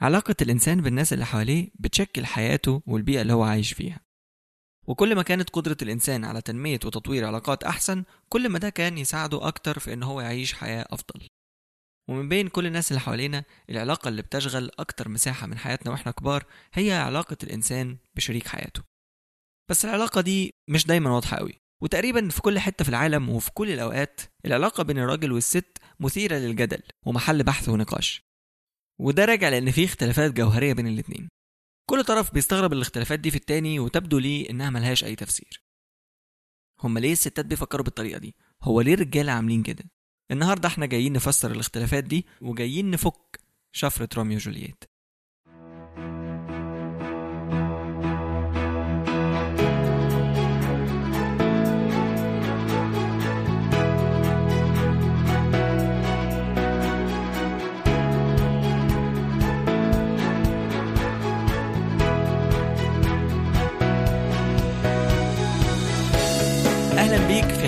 علاقة 0.00 0.34
الإنسان 0.42 0.80
بالناس 0.82 1.12
اللي 1.12 1.26
حواليه 1.26 1.70
بتشكل 1.74 2.26
حياته 2.26 2.82
والبيئة 2.86 3.22
اللي 3.22 3.32
هو 3.32 3.42
عايش 3.42 3.72
فيها. 3.72 4.00
وكل 4.86 5.14
ما 5.14 5.22
كانت 5.22 5.50
قدرة 5.50 5.76
الإنسان 5.82 6.24
على 6.24 6.42
تنمية 6.42 6.80
وتطوير 6.84 7.24
علاقات 7.24 7.64
أحسن 7.64 8.04
كل 8.28 8.48
ما 8.48 8.58
ده 8.58 8.68
كان 8.70 8.98
يساعده 8.98 9.48
أكتر 9.48 9.78
في 9.78 9.92
إن 9.92 10.02
هو 10.02 10.20
يعيش 10.20 10.54
حياة 10.54 10.86
أفضل. 10.90 11.28
ومن 12.08 12.28
بين 12.28 12.48
كل 12.48 12.66
الناس 12.66 12.90
اللي 12.90 13.00
حوالينا 13.00 13.44
العلاقة 13.70 14.08
اللي 14.08 14.22
بتشغل 14.22 14.70
أكتر 14.78 15.08
مساحة 15.08 15.46
من 15.46 15.58
حياتنا 15.58 15.92
وإحنا 15.92 16.12
كبار 16.12 16.44
هي 16.74 16.92
علاقة 16.92 17.36
الإنسان 17.42 17.98
بشريك 18.16 18.48
حياته. 18.48 18.82
بس 19.70 19.84
العلاقة 19.84 20.20
دي 20.20 20.54
مش 20.68 20.86
دايما 20.86 21.10
واضحة 21.10 21.36
قوي 21.36 21.60
وتقريبا 21.82 22.28
في 22.28 22.42
كل 22.42 22.58
حتة 22.58 22.82
في 22.84 22.88
العالم 22.88 23.28
وفي 23.30 23.50
كل 23.50 23.70
الأوقات 23.70 24.20
العلاقة 24.44 24.82
بين 24.82 24.98
الراجل 24.98 25.32
والست 25.32 25.78
مثيرة 26.00 26.36
للجدل 26.36 26.82
ومحل 27.06 27.42
بحث 27.42 27.68
ونقاش. 27.68 28.25
وده 29.00 29.24
راجع 29.24 29.48
لأن 29.48 29.70
في 29.70 29.84
اختلافات 29.84 30.32
جوهرية 30.32 30.72
بين 30.72 30.86
الاتنين 30.86 31.28
كل 31.90 32.04
طرف 32.04 32.34
بيستغرب 32.34 32.72
الاختلافات 32.72 33.20
دي 33.20 33.30
في 33.30 33.36
التاني 33.36 33.80
وتبدو 33.80 34.18
ليه 34.18 34.50
إنها 34.50 34.70
ملهاش 34.70 35.04
أي 35.04 35.16
تفسير 35.16 35.62
هما 36.82 37.00
ليه 37.00 37.12
الستات 37.12 37.46
بيفكروا 37.46 37.84
بالطريقة 37.84 38.18
دي؟ 38.18 38.34
هو 38.62 38.80
ليه 38.80 38.94
الرجالة 38.94 39.32
عاملين 39.32 39.62
كده؟ 39.62 39.84
النهاردة 40.30 40.68
إحنا 40.68 40.86
جايين 40.86 41.12
نفسر 41.12 41.50
الاختلافات 41.50 42.04
دي 42.04 42.26
وجايين 42.40 42.90
نفك 42.90 43.40
شفرة 43.72 44.08
روميو 44.16 44.36
وجولييت 44.36 44.84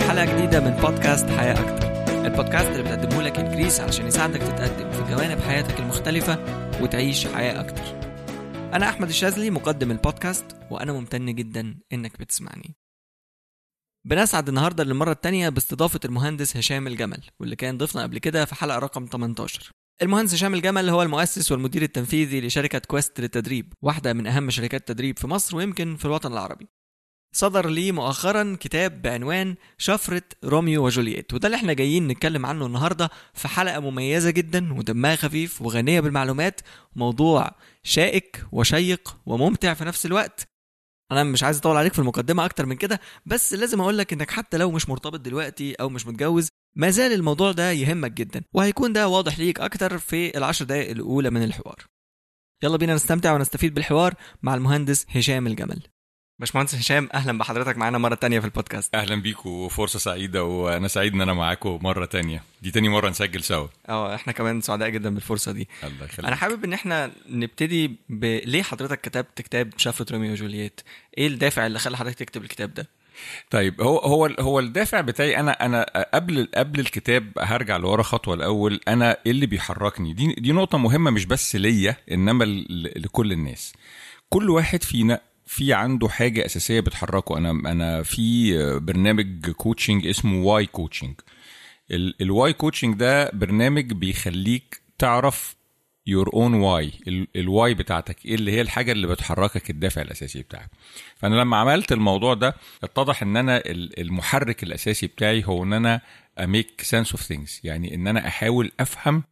حلقة 0.00 0.24
جديدة 0.24 0.60
من 0.60 0.70
بودكاست 0.70 1.30
حياة 1.30 1.52
أكتر. 1.52 1.88
البودكاست 2.26 2.66
اللي 2.68 2.82
بتقدمه 2.82 3.22
لك 3.22 3.38
إنكريس 3.38 3.80
علشان 3.80 4.06
يساعدك 4.06 4.40
تتقدم 4.40 4.90
في 4.90 5.14
جوانب 5.14 5.40
حياتك 5.40 5.80
المختلفة 5.80 6.38
وتعيش 6.82 7.26
حياة 7.26 7.60
أكتر. 7.60 7.82
أنا 8.74 8.88
أحمد 8.88 9.08
الشاذلي 9.08 9.50
مقدم 9.50 9.90
البودكاست 9.90 10.56
وأنا 10.70 10.92
ممتن 10.92 11.34
جدا 11.34 11.78
إنك 11.92 12.20
بتسمعني. 12.20 12.76
بنسعد 14.04 14.48
النهارده 14.48 14.84
للمرة 14.84 15.12
الثانية 15.12 15.48
باستضافة 15.48 16.00
المهندس 16.04 16.56
هشام 16.56 16.86
الجمل 16.86 17.24
واللي 17.40 17.56
كان 17.56 17.78
ضيفنا 17.78 18.02
قبل 18.02 18.18
كده 18.18 18.44
في 18.44 18.54
حلقة 18.54 18.78
رقم 18.78 19.06
18 19.12 19.72
المهندس 20.02 20.34
هشام 20.34 20.54
الجمل 20.54 20.88
هو 20.88 21.02
المؤسس 21.02 21.52
والمدير 21.52 21.82
التنفيذي 21.82 22.40
لشركة 22.40 22.78
كويست 22.78 23.20
للتدريب 23.20 23.72
واحدة 23.82 24.12
من 24.12 24.26
أهم 24.26 24.50
شركات 24.50 24.80
التدريب 24.80 25.18
في 25.18 25.26
مصر 25.26 25.56
ويمكن 25.56 25.96
في 25.96 26.04
الوطن 26.04 26.32
العربي. 26.32 26.68
صدر 27.38 27.68
لي 27.68 27.92
مؤخرا 27.92 28.56
كتاب 28.60 29.02
بعنوان 29.02 29.54
شفرة 29.78 30.22
روميو 30.44 30.86
وجولييت 30.86 31.34
وده 31.34 31.46
اللي 31.46 31.56
إحنا 31.56 31.72
جايين 31.72 32.08
نتكلم 32.08 32.46
عنه 32.46 32.66
النهارده 32.66 33.10
في 33.34 33.48
حلقة 33.48 33.80
مميزة 33.80 34.30
جدا 34.30 34.72
ودمها 34.74 35.16
خفيف 35.16 35.62
وغنية 35.62 36.00
بالمعلومات 36.00 36.60
موضوع 36.96 37.50
شائك 37.82 38.44
وشيق 38.52 39.16
وممتع 39.26 39.74
في 39.74 39.84
نفس 39.84 40.06
الوقت. 40.06 40.48
أنا 41.12 41.24
مش 41.24 41.42
عايز 41.42 41.58
أطول 41.58 41.76
عليك 41.76 41.92
في 41.92 41.98
المقدمة 41.98 42.44
أكتر 42.44 42.66
من 42.66 42.76
كده 42.76 43.00
بس 43.26 43.54
لازم 43.54 43.80
أقول 43.80 43.98
لك 43.98 44.12
إنك 44.12 44.30
حتى 44.30 44.56
لو 44.56 44.70
مش 44.70 44.88
مرتبط 44.88 45.20
دلوقتي 45.20 45.74
أو 45.74 45.88
مش 45.88 46.06
متجوز 46.06 46.48
ما 46.76 46.90
زال 46.90 47.12
الموضوع 47.12 47.52
ده 47.52 47.72
يهمك 47.72 48.12
جدا 48.12 48.42
وهيكون 48.54 48.92
ده 48.92 49.08
واضح 49.08 49.38
ليك 49.38 49.60
أكتر 49.60 49.98
في 49.98 50.38
العشر 50.38 50.64
دقائق 50.64 50.90
الأولى 50.90 51.30
من 51.30 51.42
الحوار. 51.42 51.86
يلا 52.62 52.76
بينا 52.76 52.94
نستمتع 52.94 53.32
ونستفيد 53.34 53.74
بالحوار 53.74 54.14
مع 54.42 54.54
المهندس 54.54 55.06
هشام 55.08 55.46
الجمل. 55.46 55.82
باشمهندس 56.38 56.74
هشام 56.74 57.08
أهلا 57.14 57.38
بحضرتك 57.38 57.76
معانا 57.76 57.98
مرة 57.98 58.14
تانية 58.14 58.40
في 58.40 58.46
البودكاست. 58.46 58.94
أهلا 58.94 59.14
بيكم 59.22 59.50
وفرصة 59.50 59.98
سعيدة 59.98 60.44
وأنا 60.44 60.88
سعيد 60.88 61.14
إن 61.14 61.20
أنا 61.20 61.34
معاكم 61.34 61.78
مرة 61.82 62.04
تانية. 62.04 62.42
دي 62.62 62.70
تاني 62.70 62.88
مرة 62.88 63.08
نسجل 63.08 63.42
سوا. 63.42 63.68
آه 63.88 64.14
إحنا 64.14 64.32
كمان 64.32 64.60
سعداء 64.60 64.88
جدا 64.88 65.14
بالفرصة 65.14 65.52
دي. 65.52 65.68
الله 65.84 66.04
يخليك. 66.04 66.26
أنا 66.26 66.36
حابب 66.36 66.64
إن 66.64 66.72
إحنا 66.72 67.10
نبتدي 67.28 67.88
ب... 68.08 68.24
ليه 68.24 68.62
حضرتك 68.62 69.00
كتبت 69.00 69.42
كتاب 69.42 69.72
شفرة 69.76 70.12
روميو 70.12 70.32
وجولييت؟ 70.32 70.80
إيه 71.18 71.26
الدافع 71.26 71.66
اللي 71.66 71.78
خلى 71.78 71.96
حضرتك 71.96 72.18
تكتب 72.18 72.42
الكتاب 72.42 72.74
ده؟ 72.74 72.88
طيب 73.50 73.80
هو 73.80 73.98
هو 73.98 74.26
هو 74.40 74.58
الدافع 74.60 75.00
بتاعي 75.00 75.40
أنا 75.40 75.66
أنا 75.66 76.06
قبل 76.14 76.48
قبل 76.54 76.80
الكتاب 76.80 77.32
هرجع 77.38 77.76
لورا 77.76 78.02
خطوة 78.02 78.34
الأول. 78.34 78.80
أنا 78.88 79.16
إيه 79.26 79.32
اللي 79.32 79.46
بيحركني؟ 79.46 80.12
دي 80.12 80.34
دي 80.38 80.52
نقطة 80.52 80.78
مهمة 80.78 81.10
مش 81.10 81.24
بس 81.24 81.56
ليا 81.56 81.96
إنما 82.10 82.44
لكل 82.96 83.32
الناس. 83.32 83.72
كل 84.30 84.50
واحد 84.50 84.82
فينا 84.82 85.20
في 85.48 85.72
عنده 85.72 86.08
حاجة 86.08 86.46
أساسية 86.46 86.80
بتحركه. 86.80 87.38
أنا 87.38 87.50
أنا 87.50 88.02
في 88.02 88.52
برنامج 88.80 89.50
coaching 89.50 90.06
اسمه 90.06 90.42
why 90.44 90.66
coaching 90.66 91.14
ال 92.20 92.52
why 92.52 92.64
coaching 92.64 92.94
ده 92.94 93.30
برنامج 93.30 93.92
بيخليك 93.92 94.80
تعرف 94.98 95.56
your 96.06 96.32
own 96.34 96.54
why 96.54 96.92
ال 97.36 97.46
why 97.46 97.74
بتاعتك. 97.74 98.26
إيه 98.26 98.34
اللي 98.34 98.52
هي 98.52 98.60
الحاجة 98.60 98.92
اللي 98.92 99.06
بتحركك 99.06 99.70
الدافع 99.70 100.02
الأساسي 100.02 100.42
بتاعك. 100.42 100.70
فأنا 101.16 101.34
لما 101.34 101.56
عملت 101.56 101.92
الموضوع 101.92 102.34
ده 102.34 102.54
اتضح 102.84 103.22
إن 103.22 103.36
أنا 103.36 103.56
ال- 103.56 104.00
المحرك 104.00 104.62
الأساسي 104.62 105.06
بتاعي 105.06 105.44
هو 105.46 105.62
إن 105.64 105.72
أنا 105.72 106.00
a 106.38 106.47
make 106.47 106.80
sense 106.82 107.10
of 107.12 107.22
things 107.22 107.60
يعني 107.64 107.94
إن 107.94 108.06
أنا 108.06 108.28
أحاول 108.28 108.72
أفهم 108.80 109.22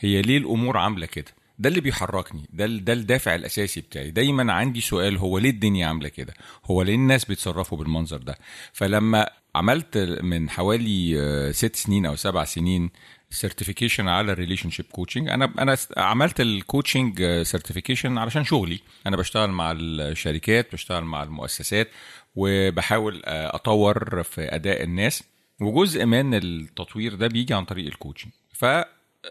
هي 0.00 0.22
ليه 0.22 0.38
الأمور 0.38 0.76
عاملة 0.76 1.06
كده. 1.06 1.32
ده 1.64 1.68
اللي 1.68 1.80
بيحركني 1.80 2.48
ده 2.52 2.66
ده 2.66 2.92
الدافع 2.92 3.34
الأساسي 3.34 3.80
بتاعي. 3.80 4.10
دايما 4.10 4.52
عندي 4.52 4.80
سؤال 4.80 5.18
هو 5.18 5.38
ليه 5.38 5.50
الدنيا 5.50 5.86
عاملة 5.86 6.08
كده؟ 6.08 6.34
هو 6.64 6.82
ليه 6.82 6.94
الناس 6.94 7.24
بيتصرفوا 7.24 7.78
بالمنظر 7.78 8.16
ده؟ 8.16 8.38
فلما 8.72 9.30
عملت 9.54 9.98
من 10.22 10.50
حوالي 10.50 11.20
آه، 11.20 11.50
ست 11.50 11.76
سنين 11.76 12.06
أو 12.06 12.16
سبع 12.16 12.44
سنين 12.44 12.90
certification 13.30 14.08
على 14.08 14.32
ال 14.32 14.70
relationship 14.70 14.84
coaching 14.92 15.28
أنا 15.28 15.52
أنا 15.58 15.76
عملت 15.96 16.40
ال 16.40 16.51
coaching 16.51 17.42
certification 17.42 18.18
علشان 18.18 18.44
شغلي. 18.44 18.80
أنا 19.06 19.16
بشتغل 19.16 19.50
مع 19.50 19.72
الشركات 19.76 20.72
بشتغل 20.72 21.04
مع 21.04 21.22
المؤسسات 21.22 21.88
وبحاول 22.34 23.22
آه، 23.24 23.56
أطور 23.56 24.22
في 24.22 24.54
أداء 24.54 24.82
الناس. 24.82 25.22
وجزء 25.60 26.04
من 26.04 26.34
التطوير 26.34 27.14
ده 27.14 27.26
بيجي 27.26 27.54
عن 27.54 27.64
طريق 27.64 27.86
ال 27.86 27.91
coaching 27.91 28.32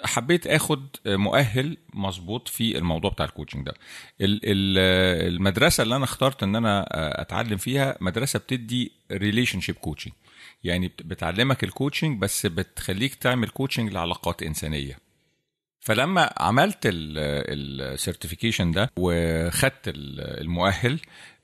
فحبيت 0.04 0.48
آخد 0.48 0.88
مؤهل 1.06 1.78
مظبوط 1.94 2.48
في 2.48 2.78
الموضوع 2.78 3.12
بتاع 3.12 3.26
ال 3.26 3.30
coaching 3.30 3.66
ده. 3.66 3.74
ال- 4.22 4.40
ال- 4.44 5.34
المدرسة 5.34 5.84
اللي 5.84 5.96
أنا 5.96 6.04
اخترت 6.04 6.44
إن 6.44 6.56
أنا 6.56 6.86
أتعلم 7.22 7.58
فيها 7.58 7.98
مدرسة 8.02 8.40
بتدي 8.40 8.92
relationship 9.12 9.76
coaching 9.76 10.14
يعني 10.64 10.88
بت- 10.88 11.04
بتعلمك 11.04 11.64
ال 11.64 11.70
coaching 11.70 12.20
بس 12.22 12.46
بتخليك 12.46 13.16
تعمل 13.16 13.50
coaching 13.50 13.92
لعلاقات 13.94 14.44
إنسانية. 14.44 14.98
فلما 15.80 16.34
عملت 16.38 16.78
ال 16.86 16.99
certification 16.99 18.72
ده 18.72 18.90
وخدت 18.98 19.88
ال- 19.88 20.42
المؤهل 20.42 21.00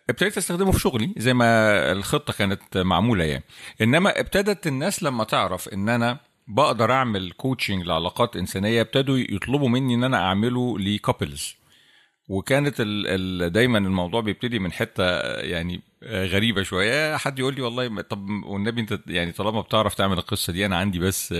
ابتديت 0.09 0.37
أستخدمه 0.37 0.71
في 0.71 0.79
شغلي 0.79 1.13
زي 1.17 1.33
ما 1.33 1.91
الخطة 1.91 2.33
كانت 2.33 2.77
معمولة 2.77 3.23
يعني. 3.23 3.43
إنما 3.81 4.19
ابتدت 4.19 4.67
الناس 4.67 5.03
لما 5.03 5.23
تعرف 5.23 5.69
إن 5.69 5.89
أنا 5.89 6.19
بقدر 6.49 6.91
أعمل 6.91 7.31
coaching 7.31 7.83
لعلاقات 7.85 8.35
إنسانية 8.35 8.81
ابتدوا 8.81 9.17
يطلبوا 9.17 9.69
مني 9.69 9.93
إن 9.95 10.03
أنا 10.03 10.17
أعمله 10.17 10.79
ل 10.79 10.89
couples 10.89 11.55
وكانت 12.27 12.81
ال 12.81 13.07
ال 13.07 13.51
دايما 13.51 13.77
الموضوع 13.77 14.21
بيبتدي 14.21 14.59
من 14.59 14.71
حتة 14.71 15.03
يعني 15.39 15.81
غريبة 16.03 16.63
شوية. 16.63 17.17
حد 17.17 17.39
يقول 17.39 17.55
لي 17.55 17.61
والله 17.61 18.01
طب 18.01 18.29
والنبي 18.29 18.81
أنت 18.81 18.99
يعني 19.07 19.31
طالما 19.31 19.61
بتعرف 19.61 19.95
تعمل 19.95 20.17
القصة 20.17 20.53
دي 20.53 20.65
أنا 20.65 20.77
عندي 20.77 20.99
بس 20.99 21.33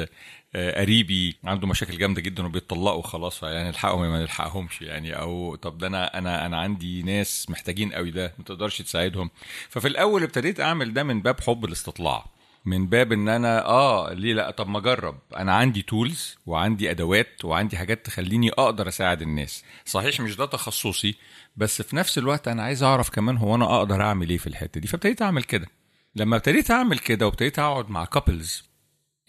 آه، 0.56 0.82
قريبي 0.82 1.38
عنده 1.44 1.68
مشاكل 1.68 1.98
جامدة 1.98 2.22
جدا 2.22 2.46
وبيتطلقوا 2.46 3.02
خلاص 3.02 3.44
يعني 3.44 3.68
نلحقهم 3.70 4.04
يا 4.04 4.10
ما 4.10 4.22
نلحقهمش 4.22 4.82
يعني. 4.82 5.14
أو 5.20 5.56
طب 5.56 5.78
ده 5.78 5.88
أنا 5.88 6.18
أنا 6.18 6.46
أنا 6.46 6.58
عندي 6.58 7.04
ناس 7.04 7.50
محتاجين 7.50 7.94
قوي 7.94 8.12
ده 8.12 8.34
ما 8.38 8.44
تقدرش 8.44 8.82
تساعدهم. 8.82 9.30
ففي 9.70 9.88
الأول 9.88 10.24
ابتديت 10.24 10.60
أعمل 10.60 10.94
ده 10.94 11.04
من 11.04 11.22
باب 11.22 11.42
حب 11.42 11.66
الاستطلاع. 11.66 12.26
من 12.70 12.88
باب 12.88 13.12
إن 13.12 13.30
أنا 13.30 13.66
آه 13.66 14.14
ليه 14.14 14.34
لأ؟ 14.34 14.52
طب 14.52 14.68
ما 14.70 14.78
أجرب. 14.80 15.20
أنا 15.38 15.54
عندي 15.56 15.82
tools 15.82 16.38
وعندي 16.46 16.92
أدوات 16.92 17.46
وعندي 17.46 17.78
حاجات 17.78 18.06
تخليني 18.06 18.50
أقدر 18.50 18.88
أساعد 18.88 19.22
الناس. 19.22 19.64
صحيح 19.86 20.22
مش 20.22 20.36
ده 20.36 20.46
تخصصي 20.46 21.16
بس 21.58 21.82
في 21.82 21.96
نفس 21.96 22.18
الوقت 22.18 22.48
أنا 22.48 22.64
عايز 22.64 22.84
أعرف 22.84 23.10
كمان 23.10 23.38
هو 23.38 23.56
أنا 23.56 23.78
أقدر 23.78 24.02
أعمل 24.02 24.30
إيه 24.30 24.38
في 24.38 24.48
الحتة 24.48 24.82
دي. 24.82 24.88
فابتديت 24.88 25.22
أعمل 25.22 25.44
كده. 25.44 25.68
لما 26.16 26.36
ابتديت 26.36 26.72
أعمل 26.72 27.00
كده 27.00 27.26
وابتديت 27.26 27.60
أقعد 27.60 27.90
مع 27.90 28.06
couples 28.06 28.64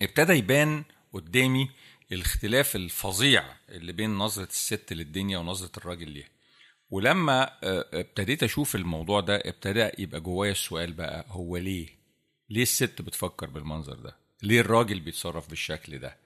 ابتدى 0.03 0.33
يبان 0.33 0.85
قدامي 1.13 1.71
الاختلاف 2.13 2.77
الفظيع 2.77 3.45
اللي 3.69 3.93
بين 3.93 4.11
نظرة 4.11 4.45
الست 4.45 4.93
للدنيا 4.93 5.39
ونظرة 5.39 5.71
الراجل 5.77 6.11
ليها. 6.11 6.29
ولما 6.91 7.43
آه، 7.65 7.85
ابتديت 7.93 8.43
أشوف 8.43 8.75
الموضوع 8.75 9.21
ده 9.21 9.37
ابتدى 9.37 9.91
يبقى 9.99 10.21
جوايا 10.21 10.53
السؤال 10.53 10.93
بقى 10.93 11.25
هو 11.29 11.57
ليه؟ 11.57 12.00
ليه 12.51 12.63
الست 12.63 13.03
بتفكر 13.03 13.47
بالمنظر 13.47 13.95
ده؟ 13.95 14.17
ليه 14.43 14.61
الراجل 14.61 15.01
بيتصرف 15.01 15.51
بالشكل 15.51 15.99
ده؟ 15.99 16.17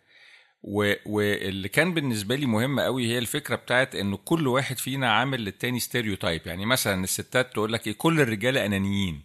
و... 0.62 0.92
واللي 1.06 1.68
كان 1.68 1.94
بالنسبة 1.94 2.36
لي 2.36 2.46
مهم 2.46 2.80
قوي 2.80 3.06
هي 3.06 3.18
الفكرة 3.18 3.56
بتاعت 3.56 3.94
إنه 3.94 4.16
كل 4.16 4.48
واحد 4.48 4.78
فينا 4.78 5.12
عامل 5.12 5.44
للتاني 5.44 5.80
stereotype 5.80 6.46
يعني 6.46 6.66
مثلا 6.66 7.04
الستات 7.04 7.52
تقول 7.52 7.72
لك 7.72 7.86
إيه 7.86 7.92
كل 7.92 8.20
الرجالة 8.20 8.66
أنانيين. 8.66 9.22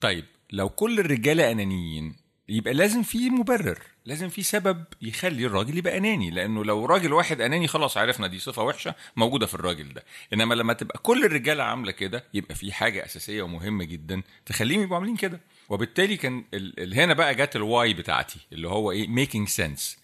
طيب 0.00 0.24
لو 0.52 0.68
كل 0.68 1.00
الرجالة 1.00 1.50
أنانيين 1.52 2.16
يبقى 2.48 2.74
لازم 2.74 3.02
في 3.02 3.30
مبرر 3.30 3.78
لازم 4.04 4.28
في 4.28 4.42
سبب 4.42 4.84
يخلي 5.02 5.46
الراجل 5.46 5.78
يبقى 5.78 5.96
أناني. 5.98 6.30
لأنه 6.30 6.64
لو 6.64 6.84
راجل 6.84 7.12
واحد 7.12 7.40
أناني 7.40 7.66
خلاص 7.68 7.96
عرفنا 7.96 8.26
دي 8.26 8.38
صفة 8.38 8.62
وحشة 8.62 8.94
موجودة 9.16 9.46
في 9.46 9.54
الراجل 9.54 9.94
ده. 9.94 10.04
إنما 10.32 10.54
لما 10.54 10.72
تبقى 10.72 10.98
كل 11.02 11.24
الرجالة 11.24 11.62
عاملة 11.62 11.92
كده 11.92 12.24
يبقى 12.34 12.54
في 12.54 12.72
حاجة 12.72 13.04
أساسية 13.04 13.42
ومهمة 13.42 13.84
جدا 13.84 14.22
تخليهم 14.46 14.82
يبقوا 14.82 14.96
عاملين 14.96 15.16
كده. 15.16 15.40
وبالتالي 15.70 16.16
كان 16.16 16.44
ال... 16.54 16.94
هنا 16.94 17.14
بقى 17.14 17.34
جت 17.34 17.56
ال 17.56 17.65
why 17.65 17.94
بتاعتي 17.94 18.38
اللي 18.52 18.68
هو 18.68 18.90
إيه 18.90 19.08
making 19.08 19.48
sense 19.48 19.98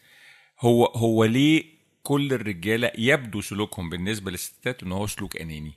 هو 0.60 0.84
هو 0.86 1.24
ليه 1.24 1.64
كل 2.02 2.32
الرجالة 2.32 2.92
يبدو 2.98 3.40
سلوكهم 3.40 3.90
بالنسبة 3.90 4.30
للستات 4.30 4.82
إن 4.82 4.92
هو 4.92 5.06
سلوك 5.06 5.36
أناني؟ 5.36 5.72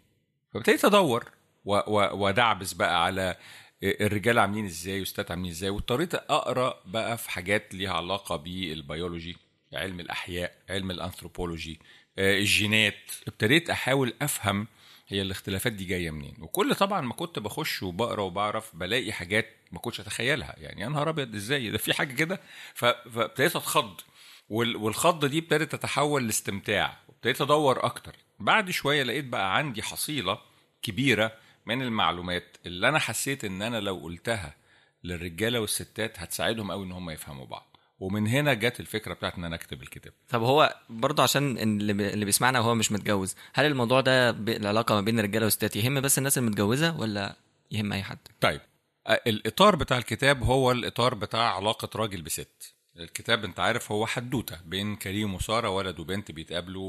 فابتديت 0.53 0.85
ادور 0.85 1.31
و... 1.65 1.75
و... 1.75 2.25
ودعبس 2.27 2.73
بقى 2.73 3.03
على 3.05 3.35
الرجال 3.83 4.39
عاملين 4.39 4.65
إزاي 4.65 4.99
والستات 4.99 5.31
عاملين 5.31 5.51
إزاي 5.51 5.69
واضطريت 5.69 6.15
أقرأ 6.15 6.81
بقى 6.85 7.17
في 7.17 7.31
حاجات 7.31 7.73
ليها 7.73 7.93
علاقة 7.93 8.35
بالبيولوجي 8.35 9.37
علم 9.73 9.99
الأحياء 9.99 10.53
علم 10.69 10.91
الانثروبولوجي 10.91 11.79
الجينات. 12.19 13.11
ابتديت 13.27 13.69
أحاول 13.69 14.13
أفهم 14.21 14.67
هي 15.11 15.21
الاختلافات 15.21 15.73
دي 15.73 15.85
جاية 15.85 16.11
منين؟ 16.11 16.35
وكل 16.39 16.75
طبعا 16.75 17.01
ما 17.01 17.13
كنت 17.13 17.39
بخش 17.39 17.83
وبقرأ 17.83 18.21
وبعرف 18.21 18.75
بلاقي 18.75 19.11
حاجات 19.11 19.55
ما 19.71 19.79
كنتش 19.79 19.99
أتخيلها. 19.99 20.55
يعني 20.57 20.81
يا 20.81 20.87
نهار 20.89 21.09
أبيض 21.09 21.35
إزاي؟ 21.35 21.69
ده 21.69 21.77
في 21.77 21.93
حاجة 21.93 22.13
كده؟ 22.13 22.41
فابتديت 22.73 23.55
أتخض. 23.55 24.01
والخضه 24.49 25.27
دي 25.27 25.39
ابتدت 25.39 25.71
تتحول 25.71 26.25
لاستمتاع. 26.25 26.97
وابتديت 27.07 27.41
أدور 27.41 27.85
أكتر. 27.85 28.15
بعد 28.39 28.69
شوية 28.69 29.03
لقيت 29.03 29.25
بقى 29.25 29.57
عندي 29.57 29.81
حصيلة 29.83 30.39
كبيرة 30.81 31.31
من 31.65 31.81
المعلومات 31.81 32.57
اللي 32.65 32.89
أنا 32.89 32.99
حسيت 32.99 33.45
إن 33.45 33.61
أنا 33.61 33.79
لو 33.79 33.97
قلتها 33.97 34.55
للرجالة 35.03 35.59
والستات 35.59 36.19
هتساعدهم 36.19 36.71
قوي 36.71 36.85
إن 36.85 36.91
هم 36.91 37.09
يفهموا 37.09 37.45
بعض. 37.45 37.68
ومن 37.99 38.27
هنا 38.27 38.53
جت 38.53 38.79
الفكرة 38.79 39.13
بتاعت 39.13 39.35
إن 39.35 39.43
أنا 39.43 39.55
أكتب 39.55 39.81
الكتاب. 39.81 40.13
طب 40.29 40.41
هو 40.41 40.75
برضه 40.89 41.23
عشان 41.23 41.57
اللي 41.57 42.25
بيسمعنا 42.25 42.59
وهو 42.59 42.75
مش 42.75 42.91
متجوز 42.91 43.35
هل 43.53 43.65
الموضوع 43.65 44.01
ده 44.01 44.29
العلاقة 44.29 44.95
ما 44.95 45.01
بين 45.01 45.19
الرجالة 45.19 45.45
والستات 45.45 45.75
يهم 45.75 46.01
بس 46.01 46.17
الناس 46.17 46.37
المتجوزة 46.37 46.99
ولا 46.99 47.35
يهم 47.71 47.93
أي 47.93 48.03
حد؟ 48.03 48.17
طيب 48.41 48.61
الإطار 49.09 49.75
بتاع 49.75 49.97
الكتاب 49.97 50.43
هو 50.43 50.71
الإطار 50.71 51.15
بتاع 51.15 51.55
علاقة 51.55 51.89
راجل 51.95 52.21
بست. 52.21 52.75
الكتاب 52.99 53.43
أنت 53.45 53.59
عارف 53.59 53.91
هو 53.91 54.05
حدوتة 54.05 54.57
بين 54.65 54.95
كريم 54.95 55.33
وسارة 55.35 55.69
ولد 55.69 55.99
وبنت 55.99 56.31
بيتقابلوا 56.31 56.83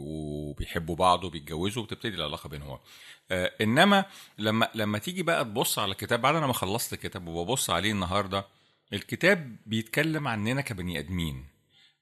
وبيحبوا 0.00 0.96
بعض 0.96 1.24
وبيتجوزوا 1.24 1.82
وبتبتدي 1.82 2.14
العلاقة 2.16 2.48
بينهم. 2.48 2.78
آه 3.30 3.52
إنما 3.60 4.04
لما 4.38 4.68
لما 4.74 4.98
تيجي 4.98 5.22
بقى 5.22 5.44
تبص 5.44 5.78
على 5.78 5.92
الكتاب 5.92 6.20
بعد 6.22 6.34
أنا 6.34 6.46
ما 6.46 6.52
خلصت 6.52 6.92
الكتاب 6.92 7.26
وببص 7.28 7.70
عليه 7.70 7.92
النهارده 7.92 8.44
الكتاب 8.92 9.56
بيتكلم 9.66 10.28
عننا 10.28 10.60
كبني 10.60 10.98
أدمين. 10.98 11.44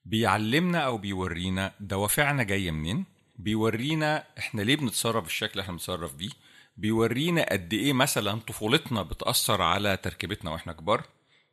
بيعلمنا 0.04 0.78
أو 0.78 0.98
بيورينا 0.98 1.72
دوافعنا 1.80 2.42
جاية 2.42 2.70
منين؟ 2.70 3.04
بيورينا 3.36 4.24
إحنا 4.38 4.62
ليه 4.62 4.76
بنتصرف 4.76 5.24
بالشكل 5.24 5.50
اللي 5.50 5.62
إحنا 5.62 5.72
بنتصرف 5.72 6.14
بيه؟ 6.14 6.30
بيورينا 6.76 7.46
قد 7.52 7.72
إيه 7.72 7.92
مثلا 7.92 8.40
طفولتنا 8.40 9.02
بتأثر 9.02 9.62
على 9.62 9.96
تركيبتنا 9.96 10.50
وإحنا 10.50 10.72
كبار؟ 10.72 11.04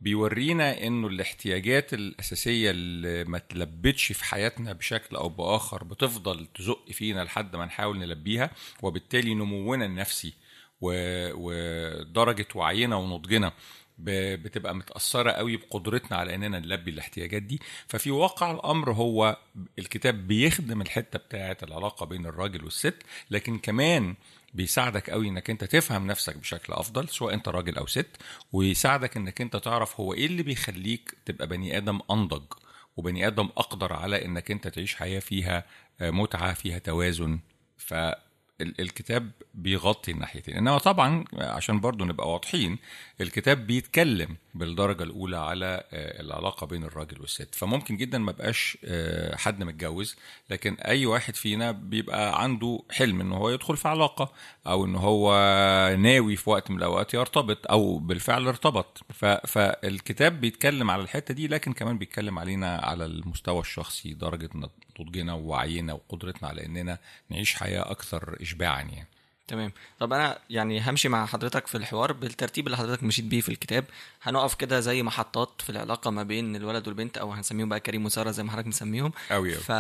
بيورينا 0.01 0.87
إنه 0.87 1.07
الاحتياجات 1.07 1.93
الأساسية 1.93 2.71
اللي 2.71 3.23
ما 3.23 3.37
تلبتش 3.37 4.11
في 4.11 4.23
حياتنا 4.25 4.73
بشكل 4.73 5.15
أو 5.15 5.29
بآخر 5.29 5.83
بتفضل 5.83 6.47
تزق 6.55 6.91
فينا 6.91 7.23
لحد 7.23 7.55
ما 7.55 7.65
نحاول 7.65 7.99
نلبيها 7.99 8.51
وبالتالي 8.81 9.33
نمونا 9.33 9.85
النفسي 9.85 10.33
ودرجة 10.81 12.47
وعينا 12.55 12.95
ونضجنا. 12.95 13.51
بتبقى 14.03 14.75
متأثرة 14.75 15.31
قوي 15.31 15.57
بقدرتنا 15.57 16.17
على 16.17 16.35
إننا 16.35 16.59
نلبي 16.59 16.91
الاحتياجات 16.91 17.41
دي. 17.41 17.59
ففي 17.87 18.11
واقع 18.11 18.51
الأمر 18.51 18.91
هو 18.91 19.37
الكتاب 19.79 20.27
بيخدم 20.27 20.81
الحتة 20.81 21.19
بتاعة 21.19 21.57
العلاقة 21.63 22.05
بين 22.05 22.25
الراجل 22.25 22.63
والست 22.63 22.95
لكن 23.31 23.57
كمان 23.57 24.15
بيساعدك 24.53 25.09
قوي 25.09 25.27
إنك 25.29 25.49
أنت 25.49 25.63
تفهم 25.63 26.07
نفسك 26.07 26.37
بشكل 26.37 26.73
أفضل 26.73 27.09
سواء 27.09 27.33
أنت 27.33 27.47
راجل 27.47 27.77
أو 27.77 27.87
ست 27.87 28.07
ويساعدك 28.53 29.17
إنك 29.17 29.41
أنت 29.41 29.55
تعرف 29.55 29.99
هو 29.99 30.13
إيه 30.13 30.25
اللي 30.25 30.43
بيخليك 30.43 31.15
تبقى 31.25 31.47
بني 31.47 31.77
آدم 31.77 31.99
أنضج 32.11 32.43
وبني 32.97 33.27
آدم 33.27 33.49
أقدر 33.57 33.93
على 33.93 34.25
إنك 34.25 34.51
أنت 34.51 34.67
تعيش 34.67 34.95
حياة 34.95 35.19
فيها 35.19 35.63
متعة 36.01 36.53
فيها 36.53 36.77
توازن. 36.79 37.39
ف 37.77 37.93
الكتاب 38.61 39.31
بيغطي 39.53 40.11
الناحيتين. 40.11 40.55
إنما 40.57 40.77
طبعا 40.77 41.25
عشان 41.37 41.79
برضو 41.79 42.05
نبقى 42.05 42.31
واضحين 42.31 42.77
الكتاب 43.21 43.67
بيتكلم 43.67 44.35
بالدرجة 44.53 45.03
الأولى 45.03 45.37
على 45.37 45.83
العلاقة 45.93 46.67
بين 46.67 46.83
الراجل 46.83 47.21
والست. 47.21 47.55
فممكن 47.55 47.97
جدا 47.97 48.17
ما 48.17 48.31
بقاش 48.31 48.77
حد 49.33 49.63
متجوز 49.63 50.15
لكن 50.49 50.73
أي 50.75 51.05
واحد 51.05 51.35
فينا 51.35 51.71
بيبقى 51.71 52.43
عنده 52.43 52.79
حلم 52.91 53.21
إن 53.21 53.31
هو 53.31 53.49
يدخل 53.49 53.77
في 53.77 53.87
علاقة 53.87 54.31
أو 54.67 54.85
إن 54.85 54.95
هو 54.95 55.31
ناوي 55.99 56.35
في 56.35 56.49
وقت 56.49 56.71
من 56.71 56.77
الأوقات 56.77 57.13
يرتبط 57.13 57.71
أو 57.71 57.97
بالفعل 57.99 58.47
ارتبط. 58.47 59.01
فالكتاب 59.47 60.41
بيتكلم 60.41 60.91
على 60.91 61.01
الحتة 61.01 61.33
دي 61.33 61.47
لكن 61.47 61.73
كمان 61.73 61.97
بيتكلم 61.97 62.39
علينا 62.39 62.77
على 62.77 63.05
المستوى 63.05 63.59
الشخصي 63.59 64.13
درجة 64.13 64.49
نضجنا 64.99 65.33
ووعينا 65.33 65.93
وقدرتنا 65.93 66.49
على 66.49 66.65
إننا 66.65 66.97
نعيش 67.29 67.55
حياة 67.55 67.91
أكثر 67.91 68.37
اشباعا 68.41 68.81
يعني. 68.81 69.07
تمام. 69.51 69.71
طب 69.99 70.13
أنا 70.13 70.39
يعني 70.49 70.81
همشي 70.89 71.09
مع 71.09 71.25
حضرتك 71.25 71.67
في 71.67 71.75
الحوار 71.77 72.13
بالترتيب 72.13 72.65
اللي 72.65 72.77
حضرتك 72.77 73.03
مشيت 73.03 73.25
بيه 73.25 73.41
في 73.41 73.49
الكتاب. 73.49 73.85
هنقف 74.21 74.55
كده 74.55 74.79
زي 74.79 75.03
محطات 75.03 75.61
في 75.61 75.69
العلاقة 75.69 76.11
ما 76.11 76.23
بين 76.23 76.55
الولد 76.55 76.87
والبنت 76.87 77.17
أو 77.17 77.31
هنسميهم 77.31 77.69
بقى 77.69 77.79
كريم 77.79 78.05
وسارة 78.05 78.31
زي 78.31 78.43
ما 78.43 78.51
حضرتك 78.51 78.67
مسميهم. 78.67 79.11
أوي 79.31 79.51
ف 79.51 79.71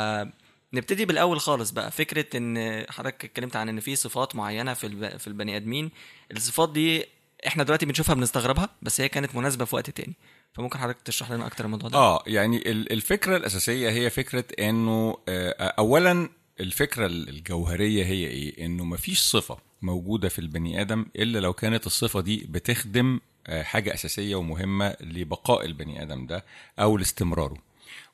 نبتدي 0.73 1.05
بالأول 1.05 1.39
خالص 1.39 1.71
بقى. 1.71 1.91
فكرة 1.91 2.37
إن 2.37 2.85
حضرتك 2.89 3.25
اتكلمت 3.25 3.55
عن 3.55 3.69
إن 3.69 3.79
في 3.79 3.95
صفات 3.95 4.35
معينة 4.35 4.73
في 4.73 4.87
الب... 4.87 5.17
في 5.17 5.27
البني 5.27 5.55
آدمين. 5.55 5.91
الصفات 6.31 6.71
دي 6.71 7.05
إحنا 7.47 7.63
دلوقتي 7.63 7.85
بنشوفها 7.85 8.15
بنستغربها 8.15 8.69
بس 8.81 9.01
هي 9.01 9.09
كانت 9.09 9.35
مناسبة 9.35 9.65
في 9.65 9.75
وقت 9.75 9.89
تاني. 9.89 10.13
فممكن 10.53 10.79
حضرتك 10.79 11.01
تشرح 11.01 11.31
لنا 11.31 11.47
أكتر 11.47 11.65
الموضوع 11.65 11.89
ده؟ 11.89 11.97
آه 11.97 12.23
يعني 12.27 12.71
الفكرة 12.71 13.37
الأساسية 13.37 13.89
هي 13.89 14.09
فكرة 14.09 14.45
إنه 14.59 15.17
اولا 15.59 16.29
الفكرة 16.61 17.05
الجوهرية 17.05 18.05
هي 18.05 18.27
إيه 18.27 18.65
إنه 18.65 18.83
مفيش 18.85 19.19
صفة 19.19 19.57
موجودة 19.81 20.29
في 20.29 20.39
البني 20.39 20.81
آدم 20.81 21.05
إلا 21.15 21.39
لو 21.39 21.53
كانت 21.53 21.87
الصفة 21.87 22.21
دي 22.21 22.45
بتخدم 22.49 23.19
حاجة 23.49 23.93
أساسية 23.93 24.35
ومهمة 24.35 24.95
لبقاء 25.01 25.65
البني 25.65 26.01
آدم 26.03 26.25
ده 26.25 26.45
أو 26.79 26.97
لاستمراره 26.97 27.57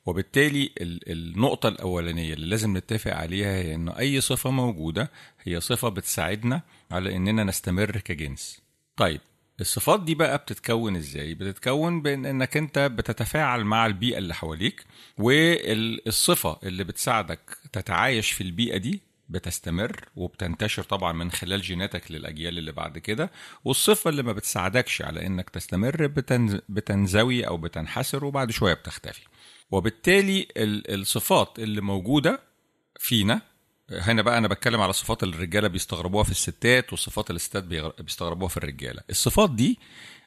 وبالتالي 0.06 0.70
النقطة 0.80 1.68
الأولانية 1.68 2.34
اللي 2.34 2.46
لازم 2.46 2.76
نتفق 2.76 3.14
عليها 3.14 3.52
هي 3.62 3.74
إنه 3.74 3.98
أي 3.98 4.20
صفة 4.20 4.50
موجودة 4.50 5.10
هي 5.42 5.60
صفة 5.60 5.88
بتساعدنا 5.88 6.62
على 6.90 7.16
إننا 7.16 7.44
نستمر 7.44 7.90
كجنس. 7.90 8.60
طيب 8.96 9.20
الصفات 9.60 10.02
دي 10.02 10.14
بقى 10.14 10.38
بتتكون 10.38 10.96
إزاي؟ 10.96 11.34
بتتكون 11.34 12.02
بان 12.02 12.26
إنك 12.26 12.56
أنت 12.56 12.78
بتتفاعل 12.78 13.64
مع 13.64 13.86
البيئة 13.86 14.18
اللي 14.18 14.34
حواليك 14.34 14.84
والصفة 15.18 16.58
اللي 16.62 16.84
بتساعدك 16.84 17.58
تتعايش 17.72 18.30
في 18.32 18.40
البيئة 18.40 18.76
دي 18.76 19.02
بتستمر 19.28 20.04
وبتنتشر 20.16 20.82
طبعا 20.82 21.12
من 21.12 21.30
خلال 21.30 21.60
جيناتك 21.62 22.10
للأجيال 22.10 22.58
اللي 22.58 22.72
بعد 22.72 22.98
كده 22.98 23.30
والصفة 23.64 24.10
اللي 24.10 24.22
ما 24.22 24.32
بتساعدكش 24.32 25.02
على 25.02 25.26
إنك 25.26 25.50
تستمر 25.50 26.06
بتنز... 26.06 26.56
بتنزوي 26.68 27.46
أو 27.46 27.56
بتنحسر 27.56 28.24
وبعد 28.24 28.50
شوية 28.50 28.74
بتختفي 28.74 29.22
وبالتالي 29.70 30.48
الصفات 30.56 31.58
اللي 31.58 31.80
موجودة 31.80 32.40
فينا 32.98 33.40
هنا 33.90 34.22
بقى 34.22 34.38
أنا 34.38 34.48
بتكلم 34.48 34.80
على 34.80 34.90
الصفات 34.90 35.22
اللي 35.22 35.34
الرجالة 35.36 35.68
بيستغربوها 35.68 36.24
في 36.24 36.30
الستات 36.30 36.92
والصفات 36.92 37.30
اللي 37.30 37.36
الستات 37.36 37.64
بيستغربوها 38.02 38.48
في 38.48 38.56
الرجالة. 38.56 39.02
الصفات 39.10 39.50
دي 39.50 39.78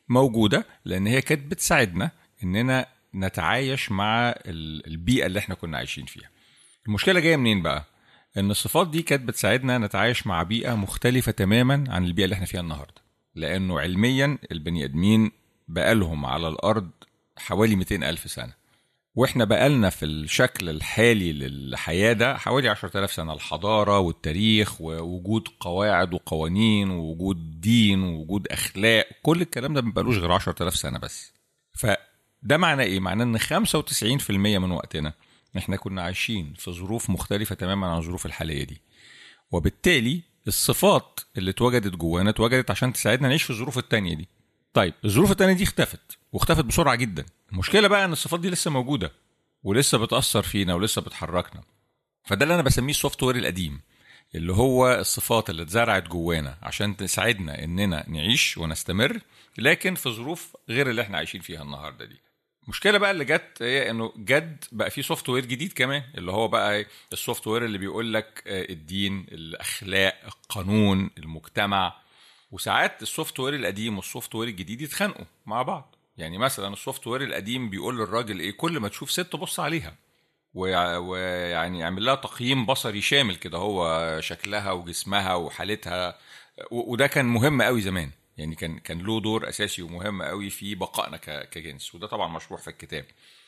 موجودة 0.10 0.66
لأن 0.86 1.08
هي 1.08 1.22
كانت 1.22 1.52
بتساعدنا 1.52 2.12
إننا 2.44 2.86
نتعايش 3.16 3.92
مع 3.92 4.36
البيئة 4.48 5.26
اللي 5.26 5.40
إحنا 5.40 5.56
كنا 5.56 5.78
عايشين 5.78 6.06
فيها. 6.06 6.30
المشكلة 6.88 7.20
جاية 7.20 7.36
منين 7.36 7.62
بقى؟ 7.62 7.86
إن 8.38 8.52
الصفات 8.52 8.90
دي 8.90 9.02
كانت 9.02 9.24
بتساعدنا 9.28 9.78
نتعايش 9.78 10.28
مع 10.28 10.44
بيئة 10.44 10.76
مختلفة 10.76 11.32
تماما 11.32 11.84
عن 11.90 12.06
البيئة 12.06 12.26
اللي 12.26 12.34
إحنا 12.34 12.46
فيها 12.46 12.60
النهارده. 12.62 13.02
لأنه 13.36 13.80
علميا 13.80 14.38
البني 14.52 14.86
آدمين 14.86 15.32
بقالهم 15.68 16.26
على 16.26 16.48
الأرض 16.48 16.90
حوالي 17.38 17.76
200 17.76 17.96
ألف 18.10 18.32
سنة. 18.32 18.61
وإحنا 19.16 19.46
بقالنا 19.46 19.90
في 19.90 20.06
الشكل 20.06 20.70
الحالي 20.70 21.34
للحياة 21.34 22.14
ده 22.14 22.38
حوالي 22.38 22.70
10000 22.70 23.12
سنة 23.14 23.34
الحضارة 23.34 24.00
والتاريخ 24.00 24.82
ووجود 24.82 25.48
قواعد 25.60 26.14
وقوانين 26.14 26.90
ووجود 26.90 27.62
دين 27.62 28.04
ووجود 28.04 28.48
أخلاق 28.48 29.08
كل 29.24 29.42
الكلام 29.42 29.74
ده 29.74 29.82
ما 29.82 29.92
بقالوش 29.92 30.18
غير 30.18 30.32
10000 30.32 30.76
سنة 30.76 31.00
بس. 31.00 31.34
فده 31.80 32.58
معناه 32.58 32.84
إيه؟ 32.84 33.00
معناه 33.00 33.24
إن 33.26 33.40
95% 33.40 34.30
من 34.32 34.72
وقتنا 34.72 35.14
إحنا 35.58 35.76
كنا 35.76 36.02
عايشين 36.02 36.54
في 36.58 36.72
ظروف 36.72 37.10
مختلفة 37.10 37.56
تماما 37.56 37.88
عن 37.88 37.98
الظروف 37.98 38.26
الحالية 38.26 38.64
دي. 38.64 38.82
وبالتالي 39.52 40.22
الصفات 40.48 41.20
اللي 41.38 41.52
اتوجدت 41.52 41.96
جوانا 41.96 42.30
اتوجدت 42.30 42.72
عشان 42.72 42.94
تساعدنا 42.94 43.28
نعيش 43.28 43.44
في 43.44 43.50
الظروف 43.50 43.78
التانية 43.78 44.16
دي. 44.16 44.28
طيب 44.74 44.94
الظروف 45.06 45.32
التانية 45.32 45.54
دي 45.54 45.64
اختفت 45.64 46.18
واختفت 46.34 46.66
بسرعة 46.66 46.96
جدا. 46.96 47.26
المشكلة 47.52 47.88
بقى 47.88 48.06
إن 48.06 48.12
الصفات 48.12 48.40
دي 48.40 48.50
لسه 48.50 48.72
موجودة 48.72 49.12
ولسه 49.64 49.98
بتأثر 49.98 50.42
فينا 50.44 50.74
ولسه 50.74 51.02
بتحركنا. 51.02 51.64
فده 52.24 52.44
اللي 52.44 52.54
أنا 52.56 52.64
بسميه 52.64 52.90
السوفت 52.92 53.24
وير 53.24 53.36
القديم 53.36 53.82
اللي 54.36 54.54
هو 54.54 54.94
الصفات 54.94 55.50
اللي 55.50 55.62
اتزرعت 55.62 56.08
جوانا 56.08 56.58
عشان 56.62 56.98
تساعدنا 56.98 57.64
إننا 57.64 58.06
نعيش 58.10 58.58
ونستمر 58.58 59.20
لكن 59.58 59.96
في 59.96 60.10
ظروف 60.10 60.58
غير 60.70 60.90
اللي 60.90 61.02
إحنا 61.02 61.18
عايشين 61.18 61.42
فيها 61.42 61.62
النهارده 61.62 62.06
دي. 62.06 62.22
المشكلة 62.64 62.98
بقى 62.98 63.12
اللي 63.12 63.26
جت 63.26 63.58
هي 63.62 63.90
إنه 63.90 64.14
جد 64.18 64.64
بقى 64.72 64.90
في 64.90 65.02
software 65.02 65.46
جديد 65.46 65.74
كمان 65.74 66.04
اللي 66.18 66.32
هو 66.32 66.48
بقى 66.48 66.86
ال 67.14 67.48
software 67.48 67.66
اللي 67.66 67.78
بيقول 67.78 68.14
لك 68.14 68.44
الدين 68.48 69.26
الأخلاق 69.32 70.16
القانون 70.26 71.10
المجتمع 71.18 72.01
وساعات 72.52 73.02
ال 73.02 73.40
software 73.40 73.56
القديم 73.56 73.98
وال 73.98 74.36
software 74.36 74.50
الجديد 74.50 74.82
يتخانقوا 74.82 75.26
مع 75.46 75.62
بعض. 75.62 75.96
يعني 76.18 76.38
مثلا 76.38 76.74
ال 76.74 77.08
software 77.08 77.24
القديم 77.24 77.70
بيقول 77.70 77.98
للراجل 77.98 78.40
إيه 78.40 78.52
كل 78.52 78.80
ما 78.80 78.88
تشوف 78.88 79.12
ست 79.12 79.36
بص 79.36 79.60
عليها. 79.60 79.96
ويعني 80.54 81.80
يعمل 81.80 82.06
لها 82.06 82.16
تقييم 82.16 82.66
بصري 82.66 83.02
شامل 83.02 83.36
كده 83.36 83.58
هو 83.58 84.18
شكلها 84.22 84.72
وجسمها 84.72 85.36
وحالتها. 85.36 86.18
وده 86.72 87.08
كان 87.08 87.26
مهم 87.26 87.62
قوي 87.62 87.82
زمان. 87.82 88.10
يعني 88.38 88.56
كان 88.56 88.80
كان 88.80 89.02
له 89.02 89.20
دور 89.22 89.50
أساسي 89.50 89.82
ومهم 89.82 90.24
قوي 90.24 90.50
في 90.50 90.76
بقائنا 90.76 91.18
كجنس. 91.44 91.96
وده 91.96 92.08
طبعا 92.08 92.28
مشروح 92.28 92.62
في 92.62 92.68
الكتاب. 92.70 93.06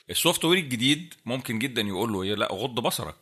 ال 0.10 0.46
software 0.46 0.60
الجديد 0.60 1.14
ممكن 1.26 1.60
جدا 1.60 1.82
يقول 1.82 2.14
له 2.14 2.24
إيه 2.24 2.36
لا 2.36 2.48
غض 2.52 2.80
بصرك. 2.80 3.16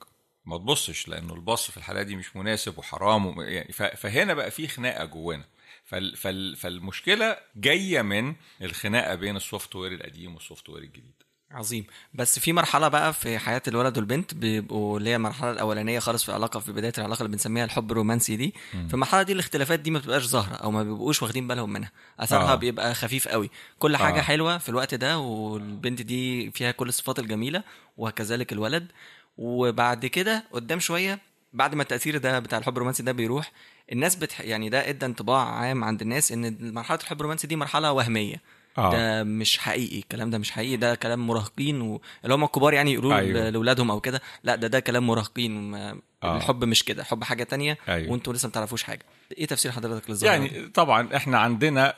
ما 0.45 0.57
تبصش 0.57 1.07
لأنه 1.07 1.33
البص 1.33 1.71
في 1.71 1.77
الحالة 1.77 2.01
دي 2.01 2.15
مش 2.15 2.35
مناسب 2.35 2.77
وحرام 2.77 3.35
يعني 3.41 3.71
فهنا 3.71 4.33
بقى 4.33 4.51
في 4.51 4.67
خناقة 4.67 5.05
جوانا. 5.05 5.45
فال 5.91 6.15
فال 6.17 6.55
فالمشكلة 6.55 7.37
جاية 7.55 8.01
من 8.01 8.35
الخناقة 8.61 9.15
بين 9.15 9.35
ال 9.35 9.75
software 9.75 9.91
القديم 9.91 10.33
وال 10.33 10.69
software 10.69 10.83
الجديد 10.83 11.13
عظيم 11.51 11.85
بس 12.13 12.39
في 12.39 12.53
مرحلة 12.53 12.87
بقى 12.87 13.13
في 13.13 13.39
حياة 13.39 13.61
الولد 13.67 13.97
والبنت 13.97 14.33
بيبقوا 14.33 14.99
اللي 14.99 15.09
هي 15.09 15.15
المرحله 15.15 15.51
الأولانية 15.51 15.99
خالص 15.99 16.23
في 16.23 16.29
العلاقه 16.29 16.59
في 16.59 16.71
بداية 16.71 16.93
العلاقة 16.97 17.19
اللي 17.19 17.31
بنسميها 17.31 17.65
الحب 17.65 17.91
الرومانسي 17.91 18.35
دي 18.35 18.53
م. 18.73 18.87
في 18.87 18.93
المرحلة 18.93 19.23
دي 19.23 19.33
الاختلافات 19.33 19.79
دي 19.79 19.91
ما 19.91 19.99
بتبقاش 19.99 20.27
ظاهرة 20.27 20.55
أو 20.55 20.71
ما 20.71 20.83
بيبقوش 20.83 21.21
واخدين 21.23 21.47
بالهم 21.47 21.73
منها 21.73 21.91
أثرها 22.19 22.51
آه. 22.51 22.55
بيبقى 22.55 22.95
خفيف 22.95 23.27
قوي 23.27 23.49
كل 23.79 23.97
حاجة 23.97 24.19
آه. 24.19 24.21
حلوة 24.21 24.57
في 24.57 24.69
الوقت 24.69 24.95
ده 24.95 25.17
والبنت 25.19 26.01
دي 26.01 26.51
فيها 26.51 26.71
كل 26.71 26.87
الصفات 26.87 27.19
الجميلة 27.19 27.63
وكذلك 27.97 28.53
الولد 28.53 28.91
وبعد 29.37 30.05
كده 30.05 30.43
قدام 30.51 30.79
شوية 30.79 31.19
بعد 31.53 31.75
ما 31.75 31.81
التأثير 31.83 32.17
ده 32.17 32.39
بتاع 32.39 32.57
الحب 32.57 32.73
الرومانسي 32.73 33.03
ده 33.03 33.11
بيروح 33.11 33.51
الناس 33.91 34.15
بتح... 34.15 34.41
يعني 34.41 34.69
ده 34.69 34.89
إدى 34.89 35.05
انطباع 35.05 35.47
عام 35.49 35.83
عند 35.83 36.01
الناس 36.01 36.31
إن 36.31 36.73
مرحلة 36.73 36.99
الحب 37.01 37.17
الرومانسي 37.19 37.47
دي 37.47 37.55
مرحلة 37.55 37.91
وهمية 37.91 38.41
آه. 38.77 38.91
ده 38.91 39.23
مش 39.23 39.57
حقيقي 39.57 39.99
الكلام 39.99 40.29
ده 40.29 40.37
مش 40.37 40.51
حقيقي 40.51 40.77
ده 40.77 40.95
كلام 40.95 41.27
مراهقين 41.27 41.81
و... 41.81 42.01
اللي 42.23 42.35
هم 42.35 42.43
الكبار 42.43 42.73
يعني 42.73 42.93
يقولوا 42.93 43.15
أيوه. 43.15 43.49
لأولادهم 43.49 43.91
أو 43.91 43.99
كده 43.99 44.21
لا 44.43 44.55
ده 44.55 44.67
ده 44.67 44.79
كلام 44.79 45.07
مراهقين 45.07 45.75
آه. 45.75 45.97
الحب 46.23 46.63
مش 46.63 46.83
كده 46.83 47.01
الحب 47.01 47.23
حاجة 47.23 47.43
تانية 47.43 47.77
أيوه. 47.89 48.11
وأنتوا 48.11 48.33
لسه 48.33 48.47
ما 48.47 48.53
تعرفوش 48.53 48.83
حاجة 48.83 49.05
إيه 49.37 49.45
تفسير 49.45 49.71
حضرتك 49.71 50.09
للظاهرة 50.09 50.31
يعني 50.31 50.67
طبعا 50.67 51.15
إحنا 51.15 51.39
عندنا 51.39 51.93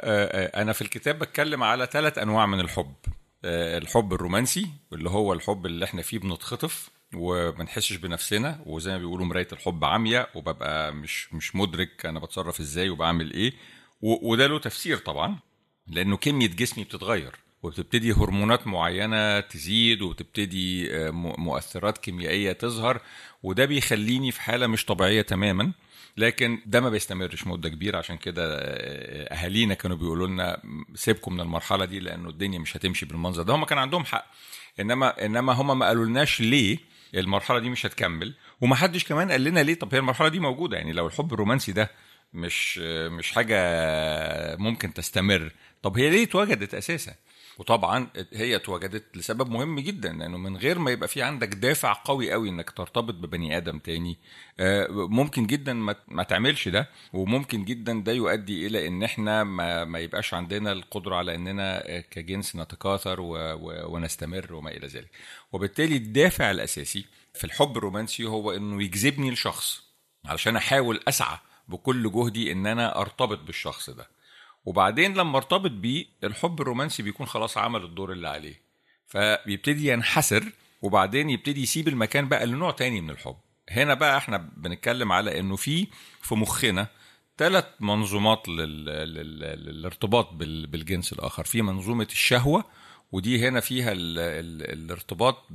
أنا 0.61 0.73
في 0.73 0.81
الكتاب 0.81 1.19
بتكلم 1.19 1.63
على 1.63 1.87
ثلاث 1.91 2.17
أنواع 2.17 2.45
من 2.45 2.59
الحب 2.59 2.93
الحب 3.45 4.13
الرومانسي 4.13 4.67
اللي 4.93 5.09
هو 5.09 5.33
الحب 5.33 5.65
اللي 5.65 5.85
إحنا 5.85 6.01
فيه 6.01 6.19
بنتخطف 6.19 6.89
وما 7.15 7.63
نحسش 7.63 7.95
بنفسنا 7.95 8.59
وزي 8.65 8.91
ما 8.91 8.97
بيقولوا 8.97 9.25
مراية 9.25 9.47
الحب 9.53 9.85
عمياء 9.85 10.29
وببقى 10.35 10.93
مش 10.93 11.33
مش 11.33 11.55
مدرك 11.55 12.05
أنا 12.05 12.19
بتصرف 12.19 12.59
إزاي 12.59 12.89
وبعمل 12.89 13.33
إيه. 13.33 13.53
وده 14.01 14.47
له 14.47 14.59
تفسير 14.59 14.97
طبعا 14.97 15.39
لأنه 15.87 16.17
كمية 16.17 16.47
جسمي 16.47 16.83
بتتغير 16.83 17.35
وبتبتدي 17.63 18.13
هرمونات 18.13 18.67
معينة 18.67 19.39
تزيد 19.39 20.01
وبتبتدي 20.01 20.89
مؤثرات 21.11 21.97
كيميائية 21.97 22.51
تظهر 22.51 23.01
وده 23.43 23.65
بيخليني 23.65 24.31
في 24.31 24.41
حالة 24.41 24.67
مش 24.67 24.85
طبيعية 24.85 25.21
تماما. 25.21 25.71
لكن 26.17 26.59
ده 26.65 26.81
ما 26.81 26.89
بيستمرش 26.89 27.47
مدة 27.47 27.69
كبيرة 27.69 27.97
عشان 27.97 28.17
كده 28.17 28.59
أهالينا 29.31 29.73
كانوا 29.73 29.97
بيقولوا 29.97 30.27
لنا 30.27 30.61
سيبكم 30.95 31.33
من 31.33 31.39
المرحلة 31.41 31.85
دي 31.85 31.99
لأنه 31.99 32.29
الدنيا 32.29 32.59
مش 32.59 32.77
هتمشي 32.77 33.05
بالمنظر 33.05 33.43
ده. 33.43 33.55
هم 33.55 33.65
كان 33.65 33.77
عندهم 33.77 34.05
حق 34.05 34.25
إنما 34.79 35.25
إنما 35.25 35.53
هم 35.53 35.79
ما 35.79 35.85
قالولناش 35.87 36.41
ليه. 36.41 36.77
المرحلة 37.15 37.59
دي 37.59 37.69
مش 37.69 37.85
هتكمل. 37.85 38.33
ومحدش 38.61 39.03
كمان 39.03 39.31
قال 39.31 39.43
لنا 39.43 39.59
ليه 39.59 39.73
طب 39.73 39.93
هي 39.93 39.99
المرحلة 39.99 40.27
دي 40.27 40.39
موجودة. 40.39 40.77
يعني 40.77 40.91
لو 40.93 41.07
الحب 41.07 41.33
الرومانسي 41.33 41.71
ده 41.71 41.91
مش 42.33 42.77
مش 43.11 43.31
حاجة 43.31 43.57
ممكن 44.57 44.93
تستمر 44.93 45.51
طب 45.81 45.97
هي 45.97 46.09
ليه 46.09 46.23
اتوجدت 46.23 46.73
أساسا؟ 46.73 47.13
وطبعا 47.57 48.07
هي 48.33 48.55
اتوجدت 48.55 49.17
لسبب 49.17 49.49
مهم 49.51 49.79
جدا 49.79 50.13
لأنه 50.13 50.37
من 50.37 50.57
غير 50.57 50.79
ما 50.79 50.91
يبقى 50.91 51.07
في 51.07 51.21
عندك 51.21 51.47
دافع 51.47 52.01
قوي 52.05 52.31
قوي 52.31 52.49
إنك 52.49 52.69
ترتبط 52.71 53.13
ببني 53.13 53.57
آدم 53.57 53.79
تاني 53.79 54.17
ممكن 54.89 55.47
جدا 55.47 55.73
ما 56.07 56.23
تعملش 56.23 56.67
ده 56.67 56.89
وممكن 57.13 57.65
جدا 57.65 57.93
ده 58.01 58.11
يؤدي 58.11 58.67
إلى 58.67 58.87
إن 58.87 59.03
إحنا 59.03 59.43
ما, 59.43 59.85
ما 59.85 59.99
يبقاش 59.99 60.33
عندنا 60.33 60.71
القدرة 60.71 61.15
على 61.15 61.35
إننا 61.35 61.99
كجنس 61.99 62.55
نتكاثر 62.55 63.17
ونستمر 63.89 64.53
وما 64.53 64.71
إلى 64.71 64.87
ذلك. 64.87 65.09
وبالتالي 65.51 65.95
الدافع 65.95 66.51
الأساسي 66.51 67.05
في 67.33 67.43
الحب 67.43 67.77
الرومانسي 67.77 68.25
هو 68.25 68.51
إنه 68.51 68.83
يجذبني 68.83 69.31
لشخص 69.31 69.83
علشان 70.25 70.55
أحاول 70.55 70.99
أسعى 71.07 71.37
بكل 71.67 72.11
جهدي 72.11 72.51
إن 72.51 72.67
أنا 72.67 73.01
أرتبط 73.01 73.39
بالشخص 73.39 73.89
ده. 73.89 74.07
وبعدين 74.65 75.13
لما 75.13 75.37
ارتبط 75.37 75.71
بيه 75.71 76.05
الحب 76.23 76.61
الرومانسي 76.61 77.03
بيكون 77.03 77.25
خلاص 77.25 77.57
عمل 77.57 77.83
الدور 77.83 78.11
اللي 78.11 78.27
عليه. 78.27 78.61
فبيبتدي 79.05 79.87
ينحسر 79.91 80.43
وبعدين 80.81 81.29
يبتدي 81.29 81.61
يسيب 81.61 81.87
المكان 81.87 82.27
بقى 82.29 82.45
لنوع 82.45 82.71
تاني 82.71 83.01
من 83.01 83.09
الحب. 83.09 83.35
هنا 83.69 83.93
بقى 83.93 84.17
إحنا 84.17 84.37
بنتكلم 84.57 85.11
على 85.11 85.39
إنه 85.39 85.55
في 85.55 85.87
في 86.21 86.35
مخنا 86.35 86.87
ثلاث 87.37 87.65
منظومات 87.79 88.49
لل... 88.49 88.85
لل... 88.85 89.39
للارتباط 89.39 90.33
بال... 90.33 90.67
بالجنس 90.67 91.13
الآخر. 91.13 91.43
في 91.43 91.61
منظومة 91.61 92.07
الشهوة 92.11 92.63
ودي 93.11 93.47
هنا 93.47 93.59
فيها 93.59 93.91
ال... 93.91 94.19
ال... 94.19 94.73
الارتباط. 94.83 95.47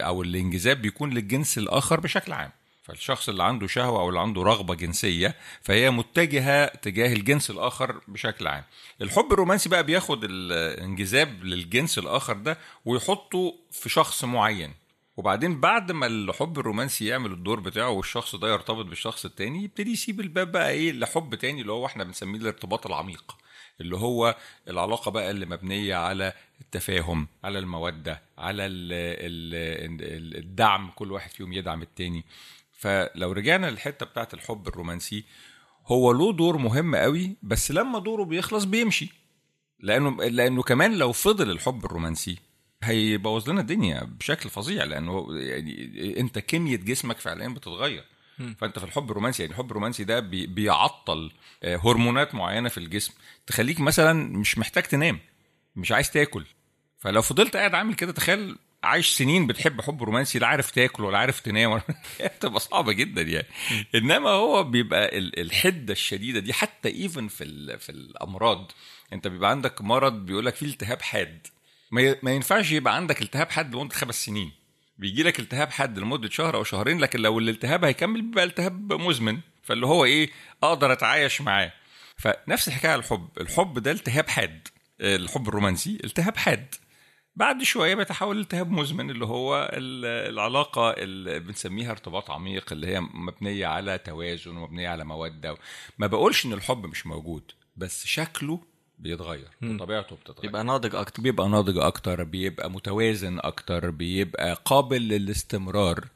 أو 0.00 0.22
الانجذاب 0.22 0.82
بيكون 0.82 1.10
للجنس 1.10 1.58
الآخر 1.58 2.00
بشكل 2.00 2.32
عام. 2.32 2.50
فالشخص 2.82 3.28
اللي 3.28 3.42
عنده 3.42 3.66
شهوة 3.66 4.00
أو 4.00 4.08
اللي 4.08 4.20
عنده 4.20 4.42
رغبة 4.42 4.74
جنسية 4.74 5.34
فهي 5.62 5.90
متجهة 5.90 6.66
تجاه 6.66 7.12
الجنس 7.12 7.50
الآخر 7.50 8.00
بشكل 8.08 8.46
عام. 8.46 8.64
الحب 9.00 9.32
الرومانسي 9.32 9.68
بقى 9.68 9.84
بياخد 9.84 10.24
الانجذاب 10.24 11.44
للجنس 11.44 11.98
الآخر 11.98 12.32
ده 12.36 12.58
ويحطه 12.84 13.54
في 13.70 13.88
شخص 13.88 14.24
معين. 14.24 14.74
وبعدين 15.16 15.60
بعد 15.60 15.92
ما 15.92 16.06
الحب 16.06 16.58
الرومانسي 16.58 17.06
يعمل 17.06 17.32
الدور 17.32 17.60
بتاعه 17.60 17.90
والشخص 17.90 18.36
ده 18.36 18.52
يرتبط 18.52 18.84
بالشخص 18.86 19.24
التاني 19.24 19.64
يبتدي 19.64 19.92
يسيب 19.92 20.20
الباب 20.20 20.52
بقى 20.52 20.70
إيه 20.70 20.92
لحب 20.92 21.34
تاني 21.34 21.60
اللي 21.60 21.72
هو 21.72 21.86
إحنا 21.86 22.04
بنسميه 22.04 22.38
الارتباط 22.38 22.86
العميق 22.86 23.36
اللي 23.80 23.96
هو 23.96 24.36
العلاقة 24.68 25.10
بقى 25.10 25.30
اللي 25.30 25.46
مبنية 25.46 25.94
على 25.96 26.32
التفاهم 26.60 27.28
على 27.44 27.58
المودة 27.58 28.22
على 28.38 28.66
الدعم 30.38 30.90
كل 30.94 31.12
واحد 31.12 31.30
فيهم 31.30 31.52
يدعم 31.52 31.82
التاني. 31.82 32.24
فلو 32.82 33.32
رجعنا 33.32 33.70
للحتة 33.70 34.06
بتاعت 34.06 34.34
الحب 34.34 34.68
الرومانسي 34.68 35.24
هو 35.86 36.12
له 36.12 36.32
دور 36.32 36.56
مهم 36.56 36.96
قوي 36.96 37.36
بس 37.42 37.70
لما 37.70 37.98
دوره 37.98 38.24
بيخلص 38.24 38.64
بيمشي. 38.64 39.12
لأنه 39.80 40.24
لأنه 40.24 40.62
كمان 40.62 40.94
لو 40.94 41.12
فضل 41.12 41.50
الحب 41.50 41.84
الرومانسي 41.84 42.38
هيبوظ 42.82 43.50
لنا 43.50 43.60
الدنيا 43.60 44.04
بشكل 44.04 44.50
فظيع. 44.50 44.84
لأنه 44.84 45.26
يعني 45.30 46.20
أنت 46.20 46.38
كيميا 46.38 46.76
جسمك 46.76 47.18
فعليا 47.18 47.48
بتتغير. 47.48 48.04
فأنت 48.58 48.78
في 48.78 48.84
الحب 48.84 49.10
الرومانسي 49.10 49.42
يعني 49.42 49.52
الحب 49.54 49.70
الرومانسي 49.70 50.04
ده 50.04 50.20
بي 50.20 50.46
بيعطل 50.46 51.30
هرمونات 51.64 52.34
معينة 52.34 52.68
في 52.68 52.78
الجسم. 52.78 53.12
تخليك 53.46 53.80
مثلا 53.80 54.38
مش 54.38 54.58
محتاج 54.58 54.82
تنام 54.82 55.18
مش 55.76 55.92
عايز 55.92 56.10
تاكل. 56.10 56.44
فلو 56.98 57.22
فضلت 57.22 57.56
قاعد 57.56 57.74
عامل 57.74 57.94
كده 57.94 58.12
تخيل 58.12 58.56
عايش 58.84 59.08
سنين 59.08 59.46
بتحب 59.46 59.80
حب 59.80 60.02
رومانسي 60.02 60.38
لا 60.38 60.46
عارف 60.46 60.70
تاكل 60.70 61.04
ولا 61.04 61.18
عارف 61.18 61.40
تنام 61.40 61.80
بتبقى 62.38 62.60
صعبة 62.60 62.92
جدا 62.92 63.22
يعني. 63.22 63.46
إنما 63.94 64.30
هو 64.30 64.64
بيبقى 64.64 65.18
الحدة 65.18 65.92
الشديدة 65.92 66.40
دي 66.40 66.52
حتى 66.52 66.88
even 66.88 67.28
في 67.28 67.78
في 67.78 67.92
الأمراض. 67.92 68.72
أنت 69.12 69.28
بيبقى 69.28 69.50
عندك 69.50 69.82
مرض 69.82 70.12
بيقول 70.26 70.46
لك 70.46 70.54
فيه 70.54 70.66
التهاب 70.66 71.02
حاد. 71.02 71.46
ما 71.90 72.32
ينفعش 72.32 72.72
يبقى 72.72 72.96
عندك 72.96 73.22
التهاب 73.22 73.50
حاد 73.50 73.74
لمدة 73.74 73.94
خمس 73.94 74.24
سنين. 74.24 74.52
بيجي 74.98 75.22
لك 75.22 75.40
التهاب 75.40 75.70
حاد 75.70 75.98
لمدة 75.98 76.30
شهر 76.30 76.56
أو 76.56 76.64
شهرين 76.64 76.98
لكن 76.98 77.20
لو 77.20 77.38
الالتهاب 77.38 77.84
هيكمل 77.84 78.22
بيبقى 78.22 78.44
التهاب 78.44 78.92
مزمن. 78.92 79.38
فاللي 79.62 79.86
هو 79.86 80.04
إيه؟ 80.04 80.30
أقدر 80.62 80.92
أتعايش 80.92 81.40
معاه. 81.40 81.72
فنفس 82.16 82.68
الحكاية 82.68 82.94
الحب. 82.94 83.28
الحب 83.40 83.78
ده 83.78 83.90
التهاب 83.90 84.28
حاد. 84.28 84.68
الحب 85.00 85.48
الرومانسي 85.48 85.98
التهاب 86.04 86.36
حاد. 86.36 86.74
بعد 87.36 87.62
شوية 87.62 87.94
بيتحول 87.94 88.36
لالتهاب 88.36 88.70
مزمن 88.70 89.10
اللي 89.10 89.26
هو 89.26 89.70
العلاقة 89.72 90.90
اللي 90.90 91.40
بنسميها 91.40 91.90
ارتباط 91.90 92.30
عميق 92.30 92.72
اللي 92.72 92.86
هي 92.86 93.00
مبنية 93.00 93.66
على 93.66 93.98
توازن 93.98 94.56
ومبنية 94.56 94.88
على 94.88 95.04
مودة. 95.04 95.56
ما 95.98 96.06
بقولش 96.06 96.46
إن 96.46 96.52
الحب 96.52 96.86
مش 96.86 97.06
موجود 97.06 97.42
بس 97.76 98.06
شكله 98.06 98.60
بيتغير 98.98 99.48
وطبيعته 99.62 100.16
بتتغير. 100.16 100.44
يبقى 100.50 100.64
ناضج 100.64 100.94
أكتر. 100.94 101.22
بيبقى 101.22 101.48
ناضج 101.48 101.78
أكتر 101.78 102.24
بيبقى 102.24 102.70
متوازن 102.70 103.38
أكتر 103.38 103.90
بيبقى 103.90 104.62
قابل 104.64 105.08
للاستمرار 105.08 106.08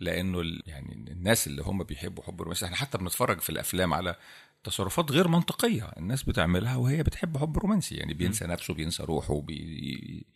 لأنه 0.00 0.42
يعني 0.66 1.04
الناس 1.10 1.46
اللي 1.46 1.62
هم 1.62 1.82
بيحبوا 1.82 2.22
حب 2.24 2.34
الرومانسي 2.34 2.64
إحنا 2.64 2.76
حتى 2.76 2.98
بنتفرج 2.98 3.40
في 3.40 3.50
الأفلام 3.50 3.94
على 3.94 4.16
تصرفات 4.64 5.12
غير 5.12 5.28
منطقية 5.28 5.84
الناس 5.96 6.22
بتعملها 6.22 6.76
وهي 6.76 7.02
بتحب 7.02 7.38
حب 7.38 7.58
رومانسي 7.58 7.94
يعني 7.94 8.14
بينسى 8.14 8.46
نفسه 8.46 8.74
بينسى 8.74 9.02
روحه 9.02 9.40
بي 9.40 10.26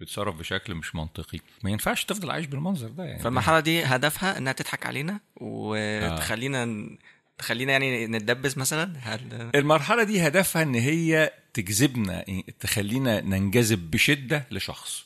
بيتصرف 0.00 0.34
بشكل 0.34 0.74
مش 0.74 0.94
منطقي. 0.94 1.38
ما 1.64 1.70
ينفعش 1.70 2.04
تفضل 2.04 2.30
عايش 2.30 2.46
بالمنظر 2.46 2.88
ده 2.88 3.04
يعني. 3.04 3.22
فالمرحلة 3.22 3.60
دي 3.60 3.84
هدفها 3.84 4.38
إنها 4.38 4.52
تضحك 4.52 4.86
علينا 4.86 5.20
وتخلينا 5.36 6.62
آه. 6.62 6.98
تخلينا 7.38 7.72
يعني 7.72 8.06
نتدبس 8.06 8.58
مثلا؟ 8.58 8.92
هل... 8.98 9.50
المرحلة 9.54 10.02
دي 10.02 10.26
هدفها 10.26 10.62
إن 10.62 10.74
هي 10.74 11.32
تجذبنا 11.54 12.24
تخلينا 12.60 13.20
ننجذب 13.20 13.90
بشدة 13.90 14.46
لشخص. 14.50 15.04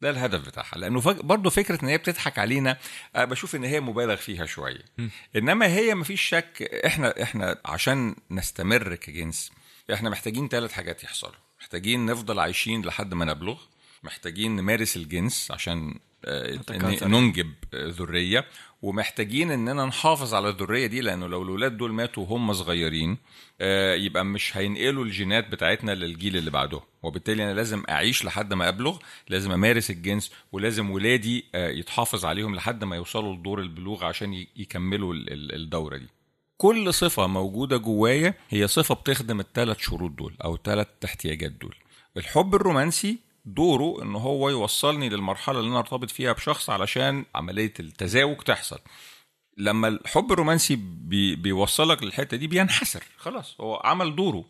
ده 0.00 0.10
الهدف 0.10 0.46
بتاعها. 0.46 0.78
لأنه 0.78 1.00
فج... 1.00 1.20
برضه 1.20 1.50
فكرة 1.50 1.82
إن 1.82 1.88
هي 1.88 1.98
بتضحك 1.98 2.38
علينا 2.38 2.76
بشوف 3.16 3.56
إن 3.56 3.64
هي 3.64 3.80
مبالغ 3.80 4.16
فيها 4.16 4.46
شوية. 4.46 4.84
إنما 5.36 5.66
هي 5.66 5.94
مفيش 5.94 6.22
شك 6.22 6.82
إحنا 6.86 7.22
إحنا 7.22 7.60
عشان 7.64 8.16
نستمر 8.30 8.94
كجنس 8.94 9.52
إحنا 9.92 10.10
محتاجين 10.10 10.48
ثلاث 10.48 10.72
حاجات 10.72 11.04
يحصلوا. 11.04 11.34
محتاجين 11.60 12.06
نفضل 12.06 12.38
عايشين 12.40 12.82
لحد 12.82 13.14
ما 13.14 13.24
نبلغ. 13.24 13.60
محتاجين 14.02 14.56
نمارس 14.56 14.96
الجنس 14.96 15.50
عشان 15.50 15.94
ننجب 17.02 17.52
ذرية 17.74 18.44
ومحتاجين 18.82 19.50
إننا 19.50 19.84
نحافظ 19.86 20.34
على 20.34 20.48
الذرية 20.48 20.86
دي 20.86 21.00
لأنه 21.00 21.26
لو 21.26 21.42
الأولاد 21.42 21.76
دول 21.76 21.92
ماتوا 21.92 22.22
وهم 22.22 22.52
صغيرين 22.52 23.16
يبقى 24.04 24.24
مش 24.24 24.56
هينقلوا 24.56 25.04
الجينات 25.04 25.48
بتاعتنا 25.48 25.94
للجيل 25.94 26.36
اللي 26.36 26.50
بعده. 26.50 26.80
وبالتالي 27.02 27.44
أنا 27.44 27.54
لازم 27.54 27.82
أعيش 27.90 28.24
لحد 28.24 28.54
ما 28.54 28.68
أبلغ 28.68 28.98
لازم 29.28 29.52
أمارس 29.52 29.90
الجنس 29.90 30.32
ولازم 30.52 30.90
ولادي 30.90 31.44
يتحافظ 31.54 32.24
عليهم 32.24 32.54
لحد 32.54 32.84
ما 32.84 32.96
يوصلوا 32.96 33.34
لدور 33.34 33.60
البلوغ 33.60 34.04
عشان 34.04 34.46
يكملوا 34.56 35.14
الدورة 35.28 35.96
دي. 35.96 36.06
كل 36.56 36.94
صفة 36.94 37.26
موجودة 37.26 37.76
جوايا 37.76 38.34
هي 38.48 38.68
صفة 38.68 38.94
بتخدم 38.94 39.40
الثلاث 39.40 39.78
شروط 39.78 40.10
دول 40.10 40.34
أو 40.44 40.54
الثلاث 40.54 40.86
احتياجات 41.04 41.52
دول. 41.52 41.74
الحب 42.16 42.54
الرومانسي 42.54 43.18
دوره 43.54 44.02
إن 44.02 44.14
هو 44.14 44.48
يوصلني 44.48 45.08
للمرحلة 45.08 45.58
اللي 45.58 45.70
أنا 45.70 45.78
ارتبط 45.78 46.10
فيها 46.10 46.32
بشخص 46.32 46.70
علشان 46.70 47.24
عملية 47.34 47.72
التزاوج 47.80 48.36
تحصل. 48.36 48.78
لما 49.56 49.88
الحب 49.88 50.32
الرومانسي 50.32 50.76
بي 50.80 51.36
بيوصلك 51.36 52.02
للحتة 52.02 52.36
دي 52.36 52.46
بينحسر 52.46 53.02
خلاص 53.16 53.56
هو 53.60 53.80
عمل 53.84 54.16
دوره. 54.16 54.44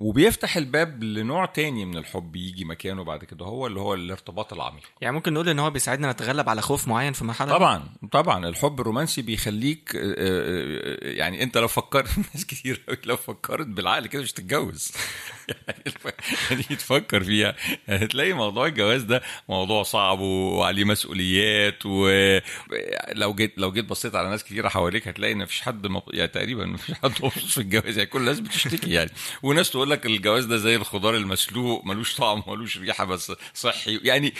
وبيفتح 0.00 0.56
الباب 0.56 1.02
لنوع 1.04 1.46
تاني 1.46 1.84
من 1.84 1.96
الحب 1.96 2.36
يجي 2.36 2.64
مكانه 2.64 3.04
بعد 3.04 3.24
كده 3.24 3.44
هو 3.44 3.66
اللي 3.66 3.80
هو 3.80 3.94
الارتباط 3.94 4.52
العميق. 4.52 4.82
يعني 5.00 5.14
ممكن 5.14 5.32
نقول 5.32 5.48
إن 5.48 5.58
هو 5.58 5.70
بيساعدنا 5.70 6.12
نتغلب 6.12 6.48
على 6.48 6.62
خوف 6.62 6.88
معين 6.88 7.12
في 7.12 7.24
مرحلة 7.24 7.50
طبعا 7.50 7.88
طبعا. 8.12 8.48
الحب 8.48 8.80
الرومانسي 8.80 9.22
بيخليك 9.22 9.90
يعني 11.02 11.42
أنت 11.42 11.58
لو 11.58 11.68
فكرت 11.68 12.18
ناس 12.34 12.46
كتير 12.46 12.98
لو 13.04 13.16
فكرت 13.16 13.66
بالعقل 13.66 14.06
كده 14.06 14.22
مش 14.22 14.32
تتجوز 14.32 14.92
يعني 16.50 16.62
تفكر 16.62 17.24
فيها. 17.24 17.56
هتلاقي 17.88 18.32
موضوع 18.32 18.66
الجواز 18.66 19.02
ده 19.02 19.22
موضوع 19.48 19.82
صعب 19.82 20.20
وعليه 20.20 20.84
مسؤوليات 20.84 21.86
ولو 21.86 23.34
جيت 23.34 23.58
لو 23.58 23.72
جيت 23.72 23.84
بصيت 23.84 24.14
على 24.14 24.30
ناس 24.30 24.44
كتيرة 24.44 24.68
حواليك 24.68 25.08
هتلاقي 25.08 25.32
إن 25.32 25.38
مفيش 25.38 25.60
حد 25.60 25.86
مب... 25.86 26.02
يعني 26.12 26.28
تقريبا 26.28 26.66
مفيش 26.66 26.94
حد 26.94 27.10
مبسوط 27.22 27.32
في 27.32 27.58
الجواز. 27.58 27.98
يعني 27.98 28.10
كل 28.10 28.20
الناس 28.20 28.40
بتشتكي 28.40 28.90
يعني. 28.90 29.10
وناس 29.42 29.70
تقول 29.70 29.85
لك 29.86 30.06
الجواز 30.06 30.44
ده 30.44 30.56
زي 30.56 30.76
الخضار 30.76 31.16
المسلوق 31.16 31.84
ملوش 31.84 32.14
طعم 32.14 32.42
ملوش 32.46 32.78
ريحة 32.78 33.04
بس 33.04 33.32
صحي. 33.54 34.00
يعني 34.02 34.34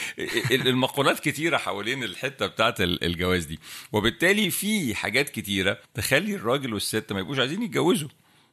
المقولات 0.51 1.21
كتيرة 1.21 1.57
حوالين 1.57 2.05
الحتة 2.05 2.47
بتاعت 2.47 2.81
الجواز 2.81 3.45
دي. 3.45 3.59
وبالتالي 3.93 4.51
في 4.51 4.95
حاجات 4.95 5.29
كتيرة 5.29 5.79
تخلي 5.95 6.35
الراجل 6.35 6.75
والست 6.75 7.13
ما 7.13 7.21
يبقوش 7.21 7.39
عايزين 7.39 7.63
يتجوزوا. 7.63 8.09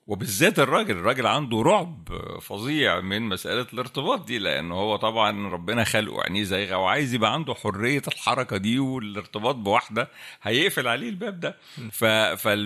وبالذات 0.08 0.60
الراجل 0.60 0.92
الراجل 0.98 1.28
عنده 1.28 1.62
رعب 1.62 2.08
فظيع 2.42 3.00
من 3.02 3.22
مسألة 3.22 3.68
الارتباط 3.74 4.26
دي 4.28 4.40
لأن 4.40 4.72
هو 4.72 4.96
طبعا 4.96 5.48
ربنا 5.50 5.84
خلقه 5.84 6.22
عينيه 6.22 6.44
زيغة 6.44 6.76
وعايز 6.78 7.14
يبقى 7.14 7.34
عنده 7.34 7.54
حرية 7.54 8.02
الحركة 8.08 8.58
دي 8.58 8.80
والارتباط 8.80 9.56
بواحدة 9.56 10.10
هيقفل 10.42 10.88
عليه 10.88 11.10
الباب 11.10 11.40
ده. 11.40 11.58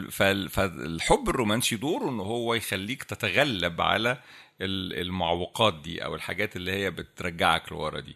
فالحب 0.09 1.29
الرومانسي 1.29 1.75
دوره 1.75 2.09
إن 2.09 2.19
هو 2.19 2.53
يخليك 2.53 3.03
تتغلب 3.03 3.81
على 3.81 4.17
المعوقات 4.61 5.73
دي 5.73 6.05
أو 6.05 6.15
الحاجات 6.15 6.55
اللي 6.55 6.71
هي 6.71 6.91
بترجعك 6.91 7.71
لورا 7.71 7.99
دي 7.99 8.15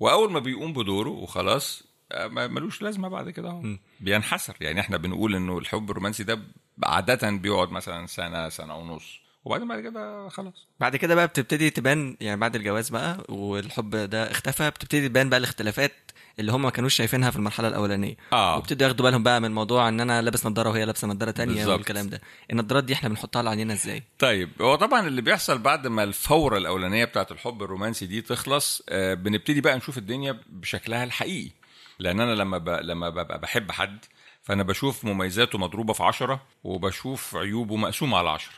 وأول 0.00 0.32
ما 0.32 0.38
بيقوم 0.38 0.72
بدوره 0.72 1.10
وخلاص 1.10 1.87
ملوش 2.30 2.82
لازمة 2.82 3.08
بعد 3.08 3.30
كده 3.30 3.48
اهو. 3.48 3.62
بينحسر 4.00 4.56
يعني 4.60 4.80
إحنا 4.80 4.96
بنقول 4.96 5.34
انه 5.34 5.58
الحب 5.58 5.90
الرومانسي 5.90 6.24
ده 6.24 6.38
عادة 6.84 7.30
بيقعد 7.30 7.70
مثلا 7.70 8.06
سنة 8.06 8.48
سنة 8.48 8.76
ونص. 8.76 9.20
وبعدين 9.44 9.68
بعد 9.68 9.80
كده 9.80 10.28
خلاص. 10.28 10.66
بعد 10.80 10.96
كده 10.96 11.14
بقى 11.14 11.26
بتبتدي 11.26 11.70
تبان 11.70 12.16
يعني 12.20 12.40
بعد 12.40 12.56
الجواز 12.56 12.88
بقى 12.88 13.24
والحب 13.28 13.90
ده 13.96 14.30
اختفى 14.30 14.70
بتبتدي 14.70 15.08
تبان 15.08 15.28
بقى 15.28 15.38
الاختلافات 15.38 15.92
اللي 16.38 16.52
هم 16.52 16.62
ما 16.62 16.70
كانوش 16.70 16.94
شايفينها 16.94 17.30
في 17.30 17.36
المرحلة 17.36 17.68
الأولانية. 17.68 18.16
آه. 18.32 18.56
وابتدوا 18.56 18.86
ياخدوا 18.86 19.04
بالهم 19.06 19.22
بقى 19.22 19.40
من 19.40 19.52
موضوع 19.54 19.88
إن 19.88 20.00
أنا 20.00 20.22
لابس 20.22 20.46
نظارة 20.46 20.70
وهي 20.70 20.84
لابسة 20.84 21.08
نظارة 21.08 21.30
تانية 21.30 21.54
بالظبط. 21.54 21.76
والكلام 21.78 22.08
ده. 22.08 22.20
النظارات 22.52 22.84
دي 22.84 22.92
إحنا 22.92 23.08
بنحطها 23.08 23.38
على 23.38 23.50
عينينا 23.50 23.72
إزاي؟ 23.74 24.02
طيب 24.18 24.50
هو 24.60 24.74
طبعا 24.74 25.06
اللي 25.08 25.22
بيحصل 25.22 25.58
بعد 25.58 25.86
ما 25.86 26.02
الفورة 26.04 26.58
الأولانية 26.58 27.04
بتاعت 27.04 27.32
الحب 27.32 27.62
الرومانسي 27.62 28.06
دي 28.06 28.22
تخلص 28.22 28.82
آه 28.88 29.14
بنبتدي 29.14 29.60
بقى 29.60 29.76
نشوف 29.76 29.98
الدنيا 29.98 30.40
بشكلها 30.48 31.04
الحقيقي. 31.04 31.50
لأن 31.98 32.20
أنا 32.20 32.34
لما 32.34 32.58
ب... 32.58 32.68
لما 32.68 33.08
ببقى 33.10 33.38
بحب 33.40 33.70
حد 33.72 33.98
فانا 34.42 34.62
بشوف 34.62 35.04
مميزاته 35.04 35.58
مضروبة 35.58 35.92
في 35.92 36.02
عشرة 36.02 36.42
وبشوف 36.64 37.36
عيوبه 37.36 37.76
مقسومة 37.76 38.18
على 38.18 38.30
عشرة. 38.30 38.54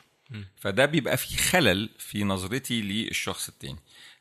فده 0.56 0.86
بيبقى 0.86 1.16
في 1.16 1.36
خلل 1.38 1.90
في 1.98 2.24
نظرتي 2.24 2.80
للشخص 2.82 3.48
التاني. 3.48 3.78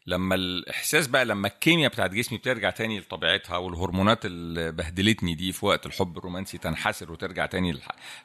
لما 0.07 0.35
الإحساس 0.35 1.07
بقى 1.07 1.25
لما 1.25 1.47
الكيمياء 1.47 1.91
بتاعت 1.91 2.11
جسمي 2.11 2.37
بترجع 2.37 2.69
تاني 2.69 2.99
لطبيعتها 2.99 3.57
والهرمونات 3.57 4.25
اللي 4.25 4.71
بهدلتني 4.71 5.35
دي 5.35 5.51
في 5.51 5.65
وقت 5.65 5.85
الحب 5.85 6.17
الرومانسي 6.17 6.57
تنحسر 6.57 7.11
وترجع 7.11 7.45
تاني 7.45 7.79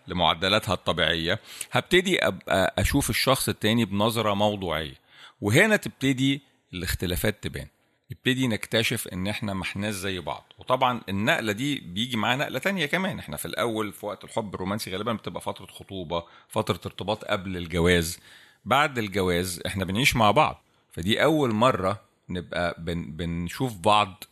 لمعدلاتها 0.09 0.75
الطبيعية 0.75 1.41
هبتدي 1.73 2.27
أبقى 2.27 2.75
أشوف 2.79 3.11
الشخص 3.11 3.49
التاني 3.49 3.85
بنظرة 3.85 4.35
موضوعية. 4.35 4.95
وهنا 5.41 5.77
تبتدي 5.77 6.43
الاختلافات 6.75 7.43
تبان. 7.43 7.67
يبتدي 8.15 8.49
نكتشف 8.49 9.09
إن 9.09 9.27
إحنا 9.27 9.55
ما 9.55 9.63
احناش 9.63 9.95
زي 9.95 10.21
بعض. 10.21 10.53
وطبعا 10.59 11.01
النقلة 11.09 11.53
دي 11.53 11.81
بيجي 11.81 12.17
معاها 12.17 12.37
نقلة 12.37 12.59
تانية 12.59 12.87
كمان. 12.87 13.19
إحنا 13.19 13.37
في 13.37 13.45
الأول 13.45 13.93
في 13.93 14.07
وقت 14.07 14.25
الحب 14.25 14.55
الرومانسي 14.55 14.93
غالبا 14.93 15.13
بتبقى 15.13 15.41
فترة 15.41 15.67
خطوبة 15.67 16.25
فترة 16.49 16.81
ارتباط 16.87 17.25
قبل 17.25 17.57
الجواز. 17.57 18.19
بعد 18.65 18.99
الجواز 18.99 19.61
إحنا 19.67 19.85
بنعيش 19.85 20.17
مع 20.17 20.31
بعض. 20.31 20.63
فدي 20.93 21.23
أول 21.25 21.53
مرة 21.55 22.01
نبقى 22.29 22.75
بن 22.79 23.05
بنشوف 23.05 23.77
بعض 23.79 24.25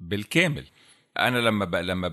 بالكامل. 0.00 0.64
أنا 1.18 1.38
لما 1.38 1.64
ب... 1.64 1.74
لما. 1.74 2.08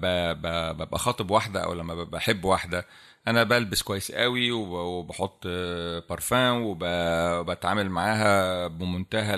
ببقى 0.73 0.99
خاطب 0.99 1.31
واحدة 1.31 1.63
أو 1.63 1.73
لما 1.73 1.93
ببقى 1.95 2.19
بحب 2.19 2.45
واحدة 2.45 2.85
أنا 3.27 3.43
بلبس 3.43 3.81
كويس 3.81 4.11
قوي 4.11 4.51
وب... 4.51 4.69
وبحط 4.69 5.43
آه، 5.45 6.03
بارفان 6.09 6.51
وب... 6.51 6.83
وبتعامل 7.39 7.89
معاها 7.89 8.67
بمنتهى. 8.67 9.37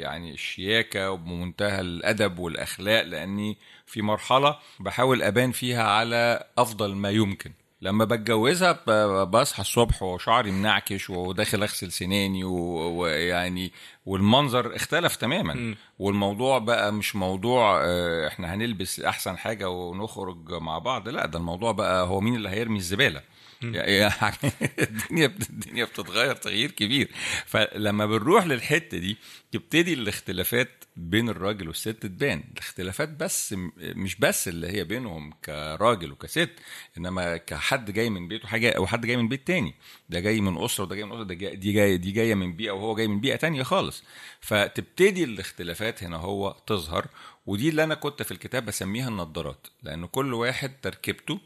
يعني 0.00 0.32
الشياكة 0.34 1.10
وبمنتهى 1.10 1.80
الأدب 1.80 2.38
والأخلاق 2.38 3.02
لأني 3.02 3.56
في 3.86 4.02
مرحلة 4.02 4.58
بحاول 4.80 5.22
أبان 5.22 5.52
فيها 5.52 5.82
على 5.82 6.44
أفضل 6.58 6.94
ما 6.94 7.10
يمكن 7.10 7.52
لما 7.86 8.04
بتجوزها 8.04 9.24
بصحى 9.24 9.60
الصبح 9.60 10.02
وشعري 10.02 10.50
منعكش 10.50 11.10
وداخل 11.10 11.62
اغسل 11.62 11.92
سناني 11.92 12.44
ويعني 12.44 13.72
والمنظر 14.06 14.76
اختلف 14.76 15.16
تماما. 15.16 15.52
والموضوع 15.98 16.58
بقى 16.58 16.92
مش 16.92 17.16
موضوع 17.16 17.80
آه، 17.84 18.28
إحنا 18.28 18.54
هنلبس 18.54 19.00
احسن 19.00 19.38
حاجة 19.38 19.68
ونخرج 19.70 20.52
مع 20.52 20.78
بعض 20.78 21.08
لا 21.08 21.26
ده 21.26 21.38
الموضوع 21.38 21.72
بقى 21.72 22.06
هو 22.06 22.20
مين 22.20 22.34
اللي 22.34 22.48
هيرمي 22.48 22.78
الزبالة. 22.78 23.22
يعني 23.62 24.12
الدنيا 24.78 25.26
الدنيا 25.50 25.84
بتتغير 25.84 26.34
تغيير 26.36 26.70
كبير. 26.70 27.10
فلما 27.46 28.06
بنروح 28.06 28.46
للحتة 28.46 28.98
دي 28.98 29.16
تبتدي 29.52 29.94
الاختلافات 29.94 30.84
بين 30.96 31.28
الراجل 31.28 31.68
والست 31.68 31.88
تبان. 31.88 32.44
الاختلافات 32.52 33.08
بس 33.08 33.54
مش 33.78 34.16
بس 34.16 34.48
اللي 34.48 34.66
هي 34.68 34.84
بينهم 34.84 35.32
كراجل 35.44 36.12
وكست 36.12 36.50
إنما 36.98 37.36
كحد 37.36 37.90
جاي 37.90 38.10
من 38.10 38.28
بيته 38.28 38.48
حاجة 38.48 38.70
أو 38.70 38.86
حد 38.86 39.06
جاي 39.06 39.16
من 39.16 39.28
بيت 39.28 39.46
تاني. 39.46 39.74
ده 40.08 40.20
جاي 40.20 40.40
من 40.40 40.64
أسرة 40.64 40.84
وده 40.84 40.94
جاي 40.96 41.04
من 41.04 41.12
أسرة 41.12 41.24
ده 41.24 41.34
جاي 41.34 41.56
دي 41.56 41.72
جاية 41.72 41.96
دي 41.96 42.10
جاية 42.12 42.34
من 42.34 42.52
بيئة 42.56 42.70
وهو 42.70 42.94
جاي 42.94 43.08
من 43.08 43.20
بيئة 43.20 43.36
تانية 43.36 43.62
خالص. 43.62 44.02
فتبتدي 44.40 45.24
الاختلافات 45.24 46.02
هنا 46.04 46.16
هو 46.16 46.56
تظهر 46.66 47.06
ودي 47.46 47.68
اللي 47.68 47.84
أنا 47.84 47.94
كنت 47.94 48.22
في 48.22 48.32
الكتاب 48.32 48.66
بسميها 48.66 49.08
النضارات 49.08 49.66
لأن 49.82 50.06
كل 50.06 50.34
واحد 50.34 50.72
تركيبته 50.82 51.40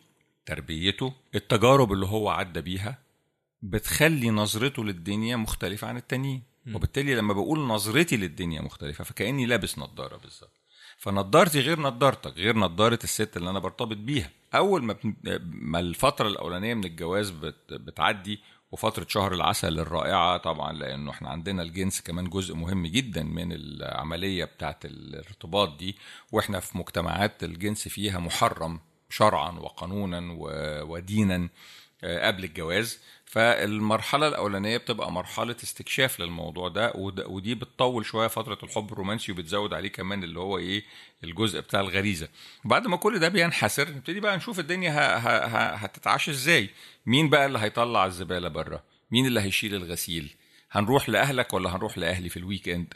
تربيته 0.50 1.12
التجارب 1.34 1.92
اللي 1.92 2.06
هو 2.06 2.28
عدى 2.28 2.60
بيها 2.60 2.98
بتخلي 3.62 4.30
نظرته 4.30 4.84
للدنيا 4.84 5.36
مختلفة 5.36 5.88
عن 5.88 5.96
التانيين. 5.96 6.42
وبالتالي 6.74 7.14
لما 7.14 7.32
بقول 7.34 7.58
نظرتي 7.60 8.16
للدنيا 8.16 8.60
مختلفة 8.60 9.04
فكأني 9.04 9.46
لابس 9.46 9.78
نظارة 9.78 10.16
بالظبط. 10.16 10.50
فنضارتي 10.98 11.60
غير 11.60 11.80
نضارتك 11.80 12.36
غير 12.36 12.56
نضارة 12.56 12.98
الست 13.04 13.36
اللي 13.36 13.50
أنا 13.50 13.58
برتبط 13.58 13.96
بيها. 13.96 14.30
أول 14.54 14.84
ما, 14.84 14.96
ما 15.44 15.80
الفترة 15.80 16.28
الأولانية 16.28 16.74
من 16.74 16.84
الجواز 16.84 17.30
بت... 17.30 17.72
بتعدي 17.72 18.40
وفترة 18.72 19.06
شهر 19.08 19.34
العسل 19.34 19.78
الرائعة 19.78 20.36
طبعا 20.36 20.72
لأنه 20.72 21.10
إحنا 21.10 21.28
عندنا 21.28 21.62
الجنس 21.62 22.00
كمان 22.00 22.24
جزء 22.24 22.54
مهم 22.54 22.86
جدا 22.86 23.22
من 23.22 23.52
العملية 23.52 24.44
بتاعت 24.44 24.84
الارتباط 24.84 25.78
دي 25.78 25.96
وإحنا 26.32 26.60
في 26.60 26.78
مجتمعات 26.78 27.44
الجنس 27.44 27.88
فيها 27.88 28.18
محرم. 28.18 28.80
شرعا 29.10 29.50
وقانونا 29.50 30.36
ودينا 30.82 31.48
قبل 32.04 32.44
الجواز. 32.44 32.98
فالمرحلة 33.24 34.28
الأولانية 34.28 34.76
بتبقى 34.76 35.12
مرحلة 35.12 35.56
استكشاف 35.64 36.20
للموضوع 36.20 36.68
ده 36.68 36.92
ودي 37.26 37.54
بتطول 37.54 38.06
شوية 38.06 38.26
فترة 38.28 38.58
الحب 38.62 38.92
الرومانسي 38.92 39.32
وبتزود 39.32 39.74
عليه 39.74 39.88
كمان 39.88 40.24
اللي 40.24 40.40
هو 40.40 40.58
إيه 40.58 40.84
الجزء 41.24 41.60
بتاع 41.60 41.80
الغريزة. 41.80 42.28
بعد 42.64 42.86
ما 42.86 42.96
كل 42.96 43.18
ده 43.18 43.28
بينحسر 43.28 43.88
نبتدي 43.88 44.20
بقى 44.20 44.36
نشوف 44.36 44.58
الدنيا 44.60 44.92
هتتعاش 45.84 46.28
إزاي. 46.28 46.70
مين 47.06 47.28
بقى 47.30 47.46
اللي 47.46 47.58
هيطلع 47.58 48.06
الزبالة 48.06 48.48
بره؟ 48.48 48.82
مين 49.10 49.26
اللي 49.26 49.40
هيشيل 49.40 49.74
الغسيل؟ 49.74 50.34
هنروح 50.72 51.08
لأهلك 51.08 51.54
ولا 51.54 51.76
هنروح 51.76 51.98
لأهلي 51.98 52.28
في 52.28 52.36
ال 52.36 52.68
weekend 52.68 52.94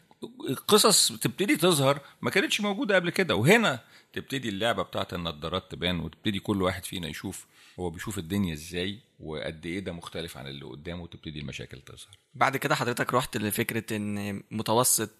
قصص 0.68 1.12
تبتدي 1.12 1.57
تظهر 1.57 2.00
ما 2.22 2.31
كانتش 2.31 2.61
موجودة 2.61 2.94
قبل 2.94 3.11
كده. 3.11 3.35
وهنا 3.35 3.81
تبتدي 4.14 4.48
اللعبة 4.48 4.83
بتاعت 4.83 5.14
النضارات 5.14 5.70
تبان 5.72 6.00
وتبتدي 6.00 6.38
كل 6.38 6.62
واحد 6.62 6.85
فينا 6.85 7.09
يشوف 7.09 7.46
هو 7.81 7.90
بيشوف 7.90 8.18
الدنيا 8.18 8.55
إزاي 8.55 8.98
وقد 9.20 9.66
إيه 9.66 9.81
ده 9.81 9.92
مختلف 9.92 10.37
عن 10.38 10.46
اللي 10.46 10.64
قدامه 10.64 11.03
وتبتدي 11.03 11.40
المشاكل 11.40 11.81
تظهر 11.81 12.18
بعد 12.35 12.57
كده 12.57 12.74
حضرتك 12.74 13.14
رحت 13.14 13.37
لفكرة 13.37 13.96
إن 13.96 14.42
متوسط 14.50 15.11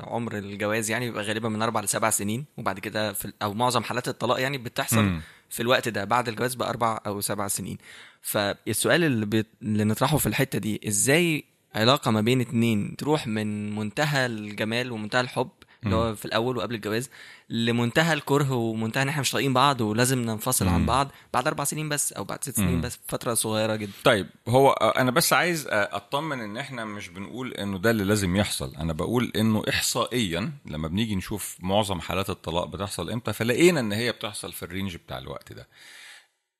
عمر 0.00 0.38
الجواز 0.38 0.90
يعني 0.90 1.06
بيبقى 1.06 1.24
غالبا 1.24 1.48
من 1.48 1.62
أربع 1.62 1.80
لسبع 1.80 2.10
سنين 2.10 2.44
وبعد 2.56 2.78
كده 2.78 3.12
في 3.12 3.32
أو 3.42 3.54
معظم 3.54 3.82
حالات 3.82 4.08
الطلاق 4.08 4.40
يعني 4.40 4.58
بتحصل 4.58 5.02
م. 5.02 5.20
في 5.50 5.60
الوقت 5.62 5.88
ده 5.88 6.04
بعد 6.04 6.28
الجواز 6.28 6.54
باربع 6.54 7.00
أو 7.06 7.20
سبع 7.20 7.48
سنين 7.48 7.78
فالسؤال 8.22 9.04
اللي, 9.04 9.26
بي... 9.26 9.44
اللي 9.62 9.84
نطرحه 9.84 10.16
في 10.16 10.26
الحتة 10.26 10.58
دي 10.58 10.80
إزاي 10.88 11.44
علاقة 11.74 12.10
ما 12.10 12.20
بين 12.20 12.40
اتنين 12.40 12.96
تروح 12.96 13.26
من 13.26 13.74
منتهى 13.76 14.26
الجمال 14.26 14.92
ومنتهى 14.92 15.20
الحب 15.20 15.50
اللي 15.84 15.96
هو 15.96 16.14
في 16.14 16.24
الأول 16.24 16.56
وقبل 16.56 16.74
الجواز 16.74 17.10
لمنتهى 17.48 18.12
الكره 18.12 18.52
ومنتهى 18.52 19.02
إن 19.02 19.08
إحنا 19.08 19.20
مش 19.20 19.30
طايقين 19.30 19.52
بعض 19.52 19.80
ولازم 19.80 20.18
ننفصل 20.18 20.64
مم. 20.66 20.74
عن 20.74 20.86
بعض 20.86 21.10
بعد 21.34 21.46
أربع 21.46 21.64
سنين 21.64 21.88
بس 21.88 22.12
أو 22.12 22.24
بعد 22.24 22.44
ست 22.44 22.56
سنين 22.56 22.74
مم. 22.74 22.80
بس 22.80 22.98
فترة 23.08 23.34
صغيرة 23.34 23.76
جدا. 23.76 23.92
طيب 24.04 24.26
هو 24.48 24.70
أنا 24.72 25.10
بس 25.10 25.32
عايز 25.32 25.66
أطمن 25.70 26.40
إن 26.40 26.56
إحنا 26.56 26.84
مش 26.84 27.08
بنقول 27.08 27.52
إنه 27.54 27.78
ده 27.78 27.90
اللي 27.90 28.04
لازم 28.04 28.36
يحصل. 28.36 28.74
أنا 28.76 28.92
بقول 28.92 29.32
إنه 29.36 29.62
احصائيا 29.68 30.52
لما 30.66 30.88
بنيجي 30.88 31.16
نشوف 31.16 31.56
معظم 31.60 32.00
حالات 32.00 32.30
الطلاق 32.30 32.64
بتحصل 32.64 33.10
إمتى 33.10 33.32
فلقينا 33.32 33.80
إن 33.80 33.92
هي 33.92 34.12
بتحصل 34.12 34.52
في 34.52 34.62
الرينج 34.62 34.96
بتاع 34.96 35.18
الوقت 35.18 35.52
ده. 35.52 35.68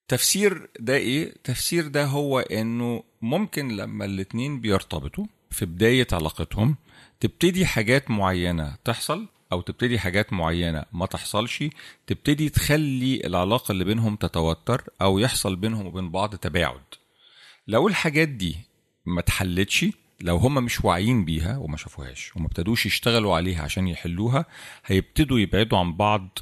تفسير 0.08 0.70
ده 0.80 0.94
إيه؟ 0.96 1.34
تفسير 1.44 1.88
ده 1.88 2.04
هو 2.04 2.38
إنه 2.40 3.02
ممكن 3.22 3.68
لما 3.76 4.04
الاتنين 4.04 4.60
بيرتبطوا 4.60 5.24
في 5.50 5.66
بداية 5.66 6.06
علاقتهم 6.12 6.76
تبتدي 7.20 7.66
حاجات 7.66 8.10
معينة 8.10 8.76
تحصل 8.84 9.26
أو 9.52 9.60
تبتدي 9.60 9.98
حاجات 9.98 10.32
معينة 10.32 10.84
ما 10.92 11.06
تحصلش 11.06 11.64
تبتدي 12.06 12.48
تخلي 12.48 13.26
العلاقة 13.26 13.72
اللي 13.72 13.84
بينهم 13.84 14.16
تتوتر 14.16 14.84
أو 15.02 15.18
يحصل 15.18 15.56
بينهم 15.56 15.86
وبين 15.86 16.10
بعض 16.10 16.34
تباعد. 16.34 16.84
لو 17.68 17.88
الحاجات 17.88 18.28
دي 18.28 18.56
ما 19.06 19.20
اتحلتش 19.20 19.86
لو 20.20 20.36
هم 20.36 20.54
مش 20.54 20.84
واعيين 20.84 21.24
بيها 21.24 21.56
وما 21.56 21.76
شافوهاش 21.76 22.36
وما 22.36 22.46
ابتدوش 22.46 22.86
يشتغلوا 22.86 23.36
عليها 23.36 23.62
عشان 23.62 23.88
يحلوها 23.88 24.44
هيبتدوا 24.86 25.38
يبعدوا 25.38 25.78
عن 25.78 25.96
بعض 25.96 26.38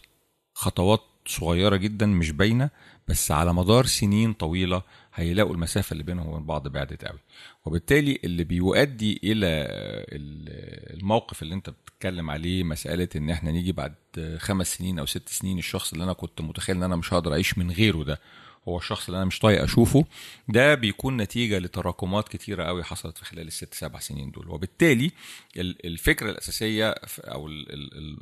خطوات 0.55 1.01
صغيرة 1.27 1.77
جدا 1.77 2.07
مش 2.07 2.31
باينة 2.31 2.71
بس 3.09 3.31
على 3.31 3.55
مدار 3.55 3.87
سنين 3.87 4.33
طويلة 4.33 4.83
هيلاقوا 5.15 5.55
المسافة 5.55 5.93
اللي 5.93 6.05
بينهم 6.05 6.27
وبين 6.29 6.47
بعض 6.47 6.69
بعدت 6.69 7.05
قوي. 7.05 7.19
وبالتالي 7.65 8.19
اللي 8.25 8.45
بيؤدي 8.45 9.21
إلى 9.25 9.47
الموقف 10.97 11.43
اللي 11.43 11.55
أنت 11.55 11.71
بتتكلم 11.71 12.31
عليه 12.31 12.65
مسألة 12.65 13.09
إن 13.17 13.31
إحنا 13.31 13.51
نيجي 13.51 13.73
بعد 13.73 13.95
خمس 14.39 14.75
سنين 14.75 14.99
أو 14.99 15.07
ست 15.07 15.29
سنين 15.29 15.59
الشخص 15.59 15.93
اللي 15.93 16.05
أنا 16.05 16.13
كنت 16.13 16.41
متخيل 16.41 16.77
إن 16.77 16.83
أنا 16.83 16.97
مش 16.97 17.13
هقدر 17.13 17.33
أعيش 17.33 17.59
من 17.59 17.71
غيره 17.71 18.03
ده 18.05 18.21
هو 18.69 18.79
الشخص 18.79 19.07
اللي 19.07 19.17
أنا 19.17 19.25
مش 19.25 19.39
طايق 19.39 19.63
أشوفه 19.63 20.05
ده 20.49 20.75
بيكون 20.75 21.17
نتيجة 21.17 21.59
لتراكمات 21.59 22.29
كتيرة 22.29 22.65
قوي 22.65 22.85
حصلت 22.85 23.19
في 23.19 23.25
خلال 23.25 23.47
الست 23.47 23.75
سبع 23.75 23.99
سنين 23.99 24.31
دول. 24.31 24.49
وبالتالي 24.49 25.11
الفكرة 25.57 26.31
الأساسية 26.31 26.95
أو 27.21 27.49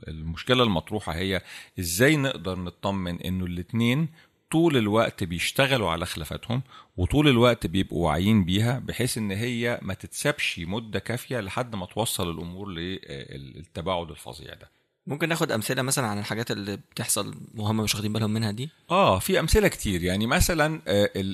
المشكلة 0.09 0.63
المطروحة 0.63 1.13
هي 1.15 1.43
إزاي 1.79 2.17
نقدر 2.17 2.59
نطمن 2.59 3.21
إنه 3.21 3.45
الاثنين 3.45 4.09
طول 4.51 4.77
الوقت 4.77 5.25
بيشتغلوا 5.25 5.91
على 5.91 6.07
خلافاتهم 6.07 6.63
وطول 6.97 7.29
الوقت 7.29 7.67
بيبقوا 7.67 8.07
واعيين 8.07 8.45
بيها 8.45 8.79
بحيث 8.79 9.19
إن 9.19 9.31
هي 9.31 9.79
ما 9.83 9.95
تتسابش 9.95 10.61
مدة 10.65 10.99
كافية 10.99 11.41
لحد 11.41 11.77
ما 11.77 11.87
توصل 11.87 12.31
الأمور 12.31 12.69
للتباعد 12.69 14.11
الفظيع 14.11 14.55
ده. 14.55 14.71
ممكن 15.07 15.29
ناخد 15.29 15.53
أمثلة 15.53 15.83
مثلا 15.83 16.07
عن 16.07 16.19
الحاجات 16.19 16.51
اللي 16.51 16.77
بتحصل 16.77 17.35
وهم 17.57 17.77
مش 17.77 17.95
واخدين 17.95 18.13
بالهم 18.13 18.31
منها 18.31 18.51
دي؟ 18.51 18.71
آه 18.91 19.19
في 19.19 19.41
أمثلة 19.41 19.69
كتير. 19.69 20.03
يعني 20.03 20.27
مثلا 20.27 20.81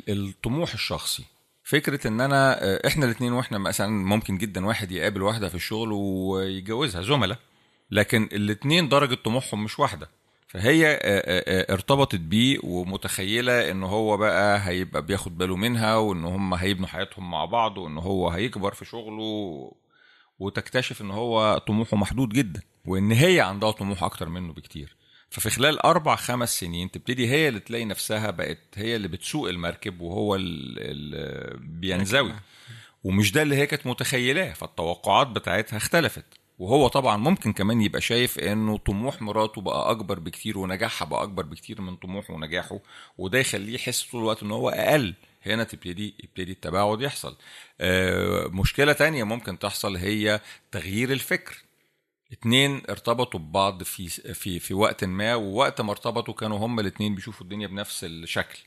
الطموح 0.08 0.72
الشخصي. 0.72 1.24
فكرة 1.64 2.06
إن 2.06 2.20
أنا 2.20 2.58
إحنا 2.86 3.04
الاثنين 3.04 3.32
وإحنا 3.32 3.58
مثلا 3.58 3.88
ممكن 3.88 4.38
جدا 4.38 4.66
واحد 4.66 4.92
يقابل 4.92 5.22
واحدة 5.22 5.48
في 5.48 5.54
الشغل 5.54 5.92
ويتجوزها 5.92 7.02
زملاء. 7.02 7.38
لكن 7.90 8.28
الاثنين 8.32 8.88
درجة 8.88 9.14
طموحهم 9.14 9.64
مش 9.64 9.78
واحدة. 9.78 10.08
فهي 10.50 10.98
ارتبطت 11.70 12.14
بيه 12.20 12.58
ومتخيلة 12.62 13.70
إن 13.70 13.82
هو 13.82 14.16
بقى 14.16 14.68
هيبقى 14.68 15.02
بياخد 15.06 15.38
باله 15.38 15.56
منها 15.56 15.96
وإن 15.96 16.24
هم 16.24 16.54
هيبنوا 16.54 16.88
حياتهم 16.88 17.30
مع 17.30 17.44
بعض 17.44 17.78
وإن 17.78 17.98
هو 17.98 18.28
هيكبر 18.28 18.74
في 18.74 18.84
شغله 18.84 19.72
وتكتشف 20.38 21.02
إن 21.02 21.10
هو 21.10 21.58
طموحه 21.66 21.96
محدود 21.96 22.28
جدا 22.28 22.62
وإن 22.86 23.12
هي 23.12 23.40
عندها 23.40 23.70
طموح 23.70 24.02
أكتر 24.04 24.28
منه 24.28 24.52
بكتير. 24.52 24.96
ففي 25.30 25.50
خلال 25.50 25.78
أربع 25.78 26.16
خمس 26.16 26.60
سنين 26.60 26.90
تبتدي 26.90 27.30
هي 27.30 27.48
اللي 27.48 27.60
تلاقي 27.60 27.84
نفسها 27.84 28.30
بقت 28.30 28.58
هي 28.74 28.96
اللي 28.96 29.08
بتسوق 29.08 29.48
المركب 29.48 30.00
وهو 30.00 30.34
اللي 30.34 31.58
بينزوي. 31.60 32.34
ومش 33.04 33.32
ده 33.32 33.42
اللي 33.42 33.56
هي 33.56 33.66
كانت 33.66 33.86
متخيلاه 33.86 34.52
فالتوقعات 34.52 35.26
بتاعتها 35.26 35.76
اختلفت. 35.76 36.24
وهو 36.60 36.88
طبعا 36.88 37.16
ممكن 37.16 37.52
كمان 37.52 37.82
يبقى 37.82 38.00
شايف 38.00 38.38
إنه 38.38 38.78
طموح 38.78 39.22
مراته 39.22 39.60
بقى 39.60 39.90
أكبر 39.90 40.18
بكتير 40.18 40.58
ونجاحها 40.58 41.06
بقى 41.08 41.22
أكبر 41.22 41.42
بكتير 41.42 41.80
من 41.80 41.96
طموحه 41.96 42.34
ونجاحه 42.34 42.78
وده 43.18 43.38
يخليه 43.38 43.74
يحس 43.74 44.02
طول 44.02 44.20
الوقت 44.20 44.42
إن 44.42 44.50
هو 44.50 44.68
أقل 44.70 45.14
هنا 45.46 45.64
تبتدي 45.64 46.14
يبتدي 46.24 46.52
التباعد 46.52 47.00
يحصل. 47.02 47.36
آه 47.80 48.46
مشكلة 48.46 48.92
تانية 48.92 49.24
ممكن 49.24 49.58
تحصل 49.58 49.96
هي 49.96 50.40
تغيير 50.72 51.12
الفكر. 51.12 51.64
اتنين 52.32 52.82
ارتبطوا 52.90 53.40
ببعض 53.40 53.82
في 53.82 54.08
في 54.34 54.58
في 54.58 54.74
وقت 54.74 55.04
ما 55.04 55.34
ووقت 55.34 55.80
ما 55.80 55.90
ارتبطوا 55.90 56.34
كانوا 56.34 56.58
هما 56.58 56.80
الاتنين 56.80 57.14
بيشوفوا 57.14 57.42
الدنيا 57.42 57.66
بنفس 57.66 58.04
الشكل. 58.04 58.58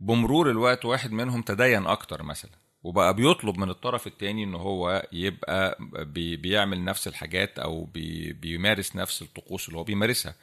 بمرور 0.00 0.50
الوقت 0.50 0.84
واحد 0.84 1.12
منهم 1.12 1.42
تدين 1.42 1.86
أكتر 1.86 2.22
مثلا. 2.22 2.50
وبقى 2.82 3.14
بيطلب 3.14 3.58
من 3.58 3.70
الطرف 3.70 4.06
التاني 4.06 4.44
إن 4.44 4.54
هو 4.54 5.08
يبقى 5.12 5.78
بي 6.04 6.36
بيعمل 6.36 6.84
نفس 6.84 7.08
الحاجات 7.08 7.58
أو 7.58 7.84
بي 7.84 8.32
بيمارس 8.32 8.96
نفس 8.96 9.22
الطقوس 9.22 9.68
اللي 9.68 9.78
هو 9.78 9.84
بيمارسها. 9.84 10.34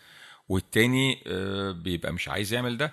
والتاني 0.50 1.24
بيبقى 1.74 2.14
مش 2.14 2.30
عايز 2.30 2.54
يعمل 2.54 2.78
ده. 2.78 2.92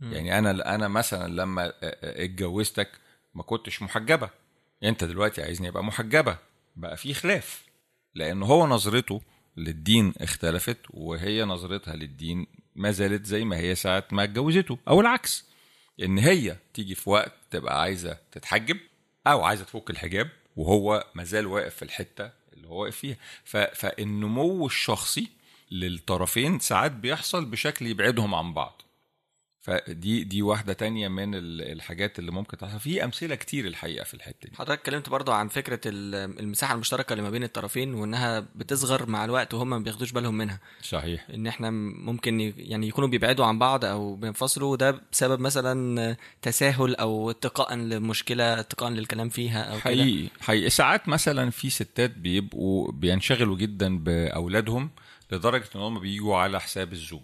م. 0.00 0.12
يعني 0.12 0.38
أنا 0.38 0.74
أنا 0.74 0.88
مثلا 0.88 1.28
لما 1.42 1.72
اتجوزتك 2.02 2.88
ما 3.34 3.42
كنتش 3.42 3.82
محجبة. 3.82 4.30
أنت 4.84 5.04
دلوقتي 5.04 5.42
عايزني 5.42 5.68
أبقى 5.68 5.84
محجبة. 5.84 6.38
بقى 6.76 6.96
في 6.96 7.14
خلاف. 7.14 7.64
لأن 8.14 8.42
هو 8.42 8.66
نظرته 8.66 9.20
للدين 9.56 10.12
اختلفت 10.20 10.78
وهي 10.90 11.44
نظرتها 11.44 11.96
للدين 11.96 12.46
ما 12.76 12.90
زالت 12.90 13.24
زي 13.26 13.44
ما 13.44 13.56
هي 13.56 13.74
ساعة 13.74 14.04
ما 14.12 14.24
اتجوزته. 14.24 14.78
أو 14.88 15.00
العكس. 15.00 15.47
ان 16.02 16.18
هي 16.18 16.56
تيجي 16.74 16.94
في 16.94 17.10
وقت 17.10 17.32
تبقى 17.50 17.80
عايزة 17.80 18.18
تتحجب 18.32 18.78
أو 19.26 19.42
عايزة 19.44 19.64
تفك 19.64 19.90
الحجاب 19.90 20.30
وهو 20.56 21.06
مازال 21.14 21.46
واقف 21.46 21.74
في 21.74 21.82
الحتة 21.82 22.30
اللي 22.52 22.68
هو 22.68 22.82
واقف 22.82 22.96
فيها. 22.96 23.16
فالنمو 23.74 24.66
الشخصي 24.66 25.28
للطرفين 25.70 26.58
ساعات 26.58 26.92
بيحصل 26.92 27.44
بشكل 27.44 27.86
يبعدهم 27.86 28.34
عن 28.34 28.54
بعض 28.54 28.82
فدي 29.68 30.24
دي 30.24 30.42
واحدة 30.42 30.72
تانية 30.72 31.08
من 31.08 31.34
ال- 31.34 31.72
الحاجات 31.72 32.18
اللي 32.18 32.30
ممكن 32.30 32.56
تحصل. 32.56 32.80
في 32.80 33.04
أمثلة 33.04 33.34
كتير 33.34 33.66
الحقيقة 33.66 34.04
في 34.04 34.14
الحتة 34.14 34.48
دي. 34.48 34.56
حضرتك 34.56 34.80
اتكلمت 34.80 35.08
برضو 35.08 35.32
عن 35.32 35.48
فكرة 35.48 35.80
ال- 35.86 36.40
المساحة 36.40 36.74
المشتركة 36.74 37.12
اللي 37.12 37.22
ما 37.22 37.30
بين 37.30 37.42
الطرفين 37.44 37.94
وإنها 37.94 38.40
بتصغر 38.54 39.06
مع 39.10 39.24
الوقت 39.24 39.54
وهم 39.54 39.70
ما 39.70 39.78
بياخدوش 39.78 40.12
بالهم 40.12 40.34
منها. 40.38 40.60
صحيح. 40.82 41.26
إن 41.34 41.46
إحنا 41.46 41.70
ممكن 41.70 42.52
يعني 42.56 42.88
يكونوا 42.88 43.08
بيبعدوا 43.08 43.44
عن 43.46 43.58
بعض 43.58 43.84
أو 43.84 44.16
بينفصلوا 44.16 44.72
وده 44.72 45.00
بسبب 45.12 45.40
مثلا 45.40 46.16
تساهل 46.42 46.94
أو 46.96 47.30
اتقاء 47.30 47.74
لمشكلة 47.74 48.60
اتقاء 48.60 48.90
للكلام 48.90 49.28
فيها 49.28 49.62
أو 49.62 49.70
كده. 49.72 49.80
حقيقي 49.80 50.28
حقيقي. 50.40 50.70
ساعات 50.70 51.08
مثلا 51.08 51.50
في 51.50 51.70
ستات 51.70 52.10
بيبقوا 52.10 52.92
بينشغلوا 52.92 53.56
جدا 53.56 53.98
بأولادهم 53.98 54.90
لدرجة 55.32 55.64
إن 55.76 55.80
هم 55.80 55.98
بيجوا 56.00 56.36
على 56.36 56.60
حساب 56.60 56.92
الزوج. 56.92 57.22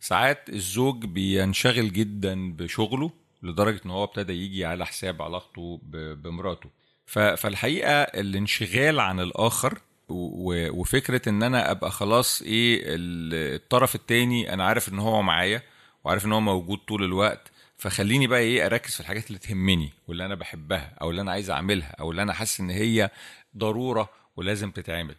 ساعات 0.00 0.48
الزوج 0.48 1.04
بينشغل 1.06 1.92
جدا 1.92 2.52
بشغله 2.52 3.10
لدرجة 3.42 3.80
إن 3.86 3.90
هو 3.90 4.04
ابتدى 4.04 4.32
يجي 4.32 4.64
على 4.64 4.86
حساب 4.86 5.22
علاقته 5.22 5.80
بمراته. 6.22 6.70
فالحقيقة 7.06 7.90
الانشغال 8.02 9.00
عن 9.00 9.20
الآخر 9.20 9.78
وفكرة 10.08 11.28
إن 11.28 11.42
أنا 11.42 11.70
أبقى 11.70 11.90
خلاص 11.90 12.42
إيه 12.42 12.80
ال- 12.82 13.54
الطرف 13.54 13.94
التاني 13.94 14.52
أنا 14.54 14.64
عارف 14.64 14.88
إن 14.88 14.98
هو 14.98 15.22
معايا 15.22 15.62
وعارف 16.04 16.26
إن 16.26 16.32
هو 16.32 16.40
موجود 16.40 16.78
طول 16.78 17.04
الوقت 17.04 17.52
فخليني 17.76 18.26
بقى 18.26 18.40
إيه 18.40 18.66
أركز 18.66 18.94
في 18.94 19.00
الحاجات 19.00 19.26
اللي 19.26 19.38
تهمني 19.38 19.92
واللي 20.08 20.24
أنا 20.26 20.34
بحبها 20.34 20.94
أو 21.02 21.10
اللي 21.10 21.20
أنا 21.22 21.30
عايز 21.32 21.50
أعملها 21.50 21.94
أو 22.00 22.10
اللي 22.10 22.22
أنا 22.22 22.32
حاسس 22.32 22.60
إن 22.60 22.70
هي 22.70 23.10
ضرورة 23.56 24.08
ولازم 24.36 24.70
تتعمل. 24.70 25.14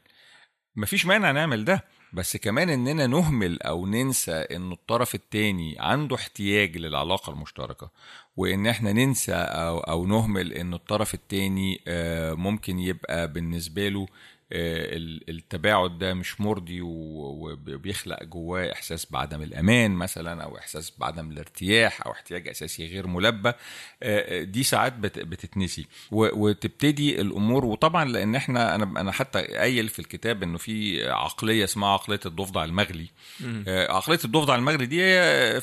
مفيش 0.76 1.06
مانع 1.06 1.32
نعمل 1.32 1.66
ده. 1.66 1.84
بس 2.14 2.38
كمان 2.38 2.70
إننا 2.70 3.08
نهمل 3.08 3.62
أو 3.62 3.86
ننسى 3.86 4.32
ان 4.32 4.72
الطرف 4.72 5.16
التاني 5.16 5.76
عنده 5.80 6.16
احتياج 6.16 6.78
للعلاقة 6.78 7.34
المشتركة 7.34 7.90
وإن 8.38 8.68
إحنا 8.68 8.94
ننسى 8.94 9.34
أو 9.34 9.80
أو 9.80 10.06
نهمل 10.06 10.54
إن 10.54 10.74
الطرف 10.74 11.14
التاني 11.14 11.82
آه، 11.88 12.34
ممكن 12.34 12.80
يبقى 12.80 13.32
بالنسبة 13.34 13.90
له 13.90 14.06
التباعد 14.52 15.98
ده 15.98 16.14
مش 16.14 16.42
مرضي 16.42 16.82
وبيخلق 16.82 18.24
جواه 18.24 18.72
إحساس 18.74 19.12
بعدم 19.12 19.42
الأمان 19.42 19.92
مثلا 19.92 20.44
أو 20.44 20.58
إحساس 20.58 20.94
بعدم 20.98 21.32
الارتياح 21.32 22.06
أو 22.08 22.12
احتياج 22.12 22.48
أساسي 22.48 22.88
غير 22.88 23.08
ملبى 23.08 23.52
آه، 24.04 24.44
دي 24.44 24.64
ساعات 24.64 24.94
بت- 24.94 25.20
بتتنسي. 25.20 25.88
وتبتدي 26.12 27.22
الأمور 27.22 27.66
وطبعا 27.66 28.06
لأن 28.06 28.36
إحنا 28.36 28.76
أنا 28.76 28.84
أنا 29.02 29.12
حتى 29.12 29.42
قايل 29.42 29.88
في 29.90 30.00
الكتاب 30.00 30.44
إنه 30.44 30.58
في 30.58 31.08
عقلية 31.10 31.64
اسمها 31.64 31.90
عقلية 31.90 32.20
الضفدع 32.26 32.64
المغلي. 32.64 33.08
آه، 33.68 33.92
عقلية 33.92 34.20
الضفدع 34.26 34.56
المغلي 34.56 34.86
دي 34.86 35.02
هي 35.02 35.18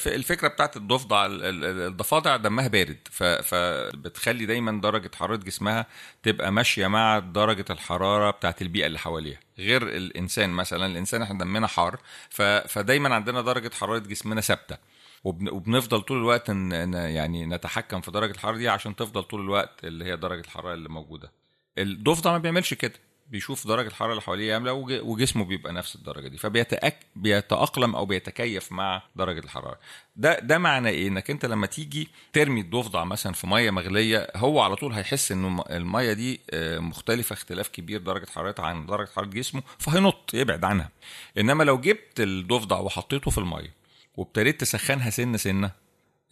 الفكرة 0.07 0.49
بتاعت 0.49 0.77
الضفدع 0.77 1.27
ال- 1.27 1.45
ال- 1.45 1.65
ال- 1.65 1.87
الضفادع 1.87 2.37
دمها 2.37 2.69
بارد. 2.69 2.99
فبتخلي 3.43 4.47
دايما 4.47 4.81
درجة 4.81 5.11
حرارة 5.15 5.37
جسمها 5.37 5.87
تبقى 6.23 6.53
ماشية 6.53 6.87
مع 6.87 7.19
درجة 7.19 7.65
الحرارة 7.71 8.31
بتاعت 8.31 8.63
البيئة 8.75 8.87
اللي 8.87 8.99
حواليها. 8.99 9.41
غير 9.59 9.83
الإنسان 9.83 10.51
مثلا 10.51 10.87
الإنسان 10.87 11.23
إحنا 11.23 11.39
دمنا 11.39 11.67
حار 11.67 12.01
ف- 12.31 12.43
فدايما 12.43 13.15
عندنا 13.15 13.41
درجة 13.43 13.71
حرارة 13.75 13.99
جسمنا 13.99 14.41
ثابتة. 14.41 14.77
وبن- 15.25 15.49
وبنفضل 15.49 16.01
طول 16.03 16.19
الوقت 16.19 16.51
ن- 16.51 16.95
يعني 16.95 17.47
نتحكم 17.47 18.01
في 18.01 18.11
درجة 18.11 18.31
الحرارة 18.31 18.57
دي 18.57 18.69
عشان 18.69 18.97
تفضل 18.97 19.23
طول 19.23 19.41
الوقت 19.41 19.85
اللي 19.85 20.05
هي 20.05 20.17
درجة 20.17 20.41
الحرارة 20.41 20.75
اللي 20.75 20.89
موجودة. 20.89 21.33
الضفدع 21.79 22.33
ما 22.33 22.39
بيعملش 22.39 22.75
كده. 22.75 22.95
بيشوف 23.31 23.67
درجة 23.67 23.89
الحرارة 23.89 24.11
اللي 24.11 24.23
حواليه 24.23 24.55
عامله 24.55 24.73
وج- 24.73 25.01
وجسمه 25.03 25.45
بيبقى 25.45 25.73
نفس 25.73 25.95
الدرجة 25.97 26.29
دي 26.29 26.39
فبيتأك 26.39 26.99
بيتأقلم 27.17 27.97
أو 27.97 28.07
بيتكيف 28.07 28.73
مع 28.73 29.03
درجة 29.17 29.39
الحرارة. 29.39 29.79
ده 30.17 30.39
ده 30.39 30.59
معنى 30.59 30.89
إيه؟ 30.89 31.09
إنك 31.09 31.31
أنت 31.31 31.47
لما 31.47 31.67
تيجي 31.67 32.09
ترمي 32.33 32.61
الضفدع 32.61 33.05
مثلا 33.05 33.33
في 33.33 33.47
مية 33.47 33.71
مغلية 33.71 34.27
هو 34.37 34.61
على 34.61 34.77
طول 34.77 34.93
هيحس 34.93 35.33
إنه 35.33 35.49
م- 35.49 35.61
المية 35.71 36.13
دي 36.13 36.41
آه، 36.51 36.79
مختلفة 36.79 37.33
اختلاف 37.33 37.69
كبير 37.69 38.01
درجة 38.01 38.27
حرارتها 38.31 38.65
عن 38.67 38.87
درجة 38.87 39.09
حرارة 39.17 39.29
جسمه 39.29 39.63
فهينط 39.79 40.31
يبعد 40.35 40.65
عنها. 40.65 40.91
إنما 41.39 41.65
لو 41.65 41.79
جبت 41.81 42.21
الضفدع 42.21 42.79
وحطيته 42.79 43.31
في 43.31 43.39
المية 43.39 43.75
وابتديت 44.17 44.61
تسخنها 44.61 45.11
سنة 45.11 45.37
سنة 45.37 45.71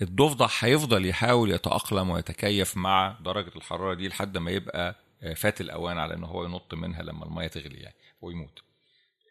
الضفدع 0.03 0.49
هيفضل 0.61 1.07
يحاول 1.07 1.51
يتأقلم 1.51 2.11
ويتكيف 2.11 2.77
مع 2.77 3.17
درجة 3.21 3.51
الحرارة 3.57 3.95
دي 3.95 4.09
لحد 4.09 4.39
ما 4.39 4.51
يبقى 4.51 4.97
فات 5.37 5.61
الأوان 5.61 5.99
على 5.99 6.15
إن 6.15 6.25
هو 6.25 6.45
ينط 6.45 6.75
منها 6.75 7.03
لما 7.03 7.25
المية 7.25 7.47
تغلي 7.47 7.79
يعني 7.79 7.97
ويموت. 8.23 8.63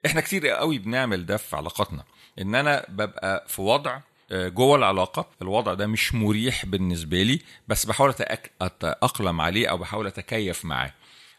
إحنا 0.05 0.21
كتير 0.21 0.47
قوي 0.47 0.77
بنعمل 0.77 1.25
ده 1.25 1.37
في 1.37 1.55
علاقاتنا 1.55 2.03
إن 2.41 2.55
أنا 2.55 2.85
ببقى 2.89 3.45
في 3.47 3.61
وضع 3.61 3.99
آه، 4.31 4.47
جوه 4.47 4.75
العلاقة 4.77 5.25
الوضع 5.41 5.73
ده 5.73 5.87
مش 5.87 6.13
مريح 6.15 6.65
بالنسبة 6.65 7.23
لي 7.23 7.41
بس 7.67 7.85
بحاول 7.85 8.13
أتأقلم 8.61 9.41
عليه 9.41 9.67
أو 9.67 9.77
بحاول 9.77 10.07
أتكيف 10.07 10.65
معاه 10.65 10.93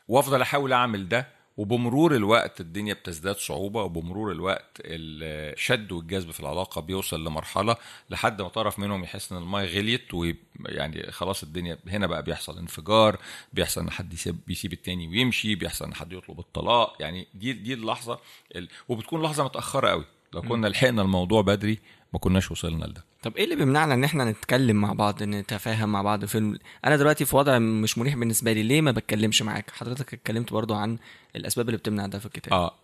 وأفضل 0.08 0.42
أحاول 0.42 0.72
أعمل 0.72 1.08
ده 1.08 1.28
وبمرور 1.56 2.16
الوقت 2.16 2.60
الدنيا 2.60 2.94
بتزداد 2.94 3.36
صعوبة 3.36 3.82
وبمرور 3.82 4.32
الوقت 4.32 4.78
الشد 4.84 5.92
والجذب 5.92 6.30
في 6.30 6.40
العلاقة 6.40 6.80
بيوصل 6.80 7.24
لمرحلة 7.24 7.76
لحد 8.10 8.42
ما 8.42 8.48
طرف 8.48 8.78
منهم 8.78 9.04
يحس 9.04 9.32
إن 9.32 9.38
المايه 9.38 9.78
غليت 9.78 10.14
ويعني 10.14 11.12
خلاص 11.12 11.42
الدنيا 11.42 11.78
هنا 11.86 12.06
بقى 12.06 12.22
بيحصل 12.22 12.58
انفجار 12.58 13.18
بيحصل 13.52 13.80
إن 13.80 13.90
حد 13.90 14.12
يسيب 14.12 14.38
بيسيب 14.46 14.72
التاني 14.72 15.08
ويمشي 15.08 15.54
بيحصل 15.54 15.84
إن 15.84 15.94
حد 15.94 16.12
يطلب 16.12 16.38
الطلاق. 16.38 16.96
يعني 17.00 17.26
دي 17.34 17.52
دي 17.52 17.74
اللحظة 17.74 18.18
ال... 18.56 18.68
وبتكون 18.88 19.22
لحظة 19.22 19.44
متأخرة 19.44 19.88
قوي. 19.88 20.04
لو 20.34 20.42
كنا 20.42 20.66
لحقنا 20.66 21.02
الموضوع 21.02 21.42
بدري 21.42 21.78
ما 22.12 22.18
كناش 22.18 22.50
وصلنا 22.50 22.84
لده. 22.84 23.04
طب 23.22 23.36
إيه 23.36 23.44
اللي 23.44 23.56
بيمنعنا 23.56 23.94
إن 23.94 24.04
إحنا 24.04 24.24
نتكلم 24.30 24.76
مع 24.76 24.92
بعض 24.92 25.22
نتفاهم 25.22 25.92
مع 25.92 26.02
بعض 26.02 26.24
في. 26.24 26.58
أنا 26.84 26.96
دلوقتي 26.96 27.24
في 27.24 27.36
وضع 27.36 27.58
مش 27.58 27.98
مريح 27.98 28.14
بالنسبة 28.14 28.52
لي 28.52 28.62
ليه 28.62 28.80
ما 28.80 28.90
بتكلمش 28.90 29.42
معاك؟ 29.42 29.70
حضرتك 29.70 30.14
اتكلمت 30.14 30.52
برضو 30.52 30.74
عن 30.74 30.98
الأسباب 31.36 31.66
اللي 31.68 31.78
بتمنع 31.78 32.06
ده 32.06 32.18
في 32.18 32.26
الكتاب. 32.26 32.52
آه 32.52 32.74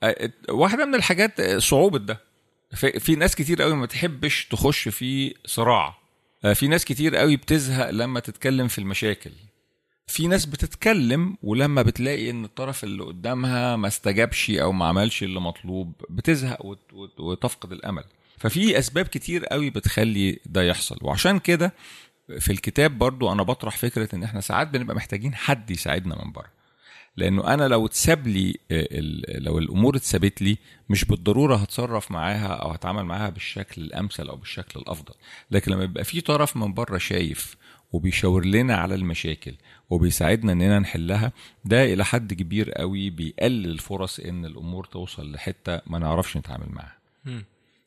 واحدة 0.49 0.85
من 0.87 0.95
الحاجات 0.95 1.41
آه، 1.41 1.59
صعوبة 1.59 1.99
ده. 1.99 2.21
في, 2.75 3.01
في 3.01 3.15
ناس 3.17 3.37
كتير 3.37 3.63
قوي 3.63 3.75
ما 3.75 3.87
تحبش 3.87 4.45
تخش 4.47 4.89
في 4.89 5.35
صراع. 5.47 5.99
آه، 6.45 6.53
في 6.53 6.69
ناس 6.69 6.85
كتير 6.85 7.17
قوي 7.17 7.37
بتزهق 7.37 7.91
لما 7.91 8.21
تتكلم 8.21 8.69
في 8.69 8.79
المشاكل. 8.79 9.31
في 10.07 10.27
ناس 10.27 10.47
بتتكلم 10.47 11.37
ولما 11.43 11.83
بتلاقي 11.83 12.31
إن 12.31 12.45
الطرف 12.45 12.85
اللي 12.85 13.03
قدامها 13.05 13.77
ما 13.77 13.89
استجابش 13.89 14.51
أو 14.51 14.73
ما 14.73 14.87
عملش 14.87 15.23
اللي 15.23 15.41
مطلوب 15.41 15.93
بتزهق 16.11 16.65
وت- 16.67 16.93
وت- 16.93 17.21
وتفقد 17.21 17.73
الأمل. 17.73 18.05
ففي 18.39 18.79
أسباب 18.79 19.07
كتير 19.07 19.45
قوي 19.47 19.71
بتخلي 19.71 20.39
ده 20.47 20.63
يحصل. 20.63 20.99
وعشان 21.03 21.39
كده 21.39 21.75
في 22.39 22.53
الكتاب 22.53 22.99
برضو 22.99 23.33
أنا 23.33 23.43
بطرح 23.43 23.77
فكرة 23.77 24.15
إن 24.15 24.23
إحنا 24.23 24.41
ساعات 24.41 24.69
بنبقى 24.69 24.97
محتاجين 24.97 25.35
حد 25.35 25.71
يساعدنا 25.71 26.25
من 26.25 26.33
بره. 26.33 26.59
لأنه 27.17 27.55
أنا 27.55 27.69
لو 27.69 27.87
اتساب 27.87 28.27
لي 28.27 28.55
لو 29.29 29.59
الأمور 29.59 29.97
اتسابت 29.97 30.43
لي 30.43 30.59
مش 30.89 31.05
بالضرورة 31.05 31.57
هتصرف 31.57 32.11
معاها 32.11 32.47
أو 32.49 32.71
هتعامل 32.71 33.05
معاها 33.05 33.31
بالشكل 33.31 33.83
الأمثل 33.83 34.29
أو 34.29 34.37
بالشكل 34.37 34.81
الأفضل. 34.81 35.15
لكن 35.51 35.73
لما 35.73 35.85
يبقى 35.85 36.05
في 36.05 36.21
طرف 36.21 36.57
من 36.57 36.75
بره 36.75 36.99
شايف 36.99 37.57
وبيشاور 37.93 38.45
لنا 38.45 38.77
على 38.77 38.95
المشاكل 38.95 39.55
وبيساعدنا 39.91 40.53
إننا 40.53 40.79
نحلها 40.79 41.33
ده 41.65 41.85
إلى 41.93 42.05
حد 42.05 42.35
كبير 42.35 42.71
قوي 42.73 43.11
بيقلل 43.11 43.67
الفرص 43.71 44.21
إن 44.21 44.45
الأمور 44.45 44.85
توصل 44.85 45.33
لحتة 45.33 45.81
ما 45.87 45.99
نعرفش 45.99 46.37
نتعامل 46.37 46.67
معاها. 46.73 46.99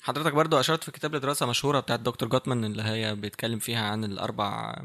حضرتك 0.01 0.33
برضو 0.33 0.59
أشرت 0.59 0.83
في 0.83 0.91
كتاب 0.91 1.15
لدراسة 1.15 1.45
مشهورة 1.45 1.79
بتاعت 1.79 1.99
دكتور 1.99 2.29
جوتمان 2.29 2.65
اللي 2.65 2.83
هي 2.83 3.15
بيتكلم 3.15 3.59
فيها 3.59 3.79
عن 3.85 4.03
الاربع 4.03 4.81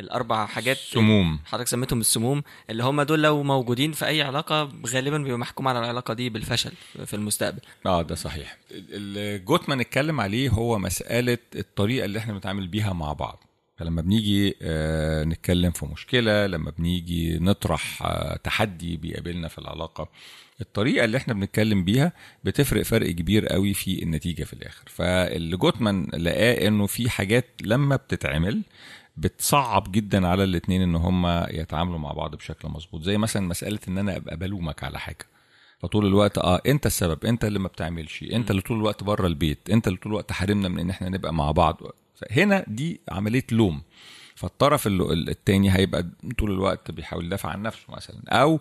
الأربع 0.00 0.46
حاجات 0.46 0.76
سموم. 0.76 1.38
حضرتك 1.44 1.68
سميتهم 1.68 2.00
السموم 2.00 2.42
اللي 2.70 2.84
هم 2.84 3.02
دول 3.02 3.22
لو 3.22 3.42
موجودين 3.42 3.92
في 3.92 4.06
أي 4.06 4.22
علاقة 4.22 4.72
غالبا 4.86 5.18
بيبقى 5.18 5.38
محكوم 5.38 5.68
على 5.68 5.78
العلاقة 5.78 6.14
دي 6.14 6.30
بالفشل 6.30 6.72
في 7.06 7.14
المستقبل. 7.14 7.60
آه 7.86 8.02
ده 8.02 8.14
صحيح. 8.14 8.56
اللي 8.70 9.38
جوتمان 9.38 9.80
اتكلم 9.80 10.20
عليه 10.20 10.50
هو 10.50 10.78
مسألة 10.78 11.38
الطريقة 11.56 12.04
اللي 12.04 12.18
إحنا 12.18 12.32
بنتعامل 12.32 12.68
بيها 12.68 12.92
مع 12.92 13.12
بعض. 13.12 13.44
فلما 13.78 14.02
بنيجي 14.02 14.56
آه، 14.62 15.24
نتكلم 15.24 15.70
في 15.70 15.86
مشكلة 15.86 16.46
لما 16.46 16.70
بنيجي 16.78 17.38
نطرح 17.38 18.02
آه، 18.02 18.36
تحدي 18.36 18.96
بيقابلنا 18.96 19.48
في 19.48 19.58
العلاقة 19.58 20.08
الطريقة 20.60 21.04
اللي 21.04 21.16
إحنا 21.16 21.34
بنتكلم 21.34 21.84
بيها 21.84 22.12
بتفرق 22.44 22.82
فرق 22.82 23.10
كبير 23.10 23.46
قوي 23.46 23.74
في 23.74 24.02
النتيجة 24.02 24.44
في 24.44 24.52
الآخر. 24.52 24.84
فاللي 24.86 25.56
جوتمان 25.56 26.06
لقاه 26.14 26.68
إنه 26.68 26.86
في 26.86 27.10
حاجات 27.10 27.46
لما 27.62 27.96
بتتعمل 27.96 28.62
بتصعب 29.16 29.92
جدا 29.92 30.26
على 30.28 30.44
الاتنين 30.44 30.82
إن 30.82 30.94
هم 30.96 31.26
يتعاملوا 31.50 31.98
مع 31.98 32.12
بعض 32.12 32.36
بشكل 32.36 32.68
مظبوط. 32.68 33.02
زي 33.02 33.18
مثلا 33.18 33.46
مسألة 33.48 33.78
إن 33.88 33.98
أنا 33.98 34.16
أبقى 34.16 34.36
بلومك 34.36 34.84
على 34.84 34.98
حاجة. 34.98 35.26
فطول 35.78 36.06
الوقت 36.06 36.38
آه 36.38 36.60
أنت 36.66 36.86
السبب 36.86 37.24
أنت 37.24 37.44
اللي 37.44 37.58
ما 37.58 37.68
بتعملش 37.68 38.22
أنت 38.32 38.50
اللي 38.50 38.62
طول 38.62 38.76
الوقت 38.76 39.04
بره 39.04 39.26
البيت 39.26 39.70
أنت 39.70 39.88
اللي 39.88 39.98
طول 39.98 40.12
الوقت 40.12 40.32
حارمنا 40.32 40.68
من 40.68 40.78
إن 40.78 40.90
إحنا 40.90 41.08
نبقى 41.08 41.34
مع 41.34 41.50
بعض. 41.50 41.80
هنا 42.30 42.64
دي 42.68 43.00
عملية 43.08 43.44
لوم. 43.52 43.82
فالطرف 44.34 44.86
ال- 44.86 45.28
التاني 45.28 45.76
هيبقى 45.76 46.06
طول 46.38 46.50
الوقت 46.50 46.90
بيحاول 46.90 47.24
يدافع 47.24 47.48
عن 47.48 47.62
نفسه 47.62 47.84
مثلا 47.88 48.16
أو 48.28 48.54
آه، 48.54 48.60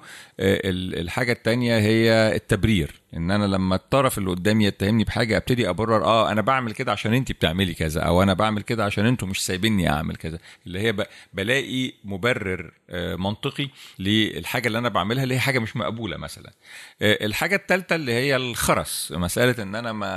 ال- 0.70 1.00
الحاجة 1.00 1.32
التانية 1.32 1.78
هي 1.80 2.36
التبرير. 2.36 2.91
إن 3.13 3.32
أنا 3.32 3.46
لما 3.46 3.76
الطرف 3.76 4.17
اللي 4.17 4.30
قدامي 4.30 4.65
يتهمني 4.65 5.04
بحاجة 5.04 5.38
أبتدي 5.38 5.70
أبرر 5.70 6.04
آه 6.06 6.32
أنا 6.32 6.41
بعمل 6.41 6.72
كده 6.72 6.91
عشان 6.91 7.13
انت 7.13 7.32
بتعملي 7.32 7.74
كذا 7.74 8.02
أو 8.02 8.24
أنا 8.24 8.34
بعمل 8.34 8.62
كده 8.62 8.86
عشان 8.86 9.06
أنتوا 9.06 9.28
مش 9.28 9.46
سايبيني 9.46 9.89
أعمل 9.89 10.15
كذا. 10.15 10.39
اللي 10.67 10.80
هي 10.80 11.08
بلاقي 11.34 11.93
مبرر 12.04 12.72
آه، 12.89 13.15
منطقي 13.15 13.70
للحاجة 14.00 14.67
اللي 14.67 14.78
أنا 14.78 14.89
بعملها 14.89 15.24
اللي 15.24 15.36
هي 15.36 15.39
حاجة 15.39 15.60
مش 15.60 15.76
مقبولة 15.76 16.17
مثلا. 16.17 16.52
آه، 17.02 17.26
الحاجة 17.26 17.56
الثالثه 17.56 17.96
اللي 17.96 18.13
هي 18.13 18.36
الخرس 18.36 19.13
مسألة 19.15 19.63
إن 19.63 19.76
أنا 19.76 19.93
ما 19.93 20.08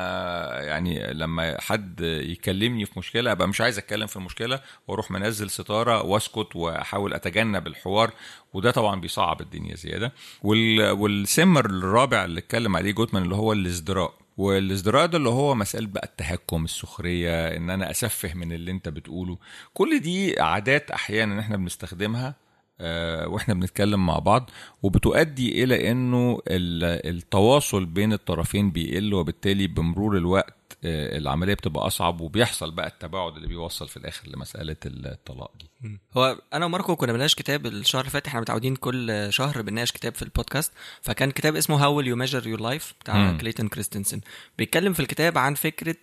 يعني 0.60 1.12
لما 1.12 1.60
حد 1.60 2.00
يكلمني 2.00 2.86
في 2.86 2.98
مشكلة 2.98 3.32
أبقى 3.32 3.48
مش 3.48 3.60
عايز 3.60 3.78
أتكلم 3.78 4.06
في 4.06 4.16
المشكلة 4.16 4.60
وأروح 4.88 5.10
منزل 5.10 5.50
ستارة 5.50 6.02
وأسكت 6.02 6.56
وأحاول 6.56 7.14
أتجنب 7.14 7.66
الحوار 7.66 8.10
وده 8.52 8.70
طبعا 8.70 9.00
بيصعب 9.00 9.40
الدنيا 9.40 9.74
زيادة. 9.76 10.12
وال... 10.42 10.90
والسمر 10.90 11.66
الرابع 11.66 12.24
اللي 12.24 12.40
اتكلم 12.40 12.76
عليه 12.80 12.92
جوتمان 12.92 13.22
اللي 13.22 13.34
هو 13.34 13.52
الازدراء. 13.52 14.14
والازدراء 14.36 15.06
ده 15.06 15.18
اللي 15.18 15.28
هو 15.28 15.54
مسألة 15.54 15.86
بقى 15.86 16.04
التهكم 16.06 16.64
السخرية 16.64 17.56
إن 17.56 17.70
أنا 17.70 17.90
أسفه 17.90 18.34
من 18.34 18.52
اللي 18.52 18.70
أنت 18.70 18.88
بتقوله. 18.88 19.38
كل 19.74 20.00
دي 20.00 20.40
عادات 20.40 20.90
أحيانا 20.90 21.40
إحنا 21.40 21.56
بنستخدمها 21.56 22.34
آه، 22.82 23.28
وإحنا 23.28 23.54
بنتكلم 23.54 24.06
مع 24.06 24.18
بعض 24.18 24.50
وبتؤدي 24.82 25.64
إلى 25.64 25.90
إنه 25.90 26.38
ال- 26.48 27.08
التواصل 27.16 27.84
بين 27.86 28.12
الطرفين 28.12 28.70
بيقل 28.70 29.14
وبالتالي 29.14 29.66
بمرور 29.66 30.16
الوقت 30.16 30.54
العملية 30.84 31.54
بتبقى 31.54 31.86
أصعب 31.86 32.20
وبيحصل 32.20 32.70
بقى 32.70 32.86
التباعد 32.86 33.36
اللي 33.36 33.48
بيوصل 33.48 33.88
في 33.88 33.96
الآخر 33.96 34.28
لمسألة 34.28 34.76
الطلاق 34.86 35.52
دي. 35.58 35.98
هو 36.16 36.38
أنا 36.52 36.66
وماركو 36.66 36.96
كنا 36.96 37.12
بنناقش 37.12 37.34
كتاب 37.34 37.66
الشهر 37.66 38.00
اللي 38.00 38.10
فات 38.10 38.26
إحنا 38.26 38.40
متعودين 38.40 38.76
كل 38.76 39.26
شهر 39.30 39.62
بنناقش 39.62 39.92
كتاب 39.92 40.14
في 40.14 40.22
البودكاست 40.22 40.72
فكان 41.02 41.30
كتاب 41.30 41.56
اسمه 41.56 41.84
How 41.84 42.00
You 42.00 42.16
Measure 42.16 42.46
Your 42.46 42.60
Life 42.60 42.94
بتاع 43.00 43.14
مم. 43.16 43.38
كليتون 43.38 43.68
كريستنسن. 43.68 44.20
بيتكلم 44.58 44.92
في 44.92 45.00
الكتاب 45.00 45.38
عن 45.38 45.54
فكرة 45.54 45.96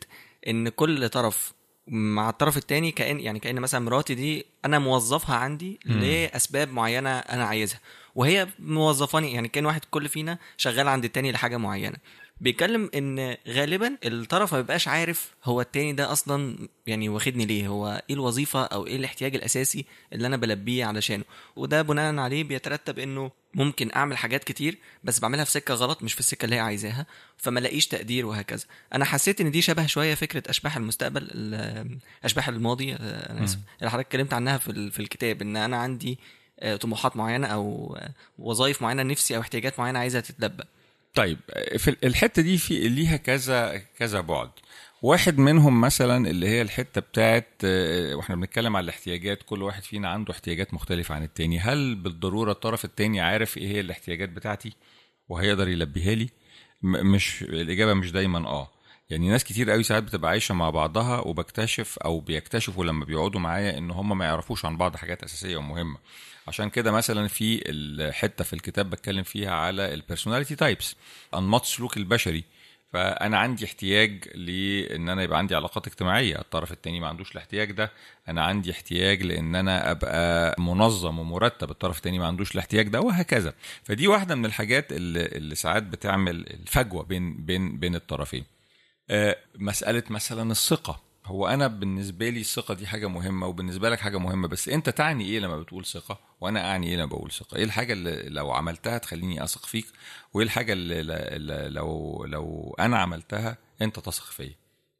إن 0.48 0.70
كل 0.70 1.10
طرف 1.10 1.54
مع 1.88 2.30
الطرف 2.30 2.58
التاني 2.58 2.92
كأن 2.92 3.20
يعني 3.20 3.40
كأن 3.40 3.56
مثلا 3.60 3.86
مراتي 3.86 4.16
دي 4.16 4.46
أنا 4.66 4.80
موظفها 4.80 5.36
عندي 5.36 5.80
لأسباب 5.86 6.72
معينة 6.72 7.10
أنا 7.10 7.44
عايزها. 7.46 7.80
وهي 8.16 8.48
موظفاني 8.60 9.34
يعني 9.34 9.48
كأن 9.48 9.66
واحد 9.66 9.82
كل 9.92 10.10
فينا 10.10 10.38
شغال 10.58 10.88
عند 10.88 11.04
التاني 11.06 11.32
لحاجة 11.32 11.58
معينة. 11.58 11.98
بيتكلم 12.42 12.90
إن 12.96 13.38
غالبا 13.48 13.98
الطرف 14.06 14.54
ما 14.54 14.62
بيبقاش 14.62 14.88
عارف 14.88 15.36
هو 15.44 15.62
التاني 15.62 15.94
ده 15.94 16.12
أصلا 16.12 16.68
يعني 16.88 17.10
واخدني 17.10 17.46
ليه 17.46 17.68
هو 17.68 18.04
إيه 18.10 18.16
الوظيفة 18.16 18.64
أو 18.64 18.88
إيه 18.88 18.96
الاحتياج 18.96 19.36
الأساسي 19.36 19.86
اللي 20.14 20.28
أنا 20.28 20.38
بلبيه 20.38 20.86
علشانه. 20.86 21.24
وده 21.56 21.82
بناء 21.82 22.16
عليه 22.18 22.44
بيترتب 22.44 23.00
إنه 23.00 23.32
ممكن 23.54 23.92
أعمل 23.96 24.18
حاجات 24.18 24.44
كتير 24.44 24.78
بس 25.04 25.20
بعملها 25.20 25.44
في 25.44 25.52
سكة 25.52 25.74
غلط 25.74 26.04
مش 26.04 26.14
في 26.14 26.20
السكة 26.20 26.46
اللي 26.46 26.56
هي 26.56 26.60
عايزاها 26.60 27.06
فما 27.38 27.60
لاقيش 27.60 27.88
تقدير 27.88 28.26
وهكذا. 28.26 28.66
أنا 28.94 29.06
حسيت 29.06 29.42
إن 29.42 29.52
دي 29.52 29.62
شبه 29.62 29.86
شوية 29.86 30.16
فكرة 30.16 30.44
أشباح 30.50 30.78
المستقبل 30.78 31.28
ال- 31.32 31.98
أشباح 32.24 32.48
الماضي 32.48 32.94
آه، 32.94 32.98
أنا 33.32 33.44
آسف 33.44 33.58
اللي 33.80 33.92
حضرتك 33.92 34.08
اتكلمت 34.08 34.34
عنها 34.34 34.58
في 34.58 35.00
الكتاب 35.00 35.42
إن 35.42 35.58
أنا 35.58 35.78
عندي 35.78 36.20
آه، 36.60 36.76
طموحات 36.76 37.18
معينة 37.18 37.48
أو 37.48 37.96
آه، 38.00 38.10
وظائف 38.40 38.82
معينة 38.82 39.04
نفسي 39.04 39.36
أو 39.36 39.42
احتياجات 39.42 39.80
معينة 39.80 40.00
عايزها 40.00 40.22
تتلبى. 40.22 40.64
طيب 41.18 41.38
في 41.78 41.96
الحتة 42.04 42.42
دي 42.42 42.58
في 42.58 42.90
ليها 42.90 43.18
كذا 43.18 43.78
كذا 43.78 44.22
بعد. 44.22 44.50
واحد 45.02 45.38
منهم 45.38 45.82
مثلا 45.82 46.30
اللي 46.30 46.48
هي 46.48 46.62
الحتة 46.62 47.02
بتاعت 47.02 47.48
آه، 47.64 48.16
وإحنا 48.16 48.36
بنتكلم 48.36 48.76
على 48.76 48.84
الاحتياجات 48.84 49.44
كل 49.44 49.64
واحد 49.64 49.84
فينا 49.84 50.10
عنده 50.10 50.34
احتياجات 50.34 50.74
مختلفة 50.74 51.16
عن 51.16 51.24
التاني. 51.24 51.60
هل 51.60 51.96
بالضرورة 51.96 52.52
الطرف 52.52 52.86
التاني 52.86 53.22
عارف 53.22 53.58
إيه 53.58 53.68
هي 53.68 53.80
الاحتياجات 53.80 54.30
بتاعتي 54.30 54.74
وهيقدر 55.30 55.68
يلبيها 55.68 56.16
لي؟ 56.16 56.30
مش 56.84 57.44
الإجابة 57.44 57.94
مش 57.94 58.12
دايما 58.12 58.48
آه. 58.48 58.72
يعني 59.10 59.30
ناس 59.30 59.44
كتير 59.44 59.72
قوي 59.72 59.84
ساعات 59.84 60.04
بتبقى 60.04 60.32
عايشة 60.32 60.56
مع 60.56 60.70
بعضها 60.70 61.20
وبكتشف 61.20 61.98
أو 62.00 62.20
بيكتشفوا 62.20 62.86
لما 62.86 63.06
بيقعدوا 63.06 63.40
معايا 63.40 63.78
إن 63.78 63.92
هم 63.92 64.18
ما 64.18 64.26
يعرفوش 64.26 64.66
عن 64.66 64.78
بعض 64.78 64.96
حاجات 64.96 65.24
أساسية 65.24 65.58
ومهمة. 65.58 65.98
عشان 66.48 66.70
كده 66.70 66.92
مثلا 66.92 67.28
في 67.28 67.62
الحتة 67.70 68.44
في 68.44 68.54
الكتاب 68.54 68.90
بتكلم 68.90 69.24
فيها 69.24 69.52
على 69.52 69.94
ال 69.94 69.99
personality 69.99 70.56
types 70.56 70.96
أنماط 71.36 71.62
السلوك 71.62 71.98
البشري. 71.98 72.44
فأنا 72.94 73.38
عندي 73.38 73.66
احتياج 73.66 74.28
لإن 74.36 75.10
أنا 75.10 75.24
يبقى 75.24 75.38
عندي 75.38 75.56
علاقات 75.56 75.88
اجتماعية 75.88 76.36
الطرف 76.40 76.72
التاني 76.72 77.00
ما 77.00 77.08
عندوش 77.08 77.32
الاحتياج 77.32 77.72
ده. 77.72 77.92
أنا 78.28 78.44
عندي 78.44 78.72
احتياج 78.72 79.24
لإن 79.24 79.56
أنا 79.56 79.92
أبقى 79.92 80.56
منظم 80.62 81.20
ومرتب 81.20 81.72
الطرف 81.72 81.98
التاني 81.98 82.20
ما 82.20 82.28
عندوش 82.28 82.52
الاحتياج 82.52 82.88
ده 82.88 83.02
وهكذا. 83.02 83.54
فدي 83.84 84.08
واحدة 84.08 84.36
من 84.36 84.46
الحاجات 84.46 84.92
اللي, 84.92 85.26
اللي 85.26 85.56
ساعات 85.56 85.84
بتعمل 85.84 86.36
الفجوة 86.50 87.04
بين 87.04 87.46
بين 87.46 87.80
بين 87.80 87.96
الطرفين. 87.96 88.57
آه، 89.10 89.38
مسألة 89.56 90.04
مثلا 90.10 90.52
الثقة. 90.52 91.08
هو 91.26 91.48
أنا 91.48 91.68
بالنسبة 91.68 92.30
لي 92.30 92.40
الثقة 92.40 92.74
دي 92.74 92.88
حاجة 92.88 93.08
مهمة 93.08 93.48
وبالنسبة 93.48 93.90
لك 93.90 94.00
حاجة 94.00 94.18
مهمة 94.18 94.48
بس 94.48 94.70
أنت 94.70 94.90
تعني 94.90 95.26
إيه 95.26 95.40
لما 95.40 95.60
بتقول 95.60 95.86
ثقة 95.86 96.20
وأنا 96.42 96.72
أعني 96.72 96.88
إيه 96.88 96.96
لما 96.96 97.06
بقول 97.06 97.32
ثقة؟ 97.32 97.58
إيه 97.58 97.64
الحاجة 97.64 97.94
اللي 97.94 98.30
لو 98.30 98.52
عملتها 98.52 98.98
تخليني 98.98 99.44
أثق 99.44 99.66
فيك؟ 99.66 99.86
وإيه 100.34 100.46
الحاجة 100.46 100.74
اللي 100.74 101.70
لو 101.70 102.26
لو 102.26 102.76
أنا 102.80 102.98
عملتها 102.98 103.58
أنت 103.82 104.00
تثق 104.00 104.24
فيا؟ 104.24 104.56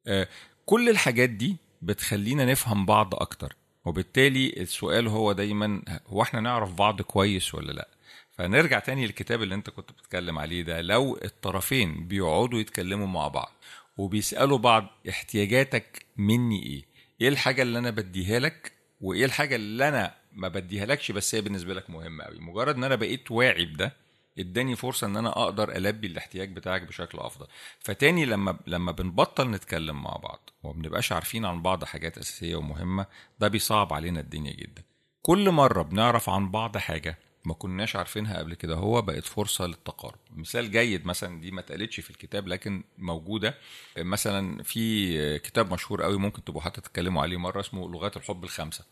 آه، 0.08 0.28
كل 0.66 0.90
الحاجات 0.90 1.30
دي 1.30 1.58
بتخلينا 1.82 2.46
نفهم 2.46 2.86
بعض 2.86 3.16
أكتر 3.16 3.56
وبالتالي 3.86 4.54
السؤال 4.62 5.08
هو 5.08 5.32
دايما 5.32 5.82
هو 6.08 6.22
إحنا 6.22 6.40
نعرف 6.40 6.74
بعض 6.74 7.02
كويس 7.02 7.56
ولا 7.56 7.72
لأ؟ 7.72 7.88
فنرجع 8.32 8.80
تاني 8.80 9.06
للكتاب 9.06 9.44
اللي 9.44 9.56
أنت 9.56 9.70
كنت 9.70 9.92
بتتكلم 9.92 10.40
عليه 10.40 10.62
ده. 10.64 10.82
لو 10.82 11.20
الطرفين 11.26 12.08
بيقعدوا 12.08 12.60
يتكلموا 12.60 13.08
مع 13.08 13.28
بعض 13.28 13.52
وبيسألوا 13.98 14.58
بعض 14.58 14.88
احتياجاتك 15.10 16.06
مني 16.18 16.64
إيه؟ 16.64 16.86
إيه 17.22 17.28
الحاجة 17.30 17.62
اللي 17.62 17.80
أنا 17.80 17.90
بديها 17.90 18.40
لك؟ 18.40 18.72
وإيه 19.02 19.26
الحاجة 19.26 19.56
اللي 19.56 19.88
أنا 19.88 20.14
ما 20.34 20.48
بديها 20.48 20.86
لكش 20.86 21.12
بس 21.12 21.36
هي 21.36 21.42
بالنسبة 21.42 21.74
لك 21.74 21.90
مهمة 21.90 22.24
قوي 22.24 22.40
مجرد 22.40 22.76
إن 22.76 22.84
أنا 22.84 22.96
بقيت 22.96 23.32
واعي 23.32 23.66
بده 23.66 23.94
إداني 24.40 24.76
فرصة 24.76 25.08
إن 25.08 25.18
أنا 25.18 25.30
أقدر 25.30 25.76
ألبي 25.76 26.08
الاحتياج 26.08 26.54
بتاعك 26.56 26.82
بشكل 26.82 27.18
أفضل. 27.20 27.48
فتاني 27.80 28.26
لما 28.26 28.60
لما 28.68 28.92
بنبطل 28.92 29.52
نتكلم 29.52 30.04
مع 30.04 30.12
بعض 30.24 30.50
وما 30.64 30.74
بنبقاش 30.74 31.12
عارفين 31.12 31.46
عن 31.46 31.62
بعض 31.62 31.84
حاجات 31.84 32.18
أساسية 32.18 32.56
ومهمة 32.56 33.06
ده 33.40 33.48
بيصعب 33.48 33.94
علينا 33.94 34.20
الدنيا 34.20 34.54
جدا. 34.54 34.84
كل 35.22 35.52
مرة 35.52 35.82
بنعرف 35.82 36.30
عن 36.30 36.52
بعض 36.52 36.78
حاجة 36.78 37.18
ما 37.46 37.54
كناش 37.54 37.96
عارفينها 37.96 38.38
قبل 38.38 38.54
كده. 38.54 38.76
هو 38.76 39.02
بقت 39.02 39.24
فرصة 39.26 39.66
للتقارب. 39.68 40.20
مثال 40.36 40.72
جيد 40.72 41.06
مثلا 41.06 41.42
دي 41.42 41.52
ما 41.52 41.60
اتقالتش 41.60 42.00
في 42.00 42.10
الكتاب 42.10 42.48
لكن 42.48 42.84
موجودة. 42.98 43.58
مثلا 43.98 44.64
في 44.64 45.40
كتاب 45.40 45.74
مشهور 45.74 46.04
قوي 46.04 46.18
ممكن 46.18 46.44
تبقوا 46.44 46.62
حتى 46.62 46.82
تتكلموا 46.82 47.22
عليه 47.22 47.38
مرة 47.38 47.60
اسمه 47.60 47.90
لغات 47.90 48.18
الحب 48.18 48.44
الخمسة. 48.44 48.86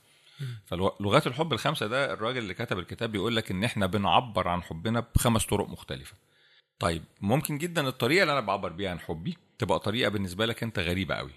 فلغات 0.66 1.28
الحب 1.28 1.54
الخمسة 1.54 1.88
ده 1.88 2.14
الراجل 2.14 2.38
اللي 2.38 2.54
كتب 2.54 2.80
الكتاب 2.80 3.12
بيقول 3.12 3.36
لك 3.36 3.52
إن 3.52 3.64
إحنا 3.64 3.86
بنعبر 3.86 4.48
عن 4.48 4.64
حبنا 4.64 5.06
بخمس 5.16 5.46
طرق 5.46 5.70
مختلفة. 5.70 6.14
طيب 6.80 7.04
ممكن 7.22 7.58
جدا 7.58 7.88
الطريقة 7.88 8.22
اللي 8.22 8.34
أنا 8.34 8.42
بعبر 8.42 8.70
بيها 8.70 8.92
عن 8.92 9.00
حبي 9.00 9.38
تبقى 9.60 9.80
طريقة 9.80 10.10
بالنسبة 10.10 10.46
لك 10.46 10.64
أنت 10.64 10.80
غريبة 10.80 11.16
قوي 11.16 11.32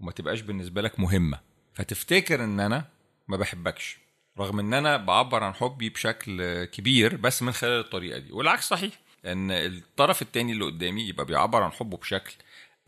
وما 0.00 0.12
تبقاش 0.12 0.40
بالنسبة 0.40 0.82
لك 0.82 1.00
مهمة. 1.00 1.40
فتفتكر 1.74 2.44
إن 2.44 2.60
أنا 2.60 2.84
ما 3.28 3.36
بحبكش. 3.36 3.98
رغم 4.40 4.58
إن 4.60 4.74
أنا 4.74 4.96
بعبر 4.96 5.44
عن 5.44 5.54
حبي 5.54 5.88
بشكل 5.88 6.64
كبير 6.64 7.16
بس 7.16 7.42
من 7.42 7.52
خلال 7.52 7.80
الطريقة 7.80 8.18
دي. 8.18 8.32
والعكس 8.32 8.68
صحيح 8.68 8.92
إن 9.26 9.50
الطرف 9.50 10.22
التاني 10.22 10.52
اللي 10.52 10.64
قدامي 10.64 11.02
يبقى 11.08 11.24
بيعبر 11.26 11.62
عن 11.62 11.72
حبه 11.72 11.96
بشكل 11.96 12.34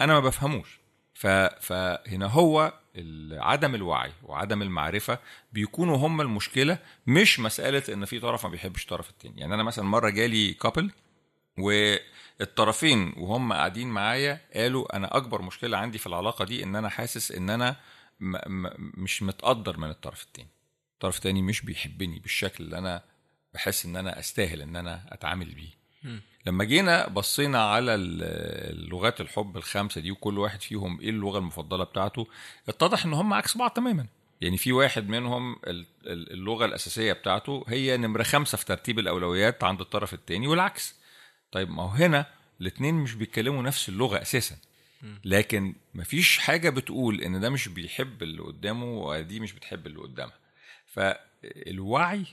أنا 0.00 0.12
ما 0.12 0.20
بفهموش. 0.20 0.78
ف... 1.14 1.26
فهنا 1.26 2.26
هو 2.26 2.72
عدم 3.32 3.74
الوعي 3.74 4.12
وعدم 4.22 4.62
المعرفة 4.62 5.18
بيكونوا 5.52 5.96
هم 5.96 6.20
المشكلة 6.20 6.78
مش 7.06 7.40
مسألة 7.40 7.82
إن 7.94 8.04
في 8.04 8.20
طرف 8.20 8.44
ما 8.46 8.50
بيحبش 8.50 8.82
الطرف 8.82 9.10
التاني. 9.10 9.40
يعني 9.40 9.54
أنا 9.54 9.62
مثلا 9.62 9.84
مرة 9.84 10.10
جالي 10.10 10.54
كابل 10.54 10.90
والطرفين 11.58 13.12
وهم 13.16 13.52
قاعدين 13.52 13.88
معايا 13.88 14.40
قالوا 14.54 14.96
أنا 14.96 15.16
أكبر 15.16 15.42
مشكلة 15.42 15.78
عندي 15.78 15.98
في 15.98 16.06
العلاقة 16.06 16.44
دي 16.44 16.64
إن 16.64 16.76
أنا 16.76 16.88
حاسس 16.88 17.32
إن 17.32 17.50
أنا 17.50 17.76
م... 18.20 18.36
م... 18.46 18.70
مش 18.78 19.22
متقدر 19.22 19.78
من 19.78 19.90
الطرف 19.90 20.22
التاني. 20.22 20.48
الطرف 21.02 21.16
التاني 21.16 21.42
مش 21.42 21.60
بيحبني 21.62 22.18
بالشكل 22.18 22.64
اللي 22.64 22.78
أنا 22.78 23.02
بحس 23.54 23.86
إن 23.86 23.96
أنا 23.96 24.18
أستاهل 24.18 24.62
إن 24.62 24.76
أنا 24.76 25.02
أتعامل 25.08 25.54
بيه. 25.54 25.70
لما 26.46 26.64
جينا 26.64 27.08
بصينا 27.08 27.62
على 27.70 27.96
لغات 28.72 29.20
الحب 29.20 29.56
الخمسة 29.56 30.00
دي 30.00 30.10
وكل 30.10 30.38
واحد 30.38 30.60
فيهم 30.62 31.00
إيه 31.00 31.10
اللغة 31.10 31.38
المفضلة 31.38 31.84
بتاعته 31.84 32.26
اتضح 32.68 33.04
إن 33.04 33.12
هم 33.12 33.32
عكس 33.34 33.56
بعض 33.56 33.70
تماما. 33.70 34.06
يعني 34.40 34.56
في 34.56 34.72
واحد 34.72 35.08
منهم 35.08 35.56
اللغة 36.06 36.64
الأساسية 36.64 37.12
بتاعته 37.12 37.64
هي 37.68 37.96
نمرة 37.96 38.22
خمسة 38.22 38.58
في 38.58 38.64
ترتيب 38.64 38.98
الأولويات 38.98 39.64
عند 39.64 39.80
الطرف 39.80 40.14
التاني 40.14 40.46
والعكس. 40.46 40.94
طيب 41.52 41.70
ما 41.70 41.82
هو 41.82 41.88
هنا 41.88 42.26
الاثنين 42.60 42.94
مش 42.94 43.14
بيتكلموا 43.14 43.62
نفس 43.62 43.88
اللغة 43.88 44.22
أساسا. 44.22 44.56
لكن 45.24 45.74
مفيش 45.94 46.38
حاجة 46.38 46.70
بتقول 46.70 47.20
إن 47.20 47.40
ده 47.40 47.50
مش 47.50 47.68
بيحب 47.68 48.22
اللي 48.22 48.42
قدامه 48.42 48.84
ودي 48.84 49.40
مش 49.40 49.52
بتحب 49.52 49.86
اللي 49.86 49.98
قدامها. 49.98 50.41
فالوعي 50.92 52.24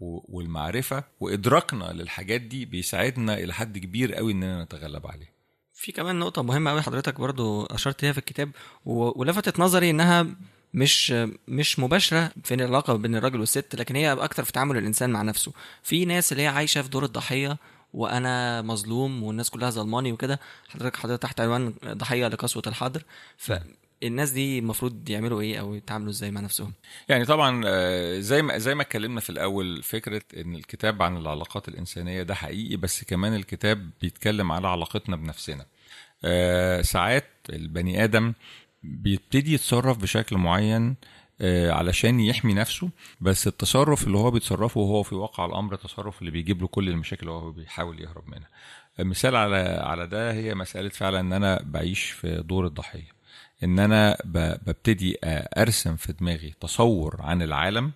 والمعرفة 0.00 1.04
وإدراكنا 1.20 1.84
للحاجات 1.92 2.40
دي 2.40 2.64
بيساعدنا 2.64 3.34
إلى 3.38 3.54
حد 3.54 3.78
كبير 3.78 4.14
قوي 4.14 4.32
إننا 4.32 4.64
نتغلب 4.64 5.06
عليه 5.06 5.32
في 5.74 5.92
كمان 5.92 6.18
نقطة 6.18 6.42
مهمة 6.42 6.70
قوي 6.70 6.82
حضرتك 6.82 7.20
برضو 7.20 7.64
أشرت 7.66 8.02
ليها 8.02 8.12
في 8.12 8.18
الكتاب 8.18 8.50
ولفتت 8.84 9.60
نظري 9.60 9.90
إنها 9.90 10.26
مش 10.74 11.10
مش 11.48 11.78
مباشرة 11.78 12.30
في 12.44 12.54
العلاقة 12.54 12.94
بين 12.96 13.16
الراجل 13.16 13.40
والست 13.40 13.74
لكن 13.74 13.96
هي 13.96 14.12
أكتر 14.12 14.44
في 14.44 14.52
تعامل 14.52 14.76
الإنسان 14.76 15.10
مع 15.10 15.22
نفسه. 15.22 15.52
في 15.82 16.04
ناس 16.04 16.32
اللي 16.32 16.42
هي 16.42 16.46
عايشة 16.46 16.82
في 16.82 16.88
دور 16.88 17.04
الضحية 17.04 17.56
وأنا 17.94 18.62
مظلوم 18.62 19.22
والناس 19.22 19.50
كلها 19.50 19.70
ظلماني 19.70 20.12
وكده 20.12 20.40
حضرتك 20.68 20.96
حضرتك 20.96 21.22
تحت 21.22 21.40
عنوان 21.40 21.74
ضحية 21.86 22.28
لقسوة 22.28 22.62
الحاضر 22.66 23.02
فالناس 24.02 24.30
دي 24.30 24.58
المفروض 24.58 25.10
يعملوا 25.10 25.40
إيه 25.40 25.60
أو 25.60 25.74
يتعاملوا 25.74 26.10
إزاي 26.10 26.30
مع 26.30 26.40
نفسهم؟ 26.40 26.72
يعني 27.08 27.24
طبعا 27.24 27.62
آه، 27.66 28.18
زي 28.20 28.42
ما 28.42 28.58
زي 28.58 28.74
ما 28.74 28.82
اتكلمنا 28.82 29.20
في 29.20 29.30
الأول 29.30 29.82
فكرة 29.82 30.22
إن 30.36 30.54
الكتاب 30.54 31.02
عن 31.02 31.16
العلاقات 31.16 31.68
الإنسانية 31.68 32.22
ده 32.22 32.34
حقيقي 32.34 32.76
بس 32.76 33.04
كمان 33.04 33.34
الكتاب 33.34 33.90
بيتكلم 34.00 34.52
على 34.52 34.68
علاقتنا 34.68 35.16
بنفسنا. 35.16 35.66
آه، 36.24 36.82
ساعات 36.82 37.24
البني 37.50 38.04
آدم 38.04 38.32
بيبتدي 38.82 39.54
يتصرف 39.54 39.96
بشكل 39.98 40.36
معين 40.36 40.96
آه، 41.40 41.72
علشان 41.72 42.20
يحمي 42.20 42.54
نفسه 42.54 42.90
بس 43.20 43.46
التصرف 43.46 44.06
اللي 44.06 44.18
هو 44.18 44.30
بيتصرفه 44.30 44.80
وهو 44.80 45.02
في 45.02 45.14
واقع 45.14 45.44
الأمر 45.46 45.74
التصرف 45.74 46.20
اللي 46.20 46.30
بيجيب 46.30 46.60
له 46.60 46.68
كل 46.68 46.88
المشاكل 46.88 47.20
اللي 47.20 47.32
هو 47.32 47.50
بيحاول 47.50 48.00
يهرب 48.00 48.28
منها. 48.28 48.48
مثال 48.98 49.36
على 49.36 49.56
على 49.82 50.06
ده 50.06 50.32
هي 50.32 50.54
مسألة 50.54 50.88
فعلا 50.88 51.20
إن 51.20 51.32
أنا 51.32 51.60
بعيش 51.62 52.10
في 52.10 52.42
دور 52.42 52.66
الضحية. 52.66 53.17
إن 53.64 53.78
أنا 53.78 54.16
ببتدي 54.24 55.16
أرسم 55.58 55.96
في 55.96 56.12
دماغي 56.12 56.54
تصور 56.60 57.16
عن 57.22 57.42
العالم 57.42 57.92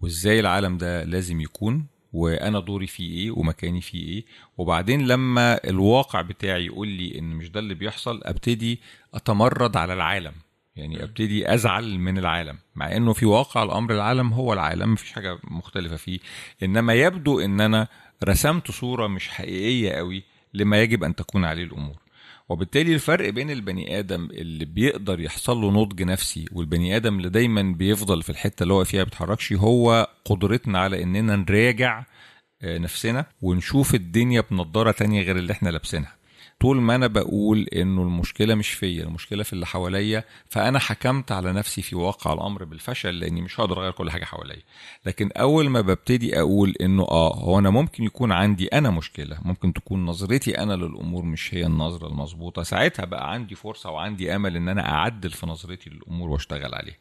وإزاي 0.00 0.40
العالم 0.40 0.76
ده 0.78 1.04
لازم 1.04 1.40
يكون 1.40 1.86
وأنا 2.12 2.60
دوري 2.60 2.86
فيه 2.86 3.10
إيه 3.18 3.30
ومكاني 3.30 3.80
فيه 3.80 4.08
إيه. 4.08 4.24
وبعدين 4.58 5.06
لما 5.06 5.60
الواقع 5.68 6.20
بتاعي 6.20 6.66
يقول 6.66 6.88
لي 6.88 7.18
إن 7.18 7.24
مش 7.24 7.50
ده 7.50 7.60
اللي 7.60 7.74
بيحصل 7.74 8.20
أبتدي 8.24 8.80
أتمرد 9.14 9.76
على 9.76 9.92
العالم. 9.92 10.32
يعني 10.76 11.02
أبتدي 11.02 11.54
أزعل 11.54 11.98
من 11.98 12.18
العالم. 12.18 12.58
مع 12.74 12.96
إنه 12.96 13.12
في 13.12 13.26
واقع 13.26 13.62
الأمر 13.62 13.94
العالم 13.94 14.32
هو 14.32 14.52
العالم 14.52 14.92
مفيش 14.92 15.12
حاجة 15.12 15.38
مختلفة 15.44 15.96
فيه. 15.96 16.18
إنما 16.62 16.94
يبدو 16.94 17.40
إن 17.40 17.60
أنا 17.60 17.88
رسمت 18.24 18.70
صورة 18.70 19.06
مش 19.06 19.28
حقيقية 19.28 19.92
قوي 19.92 20.22
لما 20.54 20.82
يجب 20.82 21.04
أن 21.04 21.14
تكون 21.14 21.44
عليه 21.44 21.64
الأمور. 21.64 21.96
وبالتالي 22.50 22.94
الفرق 22.94 23.28
بين 23.28 23.50
البني 23.50 23.98
آدم 23.98 24.28
اللي 24.32 24.64
بيقدر 24.64 25.20
يحصل 25.20 25.56
له 25.56 25.70
نضج 25.70 26.02
نفسي 26.02 26.44
والبني 26.52 26.96
آدم 26.96 27.16
اللي 27.16 27.28
دايما 27.28 27.62
بيفضل 27.62 28.22
في 28.22 28.30
الحتة 28.30 28.62
اللي 28.62 28.74
هو 28.74 28.84
فيها 28.84 29.04
بيتحركش 29.04 29.52
هو 29.52 30.08
قدرتنا 30.24 30.78
على 30.78 31.02
إننا 31.02 31.36
نراجع 31.36 32.04
آه، 32.62 32.78
نفسنا 32.78 33.26
ونشوف 33.42 33.94
الدنيا 33.94 34.44
بنضارة 34.50 34.90
تانية 34.90 35.22
غير 35.22 35.36
اللي 35.36 35.52
إحنا 35.52 35.68
لابسينها. 35.68 36.19
طول 36.60 36.80
ما 36.80 36.94
أنا 36.94 37.06
بقول 37.06 37.62
إنه 37.74 38.02
المشكلة 38.02 38.54
مش 38.54 38.70
فيا 38.70 39.02
المشكلة 39.04 39.42
في 39.42 39.52
اللي 39.52 39.66
حواليا 39.66 40.24
فأنا 40.48 40.78
حكمت 40.78 41.32
على 41.32 41.52
نفسي 41.52 41.82
في 41.82 41.96
واقع 41.96 42.32
الأمر 42.32 42.64
بالفشل 42.64 43.18
لأني 43.18 43.40
مش 43.42 43.60
هقدر 43.60 43.78
أغير 43.80 43.90
كل 43.92 44.10
حاجة 44.10 44.24
حواليا. 44.24 44.62
لكن 45.06 45.30
أول 45.36 45.68
ما 45.68 45.80
ببتدي 45.80 46.40
أقول 46.40 46.74
إنه 46.80 47.02
آه 47.02 47.34
هو 47.36 47.58
أنا 47.58 47.70
ممكن 47.70 48.04
يكون 48.04 48.32
عندي 48.32 48.66
أنا 48.66 48.90
مشكلة 48.90 49.38
ممكن 49.44 49.72
تكون 49.72 50.06
نظرتي 50.06 50.58
أنا 50.58 50.72
للأمور 50.74 51.22
مش 51.24 51.54
هي 51.54 51.66
النظرة 51.66 52.06
المظبوطة 52.08 52.62
ساعتها 52.62 53.04
بقى 53.04 53.32
عندي 53.32 53.54
فرصة 53.54 53.90
وعندي 53.90 54.36
أمل 54.36 54.56
إن 54.56 54.68
أنا 54.68 54.88
أعدل 54.92 55.30
في 55.30 55.46
نظرتي 55.46 55.90
للأمور 55.90 56.30
وأشتغل 56.30 56.74
عليها. 56.74 56.96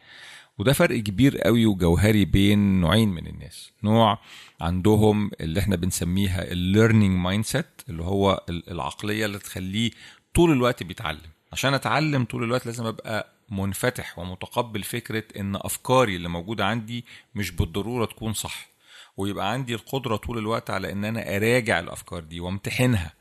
وده 0.57 0.73
فرق 0.73 0.99
كبير 0.99 1.37
قوي 1.37 1.65
وجوهري 1.65 2.25
بين 2.25 2.81
نوعين 2.81 3.09
من 3.09 3.27
الناس. 3.27 3.71
نوع 3.83 4.19
عندهم 4.61 5.31
اللي 5.41 5.59
إحنا 5.59 5.75
بنسميها 5.75 6.51
ال 6.51 7.15
learning 7.17 7.45
mindset 7.45 7.65
اللي 7.89 8.03
هو 8.03 8.43
ال- 8.49 8.71
العقلية 8.71 9.25
اللي 9.25 9.39
تخليه 9.39 9.91
طول 10.35 10.51
الوقت 10.51 10.83
بيتعلم. 10.83 11.21
عشان 11.53 11.73
أتعلم 11.73 12.25
طول 12.25 12.43
الوقت 12.43 12.65
لازم 12.65 12.85
أبقى 12.85 13.33
منفتح 13.49 14.19
ومتقبل 14.19 14.83
فكرة 14.83 15.23
إن 15.39 15.55
أفكاري 15.55 16.15
اللي 16.15 16.29
موجودة 16.29 16.65
عندي 16.65 17.05
مش 17.35 17.51
بالضرورة 17.51 18.05
تكون 18.05 18.33
صح 18.33 18.69
ويبقى 19.17 19.51
عندي 19.51 19.75
القدرة 19.75 20.15
طول 20.15 20.37
الوقت 20.37 20.69
على 20.69 20.91
إن 20.91 21.05
أنا 21.05 21.35
أراجع 21.35 21.79
الأفكار 21.79 22.19
دي 22.23 22.39
وأمتحنها 22.39 23.13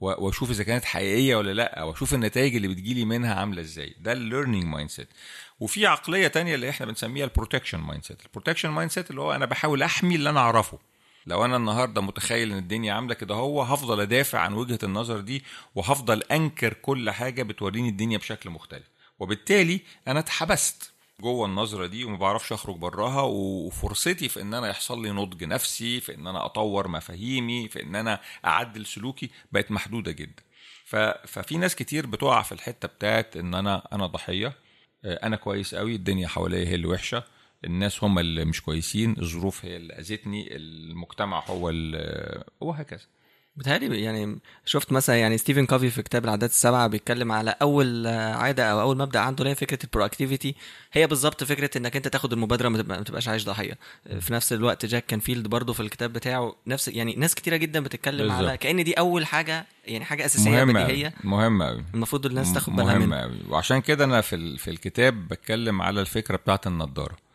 وأشوف 0.00 0.50
إذا 0.50 0.64
كانت 0.64 0.84
حقيقية 0.84 1.36
ولا 1.36 1.52
لأ 1.52 1.82
وأشوف 1.82 2.14
النتائج 2.14 2.56
اللي 2.56 2.68
بتجيلي 2.68 3.04
منها 3.04 3.34
عاملة 3.34 3.60
إزاي. 3.62 3.94
ده 4.00 4.12
ال 4.12 4.64
learning 4.64 4.90
mindset 4.90 5.08
وفي 5.60 5.86
عقلية 5.86 6.28
تانية 6.28 6.54
اللي 6.54 6.70
إحنا 6.70 6.86
بنسميها 6.86 7.24
ال 7.24 7.78
protection 7.78 8.04
mindset 8.04 8.26
ال 8.26 8.68
protection 8.68 8.90
mindset 8.90 9.10
اللي 9.10 9.20
هو 9.20 9.32
أنا 9.32 9.46
بحاول 9.46 9.82
أحمي 9.82 10.14
اللي 10.14 10.30
أنا 10.30 10.40
أعرفه. 10.40 10.78
لو 11.26 11.44
أنا 11.44 11.56
النهارده 11.56 12.00
متخيل 12.00 12.52
إن 12.52 12.58
الدنيا 12.58 12.92
عاملة 12.94 13.14
كده 13.14 13.34
هو 13.34 13.62
هفضل 13.62 14.00
أدافع 14.00 14.38
عن 14.38 14.52
وجهة 14.54 14.78
النظر 14.82 15.20
دي 15.20 15.44
وهفضل 15.74 16.22
أنكر 16.22 16.72
كل 16.72 17.10
حاجة 17.10 17.42
بتوريني 17.42 17.88
الدنيا 17.88 18.18
بشكل 18.18 18.50
مختلف 18.50 18.90
وبالتالي 19.18 19.80
أنا 20.08 20.18
اتحبست 20.20 20.92
جوه 21.20 21.46
النظرة 21.46 21.86
دي 21.86 22.04
وما 22.04 22.16
بعرفش 22.16 22.52
أخرج 22.52 22.76
براها 22.76 23.22
وفرصتي 23.22 24.28
في 24.28 24.42
إن 24.42 24.54
أنا 24.54 24.68
يحصل 24.68 25.02
لي 25.02 25.10
نضج 25.10 25.44
نفسي 25.44 26.00
في 26.00 26.14
إن 26.14 26.26
أنا 26.26 26.44
أطور 26.46 26.88
مفاهيمي 26.88 27.68
في 27.68 27.82
إن 27.82 27.94
أنا 27.96 28.20
أعدل 28.44 28.86
سلوكي 28.86 29.30
بقت 29.52 29.70
محدودة 29.70 30.12
جدا. 30.12 30.42
ففي 31.26 31.56
ناس 31.56 31.76
كتير 31.76 32.06
بتقع 32.06 32.42
في 32.42 32.52
الحتة 32.52 32.88
بتاعت 32.88 33.36
إن 33.36 33.54
أنا 33.54 33.88
أنا 33.92 34.06
ضحية 34.06 34.52
آه، 35.04 35.26
أنا 35.26 35.36
كويس 35.36 35.74
قوي 35.74 35.94
الدنيا 35.94 36.28
حواليا 36.28 36.68
هي 36.68 36.74
اللي 36.74 36.86
وحشة 36.86 37.24
الناس 37.64 38.04
هم 38.04 38.18
اللي 38.18 38.44
مش 38.44 38.62
كويسين 38.62 39.16
الظروف 39.18 39.64
هي 39.64 39.76
اللي 39.76 39.94
أذتني 39.98 40.56
المجتمع 40.56 41.44
هو 41.46 41.70
اللي 41.70 42.44
وهكذا. 42.60 43.00
بتهيألي 43.56 44.02
يعني 44.02 44.38
شفت 44.64 44.92
مثلا 44.92 45.16
يعني 45.16 45.38
ستيفن 45.38 45.66
كوفي 45.66 45.90
في 45.90 46.02
كتاب 46.02 46.24
العادات 46.24 46.50
السبعة 46.50 46.86
بيتكلم 46.86 47.32
على 47.32 47.54
أول 47.62 48.06
عادة 48.06 48.64
أو 48.72 48.80
أول 48.80 48.96
مبدأ 48.96 49.18
عنده 49.20 49.38
اللي 49.38 49.50
هي 49.50 49.54
فكرة 49.54 49.78
ال 49.84 49.90
pro 49.90 50.08
هي 50.92 51.06
بالظبط 51.06 51.44
فكرة 51.44 51.78
إنك 51.78 51.96
أنت 51.96 52.08
تاخد 52.08 52.32
المبادرة 52.32 52.68
ما 52.68 53.02
تبقاش 53.02 53.28
عايش 53.28 53.44
ضحية. 53.44 53.78
في 54.20 54.32
نفس 54.32 54.52
الوقت 54.52 54.86
جاك 54.86 55.06
كانفيلد 55.06 55.46
برضه 55.46 55.72
في 55.72 55.80
الكتاب 55.80 56.12
بتاعه 56.12 56.56
نفس 56.66 56.88
يعني 56.88 57.14
ناس 57.14 57.34
كتيرة 57.34 57.56
جدا 57.56 57.80
بتتكلم 57.80 58.32
على 58.32 58.42
بالظبط. 58.42 58.62
كأن 58.62 58.84
دي 58.84 58.92
أول 58.92 59.26
حاجة 59.26 59.66
يعني 59.84 60.04
حاجة 60.04 60.24
أساسية 60.24 60.50
مهمة 60.50 60.84
بديهية. 60.84 61.14
مهمة 61.24 61.66
قوي 61.66 61.84
المفروض 61.94 62.26
الناس 62.26 62.52
تاخد 62.52 62.76
بالها 62.76 62.84
مهمة 62.98 63.06
منها 63.06 63.22
قوي 63.22 63.36
وعشان 63.48 63.80
كده 63.80 64.04
أنا 64.04 64.20
في 64.20 64.58
في 64.58 64.70
الكتاب 64.70 65.28
بتكلم 65.28 65.82
على 65.82 66.00
الفكرة 66.00 66.36
بتاعت 66.36 66.66
النضارة. 66.66 67.25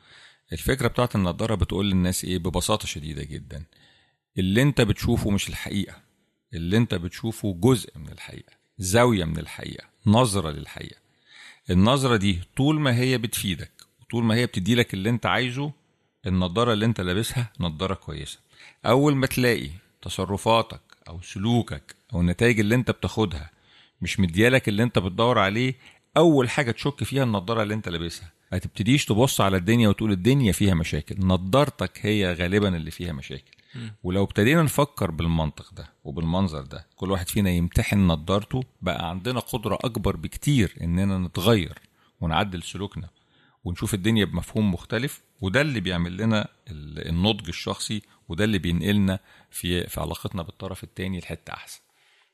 الفكرة 0.54 0.88
بتاعت 0.88 1.16
النضارة 1.16 1.56
بتقول 1.56 1.89
للناس 1.89 2.26
إيه؟ 2.26 2.38
ببساطة 2.38 2.88
شديدة 2.88 3.24
جدا. 3.24 3.64
اللي 4.38 4.62
أنت 4.62 4.82
بتشوفه 4.82 5.30
مش 5.30 5.49
الحقيقة. 5.49 5.95
اللي 6.54 6.78
أنت 6.78 6.95
بتشوفه 6.95 7.54
جزء 7.60 7.97
من 7.97 8.10
الحقيقة 8.10 8.54
زاوية 8.78 9.26
من 9.26 9.38
الحقيقة 9.38 9.84
نظرة 10.06 10.52
للحقيقة. 10.52 10.97
النظرة 11.70 12.16
دي 12.18 12.39
طول 12.58 12.80
ما 12.80 12.95
هي 12.95 13.18
بتفيدك 13.18 13.72
وطول 14.02 14.24
ما 14.24 14.36
هي 14.36 14.45
بتدي 14.45 14.76
لك 14.76 14.93
اللي 14.93 15.10
أنت 15.10 15.26
عايزه 15.26 15.72
النضارة 16.28 16.74
اللي 16.74 16.86
أنت 16.86 17.02
لابسها 17.02 17.54
نضارة 17.60 17.93
كويسة. 17.93 18.39
أول 18.86 19.16
ما 19.16 19.28
تلاقي 19.28 19.70
تصرفاتك 20.02 20.82
أو 21.08 21.22
سلوكك 21.22 21.95
أو 22.14 22.22
النتائج 22.22 22.60
اللي 22.60 22.76
أنت 22.76 22.91
بتاخدها 22.91 23.49
مش 24.02 24.20
مديالك 24.20 24.70
اللي 24.70 24.84
أنت 24.84 24.99
بتدور 24.99 25.39
عليه 25.39 25.76
أول 26.18 26.49
حاجة 26.49 26.72
تشك 26.72 27.04
فيها 27.04 27.24
النضارة 27.24 27.64
اللي 27.64 27.74
أنت 27.74 27.89
لابسها. 27.89 28.32
ما 28.52 28.58
تبتديش 28.58 29.06
تبص 29.06 29.41
على 29.41 29.58
الدنيا 29.58 29.89
وتقول 29.89 30.12
الدنيا 30.12 30.52
فيها 30.52 30.74
مشاكل. 30.74 31.16
نضارتك 31.20 32.06
هي 32.06 32.34
غالبا 32.34 32.76
اللي 32.78 32.91
فيها 32.91 33.12
مشاكل. 33.14 33.52
ولو 34.04 34.24
ابتدينا 34.24 34.64
نفكر 34.64 35.12
بالمنطق 35.12 35.74
ده 35.74 35.89
وبالمنظر 36.04 36.62
ده 36.62 36.88
كل 36.95 37.12
واحد 37.12 37.30
فينا 37.30 37.49
يمتحن 37.49 38.08
نضارته 38.08 38.64
بقى 38.82 39.10
عندنا 39.10 39.39
قدرة 39.39 39.76
أكبر 39.84 40.16
بكتير 40.16 40.76
إننا 40.82 41.18
نتغير 41.18 41.80
ونعدل 42.22 42.64
سلوكنا 42.64 43.10
ونشوف 43.64 43.93
الدنيا 43.93 44.26
بمفهوم 44.26 44.74
مختلف 44.74 45.22
وده 45.41 45.62
اللي 45.62 45.80
بيعمل 45.80 46.18
لنا 46.18 46.47
ال- 46.72 47.08
النضج 47.10 47.47
الشخصي 47.47 48.02
وده 48.30 48.43
اللي 48.43 48.58
بينقلنا 48.60 49.20
في 49.52 49.88
في 49.88 50.02
علاقتنا 50.02 50.41
بالطرف 50.43 50.84
التاني 50.84 51.20
لحتة 51.20 51.54
أحسن. 51.54 51.80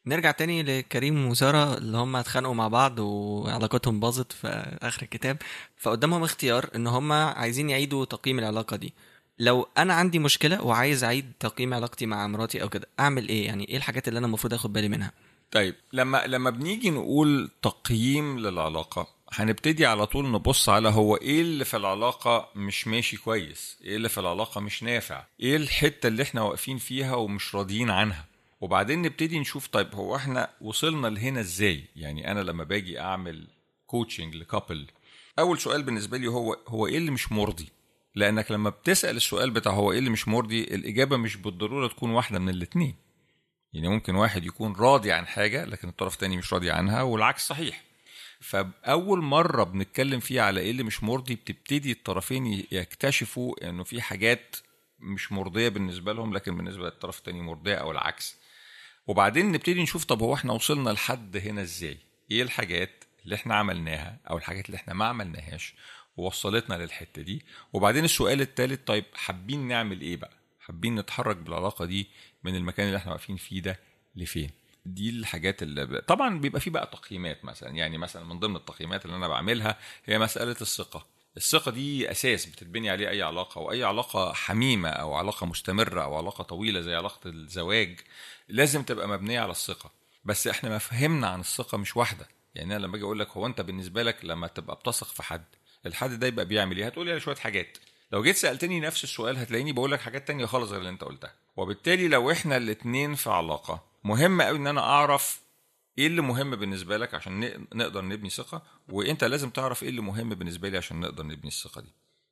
نرجع 0.08 0.32
تاني 0.32 0.64
لكريم 0.64 1.28
وسارة 1.28 1.78
اللي 1.78 1.98
هم 1.98 2.16
اتخانقوا 2.16 2.54
مع 2.56 2.68
بعض 2.68 3.00
وعلاقتهم 3.00 4.00
باظت 4.00 4.32
في 4.32 4.78
آخر 4.82 5.02
الكتاب. 5.02 5.38
فقدامهم 5.78 6.24
اختيار 6.24 6.70
إن 6.76 6.88
هم 6.88 7.12
عايزين 7.12 7.70
يعيدوا 7.70 8.06
تقييم 8.06 8.40
العلاقة 8.40 8.76
دي. 8.78 8.94
لو 9.40 9.68
أنا 9.78 9.94
عندي 9.94 10.20
مشكلة 10.20 10.64
وعايز 10.64 11.04
أعيد 11.04 11.32
تقييم 11.40 11.74
علاقتي 11.74 12.06
مع 12.06 12.28
مراتي 12.28 12.62
أو 12.62 12.70
كده 12.70 12.88
أعمل 13.00 13.30
إيه؟ 13.30 13.46
يعني 13.46 13.68
إيه 13.70 13.78
الحاجات 13.78 14.08
اللي 14.08 14.18
أنا 14.18 14.28
المفروض 14.28 14.54
آخد 14.54 14.74
بالي 14.74 14.90
منها؟ 14.90 15.12
طيب 15.52 15.76
لما 15.94 16.24
لما 16.28 16.50
بنيجي 16.50 16.90
نقول 16.90 17.50
تقييم 17.62 18.40
للعلاقة 18.40 19.08
هنبتدي 19.34 19.86
على 19.86 20.06
طول 20.06 20.32
نبص 20.32 20.70
على 20.70 20.90
هو 20.90 21.16
إيه 21.16 21.42
اللي 21.42 21.66
في 21.66 21.78
العلاقة 21.78 22.50
مش 22.56 22.88
ماشي 22.88 23.18
كويس 23.18 23.78
إيه 23.84 23.96
اللي 23.96 24.10
في 24.10 24.20
العلاقة 24.20 24.62
مش 24.62 24.84
نافع 24.84 25.24
إيه 25.40 25.56
الحتة 25.56 26.08
اللي 26.08 26.24
إحنا 26.24 26.42
واقفين 26.42 26.78
فيها 26.78 27.16
ومش 27.16 27.56
راضيين 27.56 27.90
عنها. 27.90 28.26
وبعدين 28.62 29.02
نبتدي 29.02 29.40
نشوف 29.40 29.68
طيب 29.68 29.96
هو 29.96 30.16
إحنا 30.16 30.50
وصلنا 30.62 31.08
لهنا 31.08 31.40
إزاي؟ 31.40 31.84
يعني 31.96 32.32
أنا 32.32 32.40
لما 32.40 32.64
باجي 32.64 33.00
أعمل 33.00 33.48
coaching 33.86 34.36
ل 34.36 34.43
couple 34.43 34.88
أول 35.40 35.60
سؤال 35.60 35.84
بالنسبة 35.84 36.18
لي 36.18 36.28
هو 36.28 36.58
هو 36.68 36.88
إيه 36.88 36.98
اللي 36.98 37.12
مش 37.12 37.32
مرضي؟ 37.32 37.70
لأنك 38.16 38.52
لما 38.52 38.70
بتسأل 38.70 39.16
السؤال 39.16 39.52
بتاع 39.52 39.72
هو 39.72 39.92
إيه 39.92 40.00
اللي 40.00 40.10
مش 40.10 40.28
مرضي 40.28 40.64
الإجابة 40.64 41.18
مش 41.18 41.36
بالضرورة 41.36 41.88
تكون 41.88 42.10
واحدة 42.12 42.40
من 42.40 42.50
الاثنين 42.50 42.96
يعني 43.74 43.88
ممكن 43.88 44.16
واحد 44.16 44.46
يكون 44.46 44.76
راضي 44.76 45.12
عن 45.12 45.28
حاجة 45.28 45.66
لكن 45.66 45.90
الطرف 45.90 46.14
الثاني 46.14 46.38
مش 46.38 46.54
راضي 46.54 46.72
عنها 46.72 47.02
والعكس 47.02 47.48
صحيح. 47.48 47.84
فأول 48.40 49.22
مرة 49.22 49.64
بنتكلم 49.64 50.20
فيها 50.20 50.44
على 50.44 50.60
إيه 50.60 50.72
اللي 50.72 50.84
مش 50.84 51.04
مرضي 51.04 51.36
بتبتدي 51.36 51.92
الطرفين 51.92 52.66
يكتشفوا 52.72 53.70
إنه 53.70 53.84
في 53.84 54.02
حاجات 54.02 54.56
مش 55.00 55.32
مرضية 55.32 55.70
بالنسبة 55.70 56.14
لهم 56.14 56.34
لكن 56.34 56.58
بالنسبة 56.58 56.84
للطرف 56.84 57.18
الثاني 57.18 57.42
مرضية 57.42 57.76
أو 57.76 57.92
العكس. 57.92 58.38
وبعدين 59.08 59.52
نبتدي 59.52 59.84
نشوف 59.84 60.06
طب 60.06 60.22
هو 60.22 60.34
إحنا 60.34 60.54
وصلنا 60.54 60.90
لحد 60.90 61.38
هنا 61.38 61.62
إزاي؟ 61.62 61.98
إيه 62.32 62.42
الحاجات 62.42 63.04
اللي 63.26 63.36
إحنا 63.36 63.56
عملناها 63.56 64.18
أو 64.30 64.38
الحاجات 64.38 64.66
اللي 64.66 64.76
إحنا 64.76 64.94
ما 64.94 65.06
عملناهاش 65.06 65.76
ووصلتنا 66.18 66.76
للحتة 66.76 67.22
دي؟ 67.22 67.46
وبعدين 67.74 68.06
السؤال 68.06 68.42
الثالث 68.42 68.80
طيب 68.86 69.06
حابين 69.14 69.68
نعمل 69.68 70.02
إيه 70.02 70.18
بقى؟ 70.18 70.38
حابين 70.60 70.96
نتحرك 70.96 71.38
بالعلاقة 71.38 71.86
دي 71.86 72.08
من 72.44 72.56
المكان 72.56 72.88
اللي 72.88 72.98
إحنا 72.98 73.12
واقفين 73.12 73.36
فيه 73.36 73.62
ده 73.62 73.80
لفين؟ 74.16 74.50
دي 74.86 75.10
الحاجات 75.10 75.64
اللي 75.64 76.02
طبعا 76.08 76.40
بيبقى 76.40 76.62
فيه 76.62 76.72
بقى 76.72 76.88
تقييمات 76.94 77.46
مثلا 77.46 77.70
يعني 77.70 77.98
مثلا 77.98 78.24
من 78.26 78.40
ضمن 78.40 78.56
التقييمات 78.56 79.06
اللي 79.06 79.16
أنا 79.18 79.28
بعملها 79.28 79.78
هي 80.06 80.20
مسألة 80.20 80.56
الثقة. 80.62 81.06
الثقة 81.38 81.72
دي 81.72 82.12
أساس 82.12 82.46
بتتبني 82.46 82.90
عليه 82.90 83.10
أي 83.10 83.22
علاقة 83.22 83.62
وأي 83.62 83.84
علاقة 83.84 84.34
حميمة 84.34 84.90
أو 84.90 85.14
علاقة 85.14 85.46
مستمرة 85.46 86.04
أو 86.04 86.16
علاقة 86.16 86.44
طويلة 86.44 86.82
زي 86.82 86.96
علاقة 86.96 87.30
الزواج 87.30 88.00
لازم 88.50 88.84
تبقى 88.84 89.08
مبنية 89.08 89.40
على 89.40 89.52
الثقة. 89.52 89.92
بس 90.26 90.48
إحنا 90.48 90.76
مفهمنا 90.76 91.28
عن 91.28 91.40
الثقة 91.40 91.78
مش 91.78 91.98
واحدة. 91.98 92.28
يعني 92.56 92.76
أنا 92.76 92.86
لما 92.86 92.96
أجي 92.96 93.04
أقول 93.04 93.20
لك 93.20 93.30
هو 93.30 93.46
أنت 93.46 93.62
بالنسبة 93.62 94.04
لك 94.04 94.26
لما 94.26 94.48
تبقى 94.48 94.76
بتثق 94.76 95.08
في 95.08 95.24
حد 95.24 95.44
الحد 95.86 96.20
ده 96.20 96.28
يبقى 96.28 96.46
بيعمل 96.46 96.78
إيه؟ 96.78 96.86
هتقولي 96.86 97.12
على 97.12 97.20
شوية 97.20 97.36
حاجات. 97.36 97.78
لو 98.12 98.24
جيت 98.24 98.36
سألتني 98.36 98.80
نفس 98.80 99.04
السؤال 99.04 99.38
هتلاقيني 99.38 99.72
بقول 99.72 99.92
لك 99.92 100.00
حاجات 100.00 100.28
تانية 100.28 100.46
خالص 100.46 100.70
غير 100.72 100.80
اللي 100.80 100.90
أنت 100.90 101.04
قلتها. 101.04 101.34
وبالتالي 101.58 102.08
لو 102.08 102.32
إحنا 102.32 102.58
الاتنين 102.58 103.16
في 103.16 103.30
علاقة 103.30 103.84
مهم 104.04 104.42
قوي 104.42 104.58
إن 104.58 104.68
أنا 104.68 104.82
أعرف 104.82 105.42
إيه 105.98 106.08
اللي 106.08 106.22
مهم 106.22 106.56
بالنسبة 106.56 106.98
لك 106.98 107.14
عشان 107.14 107.66
نقدر 107.74 108.06
نبني 108.06 108.30
ثقة 108.30 108.64
وأنت 108.90 109.24
لازم 109.24 109.50
تعرف 109.50 109.84
إيه 109.84 109.90
اللي 109.90 110.02
مهم 110.02 110.30
بالنسبة 110.30 110.70
لي 110.70 110.78
عشان 110.78 111.00
نقدر 111.00 111.24
نبني 111.24 111.48
الثقة 111.48 111.82
دي. 111.82 111.92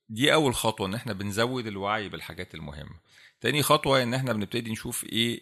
دي 0.09 0.33
أول 0.33 0.55
خطوة 0.55 0.87
إن 0.87 0.93
إحنا 0.93 1.13
بنزود 1.13 1.67
الوعي 1.67 2.09
بالحاجات 2.09 2.55
المهمة. 2.55 2.95
تاني 3.45 3.63
خطوة 3.63 4.03
إن 4.03 4.13
إحنا 4.13 4.33
بنبتدي 4.33 4.71
نشوف 4.71 5.03
إيه 5.03 5.39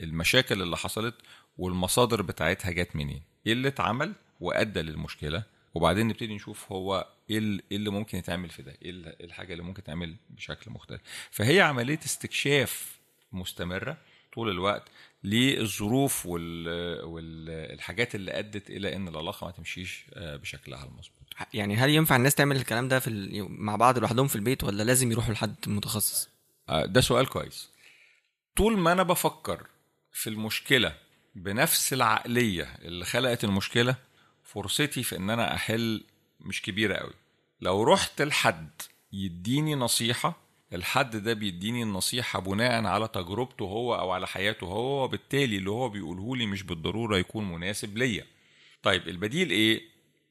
المشاكل 0.00 0.62
اللي 0.62 0.76
حصلت 0.76 1.14
والمصادر 1.58 2.22
بتاعتها 2.22 2.70
جت 2.70 2.96
منين. 2.96 3.22
إيه 3.46 3.52
اللي 3.52 3.68
اتعمل 3.68 4.12
وأدى 4.40 4.82
للمشكلة. 4.82 5.42
وبعدين 5.74 6.08
نبتدي 6.08 6.34
نشوف 6.34 6.72
هو 6.72 7.08
إيه 7.30 7.38
اللي 7.72 7.90
ممكن 7.90 8.18
يتعمل 8.18 8.48
في 8.50 8.62
ده. 8.62 8.76
إيه 8.82 8.90
الحاجة 9.20 9.52
اللي 9.52 9.62
ممكن 9.64 9.82
تعمل 9.82 10.16
بشكل 10.30 10.70
مختلف. 10.70 11.00
فهي 11.30 11.60
عملية 11.60 12.00
استكشاف 12.04 12.98
مستمرة 13.32 13.96
طول 14.34 14.50
الوقت 14.50 14.88
للظروف 15.24 16.26
والحاجات 16.26 18.14
اللي 18.14 18.38
أدت 18.38 18.70
إلى 18.70 18.96
إن 18.96 19.08
العلاقة 19.08 19.44
ما 19.44 19.50
تمشيش 19.50 20.04
بشكلها 20.16 20.84
المظبوط. 20.84 21.34
يعني 21.54 21.76
هل 21.76 21.90
ينفع 21.90 22.16
الناس 22.16 22.34
تعمل 22.34 22.56
الكلام 22.56 22.88
ده 22.88 22.98
في 22.98 23.10
مع 23.48 23.76
بعض 23.76 23.98
لوحدهم 23.98 24.26
في 24.26 24.36
البيت 24.36 24.64
ولا 24.64 24.82
لازم 24.82 25.12
يروحوا 25.12 25.34
لحد 25.34 25.54
متخصص؟ 25.66 26.35
ده 26.68 27.00
سؤال 27.00 27.26
كويس. 27.26 27.70
طول 28.56 28.78
ما 28.78 28.92
أنا 28.92 29.02
بفكر 29.02 29.66
في 30.12 30.30
المشكلة 30.30 30.96
بنفس 31.34 31.92
العقلية 31.92 32.64
اللي 32.82 33.04
خلقت 33.04 33.44
المشكلة 33.44 33.96
فرصتي 34.44 35.02
في 35.02 35.16
إن 35.16 35.30
أنا 35.30 35.54
أحل 35.54 36.04
مش 36.40 36.62
كبيرة 36.62 36.94
قوي 36.94 37.12
لو 37.60 37.82
رحت 37.82 38.22
لحد 38.22 38.70
يديني 39.12 39.74
نصيحة 39.74 40.36
الحد 40.72 41.16
ده 41.16 41.32
بيديني 41.32 41.82
النصيحة 41.82 42.40
بناء 42.40 42.84
على 42.84 43.08
تجربته 43.08 43.62
هو 43.64 43.94
أو 43.94 44.10
على 44.10 44.26
حياته 44.26 44.64
هو 44.66 45.04
وبالتالي 45.04 45.56
اللي 45.56 45.70
هو 45.70 45.88
بيقوله 45.88 46.36
لي 46.36 46.46
مش 46.46 46.62
بالضرورة 46.62 47.16
يكون 47.18 47.52
مناسب 47.52 47.98
ليا. 47.98 48.24
طيب 48.82 49.08
البديل 49.08 49.50
إيه؟ 49.50 49.82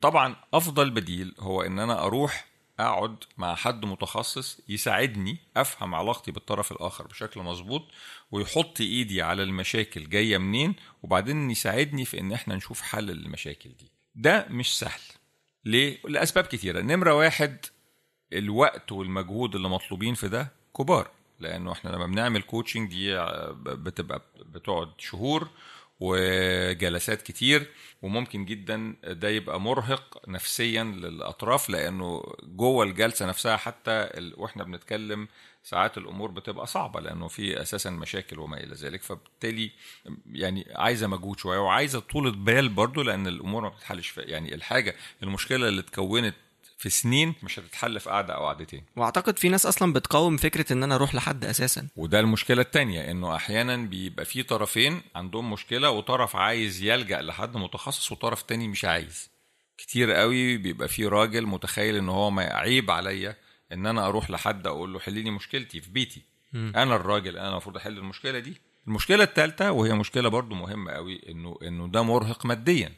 طبعا 0.02 0.36
أفضل 0.54 0.90
بديل 0.90 1.36
هو 1.40 1.62
إن 1.62 1.80
أنا 1.80 2.04
أروح 2.04 2.46
أقعد 2.80 3.16
مع 3.38 3.56
حد 3.56 3.86
متخصص 3.86 4.62
يساعدني 4.70 5.38
أفهم 5.58 5.96
علاقتي 5.96 6.32
بالطرف 6.32 6.72
الآخر 6.72 7.08
بشكل 7.08 7.40
مظبوط 7.42 7.88
ويحط 8.32 8.82
إيدي 8.82 9.22
على 9.22 9.44
المشاكل 9.44 10.10
جاية 10.10 10.38
منين 10.38 10.76
وبعدين 11.04 11.52
يساعدني 11.52 12.06
في 12.06 12.20
إن 12.20 12.32
إحنا 12.32 12.56
نشوف 12.56 12.82
حل 12.82 13.04
للمشاكل 13.06 13.70
دي. 13.70 13.92
ده 14.16 14.48
مش 14.50 14.80
سهل. 14.80 15.02
ليه؟ 15.66 16.00
لأسباب 16.08 16.44
كتيرة. 16.44 16.82
نمرة 16.82 17.14
واحد 17.14 17.66
الوقت 18.34 18.92
والمجهود 18.92 19.56
اللي 19.56 19.70
مطلوبين 19.70 20.14
في 20.14 20.28
ده 20.30 20.52
كبار 20.78 21.12
لأنه 21.40 21.72
إحنا 21.72 21.90
لما 21.90 22.06
بنعمل 22.06 22.42
كوتشنج 22.42 22.90
دي 22.90 23.18
بتبقى 23.64 24.22
بتقعد 24.40 24.90
شهور 24.98 25.50
وجلسات 26.00 27.22
كتير 27.22 27.68
وممكن 28.02 28.46
جدا 28.46 28.96
ده 29.04 29.30
يبقى 29.30 29.62
مرهق 29.62 30.22
نفسيا 30.28 30.84
للأطراف 30.84 31.70
لأنه 31.70 32.24
جوه 32.44 32.86
الجلسة 32.86 33.26
نفسها 33.26 33.58
حتى 33.58 33.92
ال... 33.92 34.34
وإحنا 34.38 34.64
بنتكلم 34.64 35.28
ساعات 35.64 35.98
الأمور 35.98 36.32
بتبقى 36.32 36.68
صعبة 36.68 37.00
لأنه 37.02 37.28
في 37.28 37.62
أساسا 37.62 37.90
مشاكل 37.90 38.40
وما 38.40 38.58
إلى 38.64 38.74
ذلك. 38.76 39.04
فبالتالي 39.04 39.72
يعني 40.32 40.66
عايزة 40.76 41.08
مجهود 41.08 41.40
شوية 41.40 41.60
وعايزة 41.60 42.00
طولة 42.00 42.32
بال 42.32 42.70
برضو 42.70 43.02
لأن 43.02 43.28
الأمور 43.28 43.62
ما 43.64 43.70
بتتحلش. 43.70 44.18
يعني 44.18 44.56
الحاجة 44.56 44.96
المشكلة 45.24 45.68
اللي 45.68 45.82
اتكونت 45.82 46.36
في 46.78 46.90
سنين 46.90 47.36
مش 47.44 47.60
هتتحل 47.60 48.00
في 48.00 48.10
قعدة 48.10 48.34
أو 48.36 48.46
قعدتين. 48.46 48.84
وأعتقد 48.96 49.40
في 49.40 49.50
ناس 49.50 49.66
أصلا 49.66 49.94
بتقاوم 49.94 50.38
فكرة 50.38 50.74
إن 50.74 50.84
أنا 50.84 50.96
أروح 50.96 51.16
لحد 51.16 51.46
أساسا. 51.46 51.88
وده 51.96 52.20
المشكلة 52.20 52.62
التانية 52.62 53.12
إنه 53.12 53.36
أحيانا 53.36 53.78
بيبقى 53.78 54.26
في 54.26 54.44
طرفين 54.44 55.02
عندهم 55.16 55.52
مشكلة 55.54 55.90
وطرف 55.90 56.36
عايز 56.36 56.84
يلجأ 56.84 57.22
لحد 57.22 57.58
متخصص 57.58 58.12
وطرف 58.12 58.42
تاني 58.42 58.68
مش 58.68 58.86
عايز. 58.86 59.30
كتير 59.78 60.12
قوي 60.12 60.58
بيبقى 60.58 60.88
في 60.88 61.06
راجل 61.08 61.46
متخيل 61.46 61.96
إن 61.96 62.10
هو 62.10 62.32
ما 62.32 62.44
عيب 62.44 62.92
عليا 62.92 63.36
إن 63.72 63.86
أنا 63.86 64.08
أروح 64.08 64.30
لحد 64.30 64.68
أقول 64.68 64.94
له 64.94 65.00
حل 65.00 65.14
لي 65.14 65.32
مشكلتي 65.32 65.82
في 65.82 65.90
بيتي. 65.90 66.22
م. 66.54 66.72
أنا 66.76 66.96
الراجل 66.96 67.38
أنا 67.38 67.50
المفروض 67.50 67.78
أحل 67.78 67.98
المشكلة 67.98 68.40
دي. 68.40 68.62
المشكلة 68.88 69.24
الثالثه 69.24 69.72
وهي 69.72 69.94
مشكلة 69.94 70.30
برضو 70.30 70.56
مهمة 70.56 70.92
قوي 70.92 71.22
إنه 71.30 71.58
إنه 71.62 71.88
ده 71.88 72.02
مرهق 72.02 72.46
ماديا. 72.46 72.92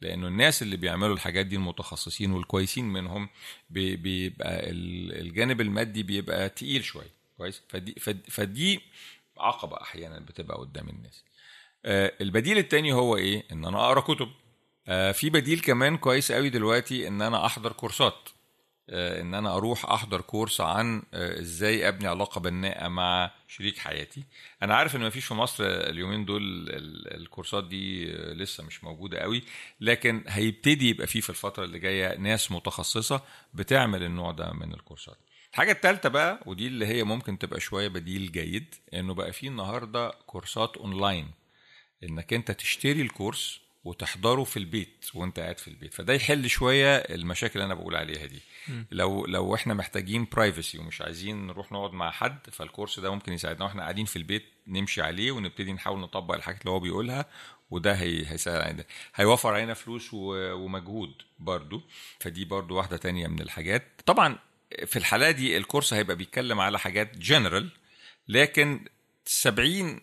لأنه 0.00 0.26
الناس 0.28 0.62
اللي 0.62 0.76
بيعملوا 0.76 1.14
الحاجات 1.14 1.46
دي 1.46 1.56
المتخصصين 1.56 2.32
والكويسين 2.32 2.84
منهم 2.84 3.28
بيبقى 3.70 4.70
الجانب 5.20 5.60
المادي 5.60 6.02
بيبقى 6.02 6.48
تقيل 6.48 6.84
شوية. 6.84 7.14
كويس؟ 7.38 7.62
فدي 7.68 7.94
فدي 8.30 8.80
عقبة 9.38 9.80
أحيانا 9.80 10.18
بتبقى 10.18 10.58
قدام 10.58 10.88
الناس. 10.88 11.24
البديل 12.20 12.58
التاني 12.58 12.92
هو 12.92 13.16
إيه؟ 13.16 13.44
إن 13.52 13.64
أنا 13.64 13.84
أقرأ 13.86 14.00
كتب. 14.00 14.28
في 15.12 15.30
بديل 15.30 15.60
كمان 15.60 15.96
كويس 15.96 16.32
قوي 16.32 16.50
دلوقتي 16.50 17.08
إن 17.08 17.22
أنا 17.22 17.46
أحضر 17.46 17.72
كورسات. 17.72 18.28
إن 18.90 19.34
أنا 19.34 19.56
أروح 19.56 19.84
أحضر 19.90 20.20
كورس 20.20 20.60
عن 20.60 21.02
إزاي 21.14 21.88
أبني 21.88 22.06
علاقة 22.08 22.40
بناءة 22.40 22.88
مع 22.88 23.30
شريك 23.48 23.78
حياتي. 23.78 24.24
أنا 24.62 24.74
عارف 24.76 24.96
إن 24.96 25.00
مفيش 25.06 25.24
في 25.24 25.34
مصر 25.34 25.64
اليومين 25.66 26.24
دول 26.24 26.42
الكورسات 27.14 27.64
دي 27.64 28.04
لسه 28.12 28.64
مش 28.64 28.84
موجودة 28.84 29.18
قوي 29.18 29.42
لكن 29.80 30.24
هيبتدي 30.28 30.88
يبقى 30.88 31.06
فيه 31.06 31.20
في 31.20 31.30
الفترة 31.30 31.64
اللي 31.64 31.78
جاية 31.78 32.16
ناس 32.18 32.52
متخصصة 32.52 33.22
بتعمل 33.54 34.02
النوع 34.02 34.30
ده 34.32 34.52
من 34.52 34.74
الكورسات. 34.74 35.18
الحاجة 35.52 35.72
التالتة 35.72 36.08
بقى 36.08 36.40
ودي 36.46 36.66
اللي 36.66 36.86
هي 36.86 37.04
ممكن 37.04 37.38
تبقى 37.38 37.60
شوية 37.60 37.88
بديل 37.88 38.32
جيد 38.32 38.74
إنه 38.94 39.14
بقى 39.14 39.32
فيه 39.32 39.48
النهاردة 39.48 40.10
كورسات 40.10 40.76
أونلاين. 40.76 41.30
إنك 42.02 42.32
أنت 42.32 42.50
تشتري 42.50 43.02
ال 43.02 43.10
course 43.10 43.60
وتحضره 43.84 44.44
في 44.44 44.56
البيت 44.56 45.06
وانت 45.14 45.40
قاعد 45.40 45.58
في 45.58 45.68
البيت. 45.68 45.94
فده 45.94 46.12
يحل 46.12 46.50
شوية 46.50 46.96
المشاكل 46.96 47.52
اللي 47.60 47.66
أنا 47.66 47.74
بقول 47.74 47.96
عليها 47.96 48.26
دي. 48.26 48.40
م. 48.68 48.82
لو 48.90 49.26
لو 49.26 49.54
إحنا 49.54 49.74
محتاجين 49.74 50.26
privacy 50.32 50.78
ومش 50.78 51.00
عايزين 51.02 51.46
نروح 51.46 51.72
نقعد 51.72 51.92
مع 51.92 52.10
حد 52.10 52.38
فال 52.52 52.64
course 52.64 53.00
ده 53.00 53.10
ممكن 53.10 53.32
يساعدنا. 53.32 53.64
وإحنا 53.64 53.82
قاعدين 53.82 54.04
في 54.04 54.16
البيت 54.16 54.44
نمشي 54.66 55.02
عليه 55.02 55.32
ونبتدي 55.32 55.72
نحاول 55.72 56.00
نطبق 56.00 56.34
الحاجات 56.34 56.60
اللي 56.60 56.70
هو 56.70 56.80
بيقولها 56.80 57.26
وده 57.70 57.94
هي 57.94 58.26
هيساعد 58.30 58.60
علينا. 58.62 58.84
هيوفر 59.14 59.54
علينا 59.54 59.74
فلوس 59.74 60.08
ومجهود 60.12 61.12
برضو. 61.38 61.82
فدي 62.20 62.44
برضو 62.44 62.76
واحدة 62.76 62.96
تانية 62.96 63.26
من 63.26 63.40
الحاجات. 63.40 64.00
طبعا 64.06 64.38
في 64.86 64.96
الحالة 64.96 65.30
دي 65.30 65.56
ال 65.56 65.61
course 65.61 65.94
هيبقى 65.94 66.16
بيتكلم 66.16 66.60
على 66.60 66.78
حاجات 66.78 67.18
جنرال 67.18 67.70
لكن 68.28 68.84
70 69.26 70.00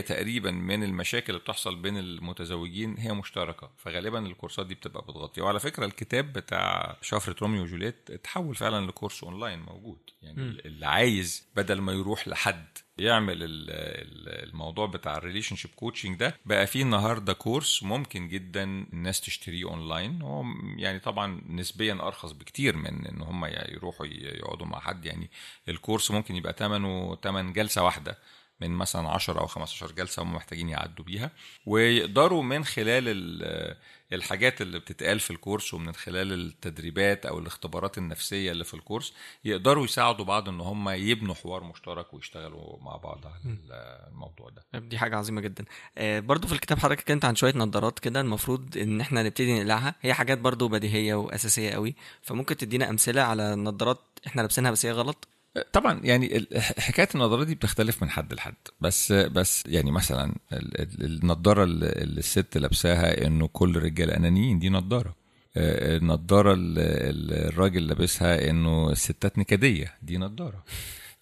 تقريبا 0.00 0.50
من 0.50 0.82
المشاكل 0.82 1.26
اللي 1.32 1.40
بتحصل 1.40 1.76
بين 1.76 1.98
المتزوجين 1.98 2.98
هي 2.98 3.12
مشتركة 3.12 3.70
فغالبا 3.76 4.18
الكورسات 4.26 4.66
دي 4.66 4.74
بتبقى 4.74 5.02
بتغطي. 5.02 5.40
وعلى 5.40 5.60
فكرة 5.60 5.84
الكتاب 5.86 6.32
بتاع 6.32 6.96
شفرة 7.02 7.36
روميو 7.42 7.62
وجوليت 7.62 8.10
اتحول 8.10 8.54
فعلا 8.54 8.86
ل 8.86 8.91
course 8.91 9.24
online 9.24 9.58
موجود. 9.58 9.98
يعني 10.22 10.42
مم. 10.42 10.56
اللي 10.64 10.86
عايز 10.86 11.48
بدل 11.56 11.80
ما 11.80 11.92
يروح 11.92 12.28
لحد 12.28 12.64
يعمل 12.98 13.42
ال- 13.42 13.70
ال- 13.70 14.48
الموضوع 14.48 14.86
بتاع 14.86 15.16
ال 15.16 15.56
relationship 15.56 15.70
coaching 15.76 16.16
ده 16.18 16.36
بقى 16.46 16.66
فيه 16.66 16.82
النهارده 16.82 17.32
course 17.32 17.82
ممكن 17.82 18.28
جدا 18.28 18.62
الناس 18.64 19.20
تشتريه 19.20 19.64
أونلاين. 19.64 20.22
هو 20.22 20.42
م- 20.42 20.76
يعني 20.78 20.98
طبعا 20.98 21.40
نسبيا 21.48 21.92
أرخص 21.94 22.32
بكتير 22.32 22.76
من 22.76 23.06
إن 23.06 23.22
هم 23.22 23.44
يروحوا 23.44 24.06
يقعدوا 24.06 24.66
مع 24.66 24.80
حد. 24.80 25.04
يعني 25.06 25.30
ال 25.68 25.74
course 25.74 26.10
ممكن 26.10 26.36
يبقى 26.36 26.52
ثمنه 26.58 27.16
ثمن 27.22 27.52
جلسة 27.52 27.84
واحدة. 27.84 28.18
من 28.60 28.70
مثلا 28.70 29.08
10 29.08 29.40
أو 29.40 29.46
15 29.46 29.92
جلسة 29.92 30.22
هم 30.22 30.34
محتاجين 30.34 30.68
يعدوا 30.68 31.04
بيها 31.04 31.30
ويقدروا 31.66 32.42
من 32.42 32.64
خلال 32.64 33.04
ال- 33.08 33.76
الحاجات 34.12 34.60
اللي 34.62 34.78
بتتقال 34.78 35.20
في 35.20 35.30
ال 35.30 35.36
course 35.36 35.74
ومن 35.74 35.94
خلال 35.94 36.32
التدريبات 36.32 37.26
أو 37.26 37.38
الاختبارات 37.38 37.98
النفسية 37.98 38.52
اللي 38.52 38.64
في 38.64 38.74
ال 38.74 38.79
course 38.79 39.12
يقدروا 39.44 39.84
يساعدوا 39.84 40.24
بعض 40.24 40.48
إن 40.48 40.60
هم 40.60 40.88
يبنوا 40.88 41.34
حوار 41.34 41.64
مشترك 41.64 42.14
ويشتغلوا 42.14 42.82
مع 42.82 42.96
بعض 42.96 43.26
على 43.26 44.06
الموضوع 44.12 44.48
ده. 44.50 44.78
دي 44.78 44.98
حاجة 44.98 45.16
عظيمة 45.16 45.40
جدا. 45.40 45.64
آه، 45.98 46.20
برضو 46.20 46.46
في 46.48 46.52
الكتاب 46.54 46.78
حضرتك 46.78 47.00
اتكلمت 47.00 47.24
عن 47.24 47.36
شوية 47.36 47.52
نظارات 47.56 47.98
كده 47.98 48.20
المفروض 48.20 48.76
إن 48.78 49.00
إحنا 49.00 49.22
نبتدي 49.22 49.54
نقلعها. 49.58 49.94
هي 50.00 50.14
حاجات 50.14 50.38
برضو 50.38 50.68
بديهية 50.68 51.14
وأساسية 51.14 51.70
قوي 51.70 51.94
فممكن 52.22 52.56
تدينا 52.56 52.90
أمثلة 52.90 53.22
على 53.22 53.54
نظارات 53.56 54.00
إحنا 54.26 54.40
لابسينها 54.40 54.70
بس 54.70 54.86
هي 54.86 54.92
غلط؟ 54.92 55.28
طبعا 55.72 56.00
يعني 56.04 56.46
حكاية 56.58 57.08
النظارات 57.14 57.46
دي 57.46 57.54
بتختلف 57.54 58.02
من 58.02 58.10
حد 58.10 58.34
لحد. 58.34 58.54
بس 58.80 59.12
بس 59.12 59.62
يعني 59.66 59.90
مثلا 59.90 60.34
ال- 60.52 60.80
ال- 60.80 61.04
النضارة 61.22 61.64
اللي 61.64 62.18
الست 62.18 62.58
لابساها 62.58 63.26
إنه 63.26 63.46
كل 63.52 63.76
الرجال 63.76 64.10
أنانيين 64.10 64.58
دي 64.58 64.68
نضارة. 64.68 65.14
آه، 65.56 65.96
النضارة 65.96 66.54
الراجل 66.58 67.86
لابسها 67.86 68.50
إنه 68.50 68.90
الستات 68.90 69.38
نكدية 69.38 69.94
دي 70.02 70.16
نضارة. 70.18 70.64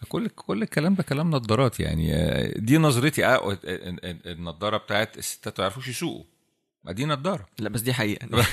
كل 0.08 0.28
كل 0.28 0.62
الكلام 0.62 0.94
ده 0.94 1.02
كلام 1.02 1.30
نظارات 1.30 1.80
يعني. 1.80 2.14
آه، 2.14 2.58
دي 2.58 2.78
نظرتي. 2.78 3.26
آه، 3.26 3.58
النضارة 4.26 4.76
بتاعت 4.76 5.18
الستات 5.18 5.60
ما 5.60 5.64
يعرفوش 5.64 5.88
يسوقوا. 5.88 6.24
ما 6.84 6.92
دي 6.92 7.04
نضاره 7.04 7.46
لا 7.58 7.68
بس 7.68 7.80
دي 7.80 7.94
حقيقة. 7.94 8.28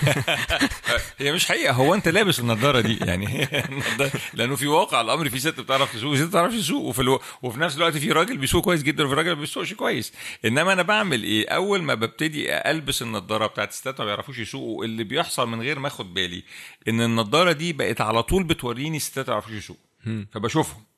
هي 1.20 1.32
مش 1.32 1.46
حقيقة 1.46 1.74
هو 1.74 1.94
أنت 1.94 2.08
لابس 2.08 2.40
النضارة 2.40 2.82
دي 2.82 2.98
يعني. 2.98 3.48
لأنه 4.34 4.56
في 4.56 4.68
واقع 4.68 5.02
الأمر 5.02 5.30
في 5.30 5.40
ست 5.40 5.60
بتعرف 5.60 5.94
تسوق 5.94 6.12
وست 6.12 6.22
ما 6.22 6.28
بتعرفش 6.28 6.56
تسوق 6.56 6.84
وفي 6.84 7.02
ألو... 7.02 7.20
وفي 7.42 7.60
نفس 7.60 7.78
الوقت 7.78 7.98
في 7.98 8.12
راجل 8.12 8.38
بيسوق 8.38 8.64
كويس 8.64 8.84
جدا 8.84 9.04
وفي 9.04 9.16
راجل 9.16 9.30
ما 9.30 9.40
بيسوقش 9.40 9.74
كويس. 9.74 10.14
إنما 10.46 10.74
أنا 10.74 10.82
بعمل 10.82 11.24
إيه؟ 11.24 11.50
أول 11.50 11.84
ما 11.84 11.94
ببتدي 11.94 12.54
ألبس 12.54 13.02
النضارة 13.02 13.48
بتاعت 13.48 13.70
الستات 13.70 14.00
ما 14.00 14.06
بيعرفوش 14.06 14.38
يسوقوا 14.40 14.86
اللي 14.86 15.04
بيحصل 15.04 15.48
من 15.50 15.62
غير 15.62 15.80
ما 15.80 15.88
آخد 15.88 16.14
بالي 16.14 16.44
إن 16.88 17.02
النضارة 17.02 17.52
دي 17.52 17.74
بقت 17.74 18.02
على 18.02 18.24
طول 18.24 18.44
بتوريني 18.44 18.98
الستات 18.98 19.30
ما 19.30 19.34
بيعرفوش 19.34 19.54
يسوقوا. 19.54 19.84
فبشوفهم. 20.32 20.89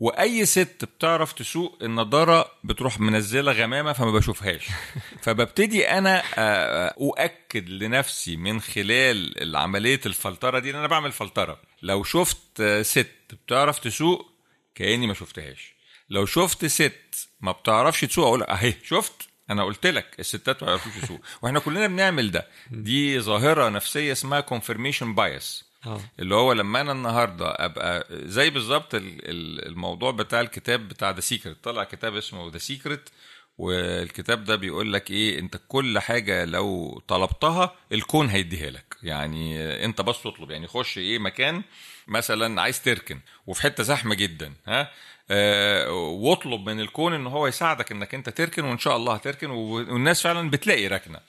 وأي 0.00 0.46
ست 0.46 0.84
بتعرف 0.84 1.32
تسوق 1.32 1.78
النضارة 1.82 2.50
بتروح 2.64 3.00
منزلة 3.00 3.52
غمامة 3.52 3.92
فما 3.92 4.10
بشوفهاش. 4.12 4.66
فببتدي 5.22 5.88
أنا 5.88 6.22
آه، 6.38 6.94
أؤكد 7.00 7.68
لنفسي 7.68 8.36
من 8.36 8.60
خلال 8.60 9.56
عملية 9.56 10.00
الفلترة 10.06 10.58
دي 10.58 10.70
إن 10.70 10.76
أنا 10.76 10.86
بعمل 10.86 11.12
فلترة. 11.12 11.60
لو 11.82 12.04
شفت 12.04 12.60
آه، 12.60 12.82
ست 12.82 13.10
بتعرف 13.46 13.78
تسوق 13.78 14.26
كأني 14.74 15.06
ما 15.06 15.14
شفتهاش. 15.14 15.74
لو 16.10 16.26
شفت 16.26 16.64
ست 16.66 17.28
ما 17.40 17.52
بتعرفش 17.52 18.00
تسوق 18.00 18.26
أقول 18.26 18.42
أهي 18.42 18.74
شفت؟ 18.84 19.28
أنا 19.50 19.64
قلت 19.64 19.86
لك 19.86 20.16
الستات 20.20 20.62
ما 20.62 20.68
يعرفوش 20.68 20.96
يسوق 21.02 21.20
وإحنا 21.42 21.58
كلنا 21.58 21.86
بنعمل 21.86 22.30
ده. 22.30 22.48
دي 22.70 23.20
ظاهرة 23.20 23.68
نفسية 23.68 24.12
اسمها 24.12 24.40
confirmation 24.50 25.16
bias. 25.16 25.67
آه. 25.86 26.00
اللي 26.20 26.34
هو 26.34 26.52
لما 26.52 26.80
أنا 26.80 26.92
النهارده 26.92 27.46
أبقى 27.64 28.06
زي 28.10 28.50
بالظبط 28.50 28.94
ال- 28.94 29.02
ال- 29.30 29.66
الموضوع 29.66 30.10
بتاع 30.10 30.40
الكتاب 30.40 30.88
بتاع 30.88 31.10
The 31.10 31.20
Secret 31.20 31.64
طلع 31.64 31.84
كتاب 31.84 32.16
اسمه 32.16 32.50
The 32.50 32.58
Secret 32.58 33.08
والكتاب 33.58 34.44
ده 34.44 34.56
بيقول 34.56 34.92
لك 34.92 35.10
إيه 35.10 35.38
أنت 35.38 35.60
كل 35.68 35.98
حاجة 35.98 36.44
لو 36.44 37.02
طلبتها 37.08 37.74
الكون 37.92 38.28
هيديها 38.28 38.70
لك. 38.70 38.96
يعني 39.02 39.84
أنت 39.84 40.00
بس 40.00 40.22
تطلب. 40.22 40.50
يعني 40.50 40.66
خش 40.66 40.98
إيه 40.98 41.18
مكان 41.18 41.62
مثلا 42.08 42.62
عايز 42.62 42.82
تركن 42.82 43.20
وفي 43.46 43.62
حتة 43.62 43.82
زحمة 43.82 44.14
جدا 44.14 44.52
ها؟ 44.66 44.90
آه، 45.30 45.90
واطلب 45.92 46.68
من 46.70 46.80
الكون 46.80 47.14
إن 47.14 47.26
هو 47.26 47.46
يساعدك 47.46 47.92
إنك 47.92 48.14
أنت 48.14 48.28
تركن 48.28 48.64
وإن 48.64 48.78
شاء 48.78 48.96
الله 48.96 49.14
هتركن 49.14 49.50
والناس 49.50 50.22
فعلا 50.22 50.50
بتلاقي 50.50 50.86
ركنة. 50.86 51.20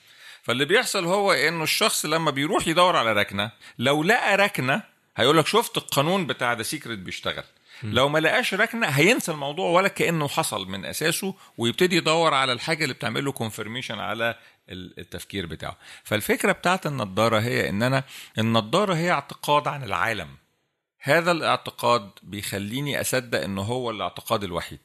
فاللي 0.50 0.64
بيحصل 0.64 1.04
هو 1.04 1.32
إنه 1.32 1.62
الشخص 1.64 2.06
لما 2.06 2.30
بيروح 2.30 2.68
يدور 2.68 2.96
على 2.96 3.12
ركنة 3.12 3.50
لو 3.78 4.02
لقى 4.02 4.36
ركنة 4.36 4.82
هيقول 5.16 5.38
لك 5.38 5.46
شفت 5.46 5.76
القانون 5.76 6.26
بتاع 6.26 6.52
The 6.52 6.62
Secret 6.62 6.98
بيشتغل. 6.98 7.44
لو 7.82 8.08
ما 8.08 8.18
لقاش 8.18 8.54
ركنة 8.54 8.86
هينسى 8.86 9.32
الموضوع 9.32 9.70
ولا 9.70 9.88
كأنه 9.88 10.28
حصل 10.28 10.68
من 10.68 10.84
أساسه 10.84 11.34
ويبتدي 11.58 11.96
يدور 11.96 12.34
على 12.34 12.52
الحاجة 12.52 12.82
اللي 12.84 12.94
بتعمل 12.94 13.24
له 13.24 13.32
confirmation 13.32 13.90
على 13.90 14.36
ال- 14.68 14.98
التفكير 15.00 15.46
بتاعه. 15.46 15.76
فالفكرة 16.04 16.52
بتاعت 16.52 16.86
النضارة 16.86 17.40
هي 17.40 17.68
إن 17.68 17.82
أنا 17.82 18.04
النضارة 18.38 18.94
هي 18.94 19.10
اعتقاد 19.10 19.68
عن 19.68 19.84
العالم. 19.84 20.28
هذا 21.00 21.32
الاعتقاد 21.32 22.10
بيخليني 22.22 23.00
أصدق 23.00 23.42
ان 23.42 23.58
هو 23.58 23.90
الاعتقاد 23.90 24.44
الوحيد 24.44 24.80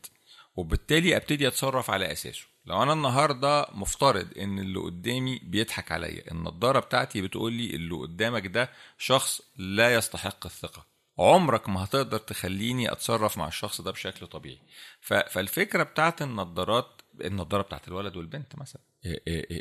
وبالتالي 0.56 1.16
أبتدي 1.16 1.48
أتصرف 1.48 1.90
على 1.92 2.12
أساسه. 2.12 2.55
لو 2.66 2.84
أنا 2.84 2.94
النهارده 2.94 3.68
مفترض 3.72 4.38
إن 4.38 4.60
اللي 4.60 4.80
قدامي 4.80 5.40
بيضحك 5.44 5.92
عليا 5.92 6.32
النضارة 6.32 6.80
بتاعتي 6.80 7.22
بتقول 7.22 7.54
لي 7.54 7.76
اللي 7.76 7.96
قدامك 7.96 8.48
ده 8.48 8.70
شخص 8.98 9.42
لا 9.58 9.94
يستحق 9.96 10.46
الثقة. 10.46 10.86
عمرك 11.20 11.70
ما 11.70 11.84
هتقدر 11.84 12.18
تخليني 12.18 12.92
أتصرف 12.92 13.38
مع 13.38 13.48
الشخص 13.48 13.82
ده 13.82 13.92
بشكل 13.92 14.28
طبيعي. 14.28 14.60
فالفكرة 15.02 15.84
بتاعت 15.84 16.22
النضارات 16.22 17.02
النضارة 17.22 17.62
بتاعت 17.62 17.88
الولد 17.88 18.18
والبنت 18.18 18.56
مثلا. 18.60 18.82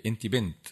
أنت 0.06 0.26
بنت 0.26 0.66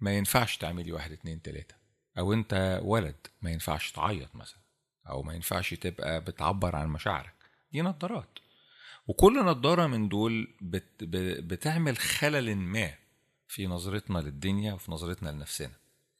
ما 0.00 0.16
ينفعش 0.16 0.56
تعملي 0.56 0.92
واحد 0.92 1.12
اتنين 1.12 1.42
تلاتة. 1.42 1.74
أو 2.18 2.32
أنت 2.32 2.80
ولد 2.82 3.26
ما 3.42 3.50
ينفعش 3.50 3.90
تعيط 3.92 4.36
مثلا. 4.36 4.60
أو 5.08 5.22
ما 5.22 5.34
ينفعش 5.34 5.74
تبقى 5.74 6.20
بتعبر 6.20 6.76
عن 6.76 6.88
مشاعرك. 6.88 7.34
دي 7.72 7.82
نظارات 7.82 8.38
وكل 9.06 9.44
نظاره 9.44 9.86
من 9.86 10.08
دول 10.08 10.48
بت 10.60 11.04
بتعمل 11.44 11.96
خلل 11.96 12.56
ما 12.56 12.94
في 13.48 13.66
نظرتنا 13.66 14.18
للدنيا 14.18 14.72
وفي 14.72 14.92
نظرتنا 14.92 15.28
لنفسنا 15.30 15.72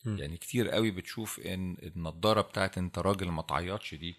مم. 0.05 0.19
يعني 0.19 0.37
كتير 0.37 0.69
قوي 0.69 0.91
بتشوف 0.91 1.41
إن 1.41 1.77
النضارة 1.83 2.41
بتاعت 2.41 2.79
أنت 2.79 2.99
راجل 2.99 3.29
ما 3.29 3.43
تعيطش 3.43 3.95
دي 3.95 4.17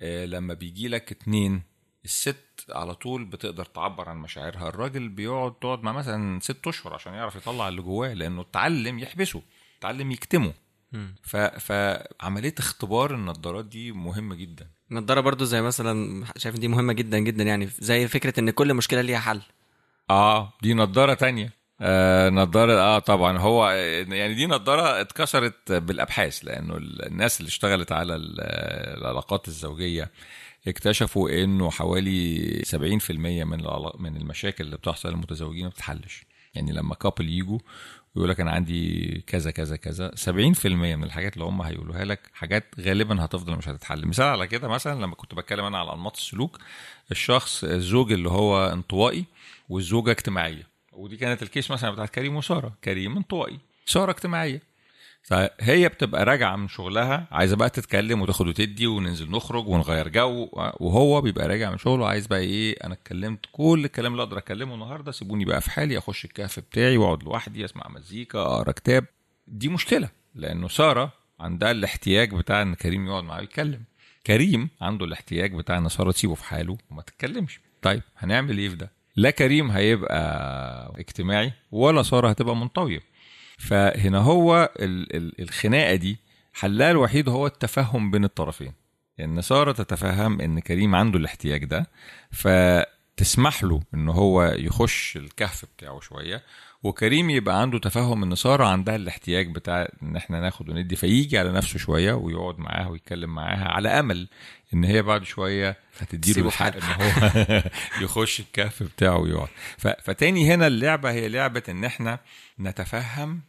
آه، 0.00 0.26
لما 0.26 0.54
بيجي 0.54 0.88
لك 0.88 1.12
اتنين 1.12 1.62
الست 2.04 2.64
على 2.70 2.94
طول 2.94 3.24
بتقدر 3.24 3.64
تعبر 3.64 4.08
عن 4.08 4.16
مشاعرها 4.16 4.68
الراجل 4.68 5.08
بيقعد 5.08 5.54
تقعد 5.54 5.82
مع 5.82 5.92
مثلا 5.92 6.40
ست 6.40 6.66
أشهر 6.66 6.94
عشان 6.94 7.14
يعرف 7.14 7.36
يطلع 7.36 7.68
اللي 7.68 7.82
جواه 7.82 8.14
لأنه 8.14 8.40
اتعلم 8.40 8.98
يحبسه 8.98 9.42
اتعلم 9.78 10.10
يكتمه. 10.10 10.54
ف... 11.22 11.36
فعملية 11.36 12.54
اختبار 12.58 13.14
النضارات 13.14 13.64
دي 13.64 13.92
مهمة 13.92 14.34
جدا 14.34 14.70
النضاره 14.90 15.20
برضو 15.20 15.44
زي 15.44 15.62
مثلا 15.62 16.24
شايف 16.36 16.58
دي 16.58 16.68
مهمة 16.68 16.92
جدا 16.92 17.18
جدا 17.18 17.44
يعني 17.44 17.68
زي 17.78 18.08
فكرة 18.08 18.40
إن 18.40 18.50
كل 18.50 18.74
مشكلة 18.74 19.00
ليها 19.00 19.18
حل. 19.18 19.40
آه 20.10 20.52
دي 20.62 20.74
نضارة 20.74 21.14
تانية. 21.14 21.52
آه 21.80 22.28
نضارة 22.28 22.72
آه 22.72 22.98
طبعا 22.98 23.38
هو 23.38 23.70
يعني 23.70 24.34
دي 24.34 24.46
نضارة 24.46 25.00
اتكسرت 25.00 25.72
بالأبحاث 25.72 26.38
لأنه 26.44 26.76
الناس 26.76 27.40
اللي 27.40 27.48
اشتغلت 27.48 27.92
على 27.92 28.16
ال- 28.16 28.40
العلاقات 28.98 29.48
الزوجية 29.48 30.10
اكتشفوا 30.68 31.30
إنه 31.44 31.70
حوالي 31.70 32.62
70% 32.64 33.10
من 33.44 33.62
من 33.98 34.16
المشاكل 34.16 34.64
اللي 34.64 34.76
بتحصل 34.76 35.08
للمتزوجين 35.08 35.64
ما 35.64 35.70
بتتحلش. 35.70 36.24
يعني 36.54 36.72
لما 36.72 36.94
كابل 36.94 37.28
يجوا 37.28 37.58
ويقول 38.14 38.30
لك 38.30 38.40
أنا 38.40 38.50
عندي 38.50 39.24
كذا 39.26 39.50
كذا 39.50 39.76
كذا. 39.76 40.10
70% 40.14 40.66
من 40.66 41.04
الحاجات 41.04 41.34
اللي 41.34 41.44
هم 41.44 41.62
هيقولوها 41.62 42.04
لك 42.04 42.30
حاجات 42.32 42.64
غالبا 42.80 43.24
هتفضل 43.24 43.56
مش 43.56 43.68
هتتحل. 43.68 44.06
مثال 44.06 44.26
على 44.26 44.46
كده 44.46 44.68
مثلا 44.68 45.00
لما 45.02 45.14
كنت 45.14 45.34
بتكلم 45.34 45.64
أنا 45.64 45.78
على 45.78 45.92
أنماط 45.92 46.16
السلوك 46.16 46.58
الشخص 47.10 47.64
الزوج 47.64 48.12
اللي 48.12 48.28
هو 48.28 48.66
انطوائي 48.66 49.24
والزوجة 49.68 50.10
اجتماعية. 50.10 50.66
ودي 50.92 51.16
كانت 51.16 51.42
الكيس 51.42 51.70
مثلا 51.70 51.90
بتاعت 51.90 52.10
كريم 52.10 52.36
وسارة. 52.36 52.72
كريم 52.84 53.16
انطوائي 53.16 53.58
سارة 53.86 54.10
اجتماعية. 54.10 54.62
فهي 55.28 55.88
بتبقى 55.88 56.24
راجعة 56.24 56.56
من 56.56 56.68
شغلها 56.68 57.26
عايزة 57.30 57.56
بقى 57.56 57.70
تتكلم 57.70 58.22
وتاخد 58.22 58.48
وتدي 58.48 58.86
وننزل 58.86 59.30
نخرج 59.30 59.68
ونغير 59.68 60.08
جو 60.08 60.48
وهو 60.52 61.20
بيبقى 61.20 61.48
راجع 61.48 61.70
من 61.70 61.78
شغله 61.78 62.08
عايز 62.08 62.26
بقى 62.26 62.38
إيه 62.38 62.76
أنا 62.84 62.94
اتكلمت 62.94 63.40
كل 63.52 63.82
الكلام 63.84 64.12
اللي 64.12 64.22
أقدر 64.22 64.38
اكلمه 64.38 64.74
النهارده 64.74 65.12
سيبوني 65.12 65.44
بقى 65.44 65.60
في 65.60 65.70
حالي 65.70 65.98
أخش 65.98 66.24
الكهف 66.24 66.60
بتاعي 66.60 66.96
وأقعد 66.96 67.22
لوحدي 67.22 67.64
أسمع 67.64 67.88
مزيكا 67.88 68.38
أقرأ 68.40 68.72
كتاب. 68.72 69.04
دي 69.48 69.68
مشكلة 69.68 70.08
لأنه 70.34 70.68
سارة 70.68 71.12
عندها 71.40 71.70
الاحتياج 71.70 72.34
بتاع 72.34 72.62
إن 72.62 72.74
كريم 72.74 73.06
يقعد 73.06 73.24
معاه 73.24 73.40
يتكلم 73.40 73.82
كريم 74.26 74.68
عنده 74.80 75.04
الاحتياج 75.04 75.54
بتاع 75.54 75.78
إن 75.78 75.88
سارة 75.88 76.10
تسيبه 76.10 76.34
في 76.34 76.44
حاله 76.44 76.78
وما 76.90 77.02
تتكلمش. 77.02 77.60
طيب 77.82 78.02
هنعمل 78.18 78.58
إيه 78.58 78.68
في 78.68 78.76
ده؟ 78.76 78.90
لا 79.16 79.30
كريم 79.30 79.70
هيبقى 79.70 80.92
اجتماعي 81.00 81.52
ولا 81.72 82.02
سارة 82.02 82.28
هتبقى 82.28 82.56
منطوية. 82.56 83.00
فهنا 83.58 84.18
هو 84.18 84.70
ال- 84.80 85.16
ال- 85.16 85.40
الخناقة 85.42 85.94
دي 85.94 86.18
حلها 86.52 86.90
الوحيد 86.90 87.28
هو 87.28 87.46
التفهم 87.46 88.10
بين 88.10 88.24
الطرفين. 88.24 88.72
ان 89.20 89.42
ساره 89.42 89.72
تتفهم 89.72 90.40
إن 90.40 90.58
كريم 90.60 90.94
عنده 90.94 91.18
الاحتياج 91.18 91.64
ده 91.64 91.86
فتسمح 92.30 93.64
له 93.64 93.80
إن 93.94 94.08
هو 94.08 94.42
يخش 94.44 95.16
الكهف 95.16 95.64
بتاعه 95.76 96.00
شوية 96.00 96.42
وكريم 96.82 97.30
يبقى 97.30 97.60
عنده 97.60 97.78
تفهم 97.78 98.22
ان 98.22 98.34
ساره 98.34 98.64
عندها 98.64 98.96
الاحتياج 98.96 99.54
بتاع 99.54 99.88
إن 100.02 100.16
إحنا 100.16 100.40
ناخد 100.40 100.68
وندي 100.68 100.96
فيجي 100.96 101.38
على 101.38 101.52
نفسه 101.52 101.78
شوية 101.78 102.12
ويقعد 102.12 102.58
معاها 102.58 102.88
ويتكلم 102.88 103.34
معاها 103.34 103.68
على 103.68 103.88
أمل 103.88 104.28
إن 104.74 104.84
هي 104.84 105.02
بعد 105.02 105.24
شوية 105.24 105.76
هتديله 105.98 106.46
الحق 106.46 106.76
إن 106.76 106.82
هو 106.82 107.62
يخش 108.04 108.40
الكهف 108.40 108.82
بتاعه 108.82 109.18
ويقعد 109.18 109.48
فتاني 109.78 110.54
هنا 110.54 110.66
اللعبة 110.66 111.10
هي 111.10 111.28
لعبة 111.28 111.62
إن 111.68 111.84
إحنا 111.84 112.18
نتفهم 112.60 113.40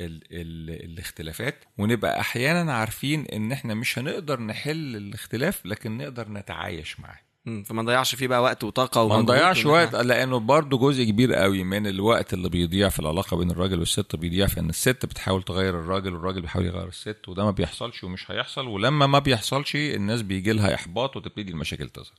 ال 0.00 0.22
ال 0.32 0.70
الاختلافات 0.84 1.64
ونبقى 1.78 2.20
أحيانا 2.20 2.74
عارفين 2.74 3.26
إن 3.26 3.52
إحنا 3.52 3.74
مش 3.74 3.98
هنقدر 3.98 4.40
نحل 4.40 4.96
الاختلاف 4.96 5.66
لكن 5.66 5.98
نقدر 5.98 6.28
نتعايش 6.28 7.00
معاه. 7.00 7.20
فما 7.46 7.82
نضيعش 7.82 8.14
فيه 8.14 8.26
بقى 8.26 8.42
وقت 8.42 8.64
وطاقة 8.64 8.98
ما 9.08 9.14
ومجهود 9.14 9.22
نضيعش 9.36 9.66
وقت 9.66 9.94
لأنه 9.94 10.38
برضه 10.38 10.78
جزء 10.78 11.04
كبير 11.04 11.34
قوي 11.34 11.64
من 11.64 11.86
الوقت 11.86 12.34
اللي 12.34 12.48
بيضيع 12.48 12.88
في 12.88 12.98
العلاقة 13.00 13.36
بين 13.36 13.50
الراجل 13.50 13.78
والست 13.78 14.16
بيضيع 14.16 14.46
في 14.46 14.60
إن 14.60 14.68
الست 14.68 15.06
بتحاول 15.06 15.42
تغير 15.42 15.80
الراجل 15.80 16.14
والراجل 16.14 16.40
بيحاول 16.40 16.66
يغير 16.66 16.88
الست 16.88 17.18
وده 17.28 17.44
ما 17.44 17.50
بيحصلش 17.50 18.04
ومش 18.04 18.30
هيحصل 18.30 18.66
ولما 18.66 19.06
ما 19.06 19.18
بيحصلش 19.18 19.76
الناس 19.76 20.22
بيجي 20.22 20.52
لها 20.52 20.74
إحباط 20.74 21.16
وتبتدي 21.16 21.52
المشاكل 21.52 21.88
تظهر. 21.88 22.14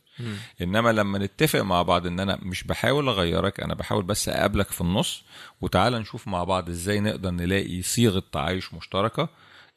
إنما 0.61 0.91
لما 0.91 1.19
نتفق 1.19 1.61
مع 1.61 1.81
بعض 1.81 2.07
إن 2.07 2.19
أنا 2.19 2.39
مش 2.41 2.63
بحاول 2.63 3.07
أغيرك 3.07 3.59
أنا 3.59 3.73
بحاول 3.73 4.03
بس 4.03 4.29
أقابلك 4.29 4.67
في 4.71 4.81
النص 4.81 5.23
وتعالى 5.61 5.99
نشوف 5.99 6.27
مع 6.27 6.43
بعض 6.43 6.69
إزاي 6.69 6.99
نقدر 6.99 7.29
نلاقي 7.31 7.81
صيغة 7.81 8.23
تعايش 8.31 8.73
مشتركة 8.73 9.29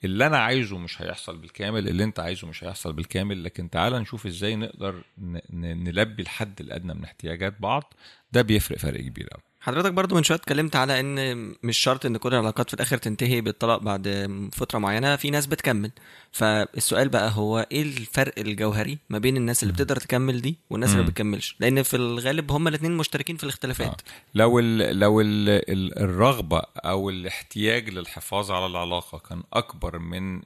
اللي 0.05 0.27
أنا 0.27 0.39
عايزه 0.39 0.79
مش 0.79 1.03
هيحصل 1.03 1.39
بالكامل 1.39 1.89
اللي 1.89 2.05
أنت 2.05 2.21
عايزه 2.21 2.47
مش 2.49 2.65
هيحصل 2.65 2.93
بالكامل 2.93 3.45
لكن 3.45 3.71
تعالى 3.71 3.99
نشوف 3.99 4.27
إزاي 4.27 4.57
نقدر 4.57 5.05
نلبي 5.53 6.23
الحد 6.23 6.61
الأدنى 6.61 6.95
من 6.95 7.05
احتياجات 7.05 7.61
بعض. 7.61 7.95
ده 8.33 8.43
بيفرق 8.43 8.79
فرق 8.79 9.01
كبير 9.01 9.29
قوي 9.29 9.43
حضرتك 9.67 9.93
برضو 9.93 10.15
من 10.15 10.23
شوية 10.23 10.39
اتكلمت 10.39 10.77
على 10.77 11.01
إن 11.01 11.55
مش 11.63 11.79
شرط 11.79 12.07
إن 12.07 12.17
كل 12.17 12.29
العلاقات 12.35 12.69
في 12.69 12.75
الآخر 12.75 12.97
تنتهي 12.97 13.41
بالطلاق 13.41 13.79
بعد 13.83 14.09
فترة 14.53 14.79
معينة 14.79 15.17
في 15.17 15.31
ناس 15.31 15.47
بتكمل. 15.47 15.91
فالسؤال 16.33 17.09
بقى 17.09 17.31
هو 17.35 17.67
إيه 17.73 17.83
الفرق 17.83 18.33
الجوهري 18.39 18.99
ما 19.11 19.19
بين 19.19 19.37
الناس 19.37 19.63
اللي 19.63 19.75
بتقدر 19.75 19.97
تكمل 19.97 20.41
دي 20.41 20.57
والناس 20.71 20.91
اللي. 20.91 21.01
ما 21.01 21.07
بتكملش؟ 21.07 21.57
لأن 21.61 21.83
في 21.83 21.97
الغالب 21.97 22.53
هما 22.53 22.69
الاثنين 22.69 22.93
مشتركين 22.97 23.37
في 23.37 23.45
الاختلافات. 23.45 23.89
آه. 23.89 23.97
لو 24.35 24.59
ال 24.59 24.99
لو 24.99 25.21
ال 25.21 25.49
ال 25.49 25.99
الرغبة 25.99 26.63
أو 26.77 27.11
الاحتياج 27.11 27.89
للحفاظ 27.91 28.51
على 28.51 28.67
العلاقة 28.67 29.19
كان 29.19 29.43
أكبر 29.53 29.99
من 29.99 30.37
ال 30.37 30.43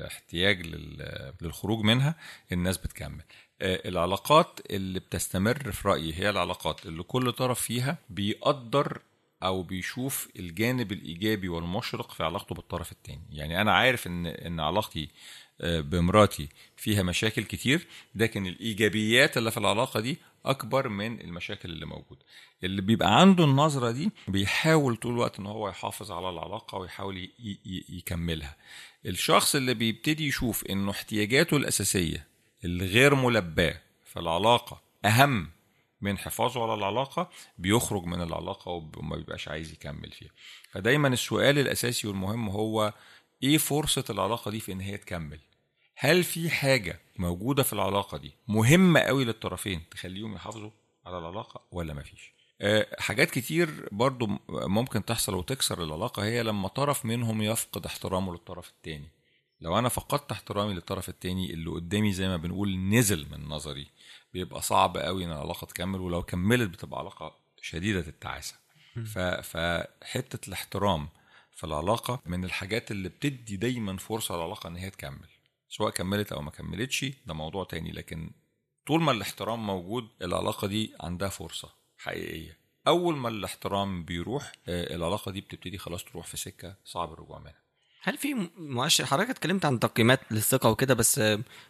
الاحتياج 0.00 0.66
لل- 0.66 1.32
للخروج 1.42 1.84
منها 1.84 2.14
الناس 2.52 2.78
بتكمل. 2.78 3.22
العلاقات 3.62 4.60
اللي 4.70 5.00
بتستمر 5.00 5.72
في 5.72 5.88
رأيي 5.88 6.14
هي 6.14 6.30
العلاقات 6.30 6.86
اللي 6.86 7.02
كل 7.02 7.32
طرف 7.32 7.60
فيها 7.60 7.98
بيقدر 8.10 9.00
أو 9.42 9.62
بيشوف 9.62 10.28
الجانب 10.38 10.92
الإيجابي 10.92 11.48
والمشرق 11.48 12.12
في 12.12 12.24
علاقته 12.24 12.54
بالطرف 12.54 12.92
الثاني 12.92 13.22
يعني 13.30 13.60
أنا 13.60 13.72
عارف 13.72 14.06
إن 14.06 14.26
إن 14.26 14.60
علاقتي 14.60 15.08
آه، 15.60 15.80
بمراتي 15.80 16.48
فيها 16.76 17.02
مشاكل 17.02 17.44
كتير 17.44 17.86
لكن 18.14 18.46
الإيجابيات 18.46 19.36
اللي 19.36 19.50
في 19.50 19.56
العلاقة 19.56 20.00
دي 20.00 20.18
أكبر 20.44 20.88
من 20.88 21.20
المشاكل 21.20 21.70
اللي 21.70 21.86
موجودة. 21.86 22.20
اللي 22.64 22.82
بيبقى 22.82 23.20
عنده 23.20 23.44
النظرة 23.44 23.90
دي 23.90 24.10
بيحاول 24.28 24.96
طول 24.96 25.12
الوقت 25.12 25.38
إن 25.38 25.46
هو 25.46 25.68
يحافظ 25.68 26.12
على 26.12 26.30
العلاقة 26.30 26.78
ويحاول 26.78 27.28
يكملها. 27.88 28.56
الشخص 29.06 29.54
اللي 29.54 29.74
بيبتدي 29.74 30.26
يشوف 30.26 30.64
إنه 30.66 30.90
احتياجاته 30.90 31.56
الأساسية 31.56 32.26
الغير 32.64 33.14
ملباة 33.14 33.80
في 34.04 34.18
العلاقه 34.20 34.80
أهم 35.04 35.50
من 36.00 36.18
حفاظه 36.18 36.62
على 36.62 36.74
العلاقة 36.74 37.30
بيخرج 37.58 38.04
من 38.04 38.22
العلاقة 38.22 38.70
وما 38.70 39.16
بيبقاش 39.16 39.48
عايز 39.48 39.72
يكمل 39.72 40.10
فيها. 40.12 40.30
فدايما 40.70 41.08
السؤال 41.08 41.58
الأساسي 41.58 42.08
والمهم 42.08 42.48
هو 42.48 42.92
إيه 43.42 43.58
فرصة 43.58 44.04
العلاقة 44.10 44.50
دي 44.50 44.60
في 44.60 44.72
إن 44.72 44.80
هي 44.80 44.96
تكمل؟ 44.96 45.40
هل 45.96 46.24
في 46.24 46.50
حاجة 46.50 47.00
موجودة 47.18 47.62
في 47.62 47.72
العلاقة 47.72 48.18
دي 48.18 48.32
مهمة 48.48 49.00
قوي 49.00 49.24
للطرفين 49.24 49.82
تخليهم 49.90 50.34
يحافظوا 50.34 50.70
على 51.06 51.18
العلاقة 51.18 51.60
ولا 51.70 51.94
مفيش 51.94 52.32
أه 52.60 52.86
حاجات 52.98 53.30
كتير 53.30 53.88
برضو 53.92 54.28
ممكن 54.48 55.04
تحصل 55.04 55.34
وتكسر 55.34 55.82
العلاقة 55.84 56.24
هي 56.24 56.42
لما 56.42 56.68
طرف 56.68 57.04
منهم 57.06 57.42
يفقد 57.42 57.86
احترامه 57.86 58.32
للطرف 58.32 58.68
التاني. 58.70 59.08
لو 59.60 59.78
أنا 59.78 59.88
فقدت 59.88 60.32
احترامي 60.32 60.74
للطرف 60.74 61.08
التاني 61.08 61.54
اللي 61.54 61.70
قدامي 61.70 62.12
زي 62.12 62.28
ما 62.28 62.36
بنقول 62.36 62.78
نزل 62.78 63.26
من 63.30 63.48
نظري 63.48 63.86
بيبقى 64.32 64.62
صعب 64.62 64.96
قوي 64.96 65.24
إن 65.24 65.32
العلاقة 65.32 65.64
تكمل 65.64 66.00
ولو 66.00 66.22
كملت 66.22 66.70
بتبقى 66.70 66.98
علاقة 67.00 67.36
شديدة 67.62 68.00
التعاسة. 68.00 68.54
فحتة 69.42 70.48
الاحترام 70.48 71.08
في 71.52 71.64
العلاقة 71.64 72.20
من 72.26 72.44
الحاجات 72.44 72.90
اللي 72.90 73.08
بتدي 73.08 73.56
دايما 73.56 73.96
فرصة 73.96 74.36
للعلاقة 74.36 74.68
إن 74.68 74.76
هي 74.76 74.90
تكمل. 74.90 75.28
سواء 75.68 75.90
كملت 75.90 76.32
أو 76.32 76.42
ما 76.42 76.50
كملتش 76.50 77.04
ده 77.26 77.34
موضوع 77.34 77.64
تاني 77.64 77.92
لكن 77.92 78.30
طول 78.86 79.02
ما 79.02 79.12
الاحترام 79.12 79.66
موجود 79.66 80.08
العلاقة 80.22 80.66
دي 80.66 80.94
عندها 81.00 81.28
فرصة 81.28 81.70
حقيقية. 81.98 82.58
أول 82.86 83.16
ما 83.16 83.28
الاحترام 83.28 84.04
بيروح 84.04 84.52
آه، 84.68 84.94
العلاقة 84.96 85.30
دي 85.32 85.40
بتبتدي 85.40 85.78
خلاص 85.78 86.04
تروح 86.04 86.26
في 86.26 86.36
سكة 86.36 86.76
صعب 86.84 87.12
الرجوع 87.12 87.38
منها. 87.38 87.65
هل 88.06 88.16
في 88.16 88.34
مؤشر؟ 88.58 89.06
حضرتك 89.06 89.30
اتكلمت 89.30 89.64
عن 89.64 89.78
تقييمات 89.78 90.20
للثقة 90.30 90.70
وكده 90.70 90.94
بس 90.94 91.20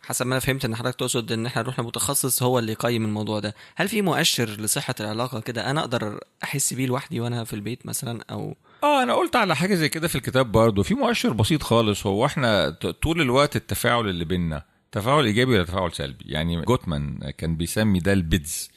حسب 0.02 0.26
ما 0.26 0.32
أنا 0.32 0.40
فهمت 0.40 0.64
إن 0.64 0.74
حضرتك 0.76 0.96
تقصد 0.98 1.32
إن 1.32 1.46
إحنا 1.46 1.62
نروح 1.62 1.80
لمتخصص 1.80 2.42
هو 2.42 2.58
اللي 2.58 2.72
يقيم 2.72 3.04
الموضوع 3.04 3.40
ده. 3.40 3.54
هل 3.76 3.88
في 3.88 4.02
مؤشر 4.02 4.48
لصحة 4.48 4.94
العلاقة 5.00 5.40
كده 5.40 5.70
أنا 5.70 5.80
أقدر 5.80 6.20
أحس 6.44 6.72
بيه 6.74 6.86
لوحدي 6.86 7.20
وأنا 7.20 7.44
في 7.44 7.52
البيت 7.52 7.86
مثلا 7.86 8.24
أو؟ 8.30 8.56
آه 8.84 9.02
أنا 9.02 9.14
قلت 9.14 9.36
على 9.36 9.56
حاجة 9.56 9.74
زي 9.74 9.88
كده 9.88 10.08
في 10.08 10.14
الكتاب 10.16 10.52
برضه. 10.52 10.82
في 10.82 10.94
مؤشر 10.94 11.32
بسيط 11.32 11.62
خالص 11.62 12.06
هو 12.06 12.26
إحنا 12.26 12.70
طول 13.02 13.20
الوقت 13.20 13.56
التفاعل 13.56 14.08
اللي 14.08 14.24
بيننا 14.24 14.62
تفاعل 14.92 15.24
إيجابي 15.24 15.54
ولا 15.54 15.64
تفاعل 15.64 15.92
سلبي؟ 15.92 16.24
يعني 16.28 16.62
جوتمان 16.62 17.30
كان 17.38 17.56
بيسمي 17.56 17.98
ده 17.98 18.12
البيدز 18.12 18.70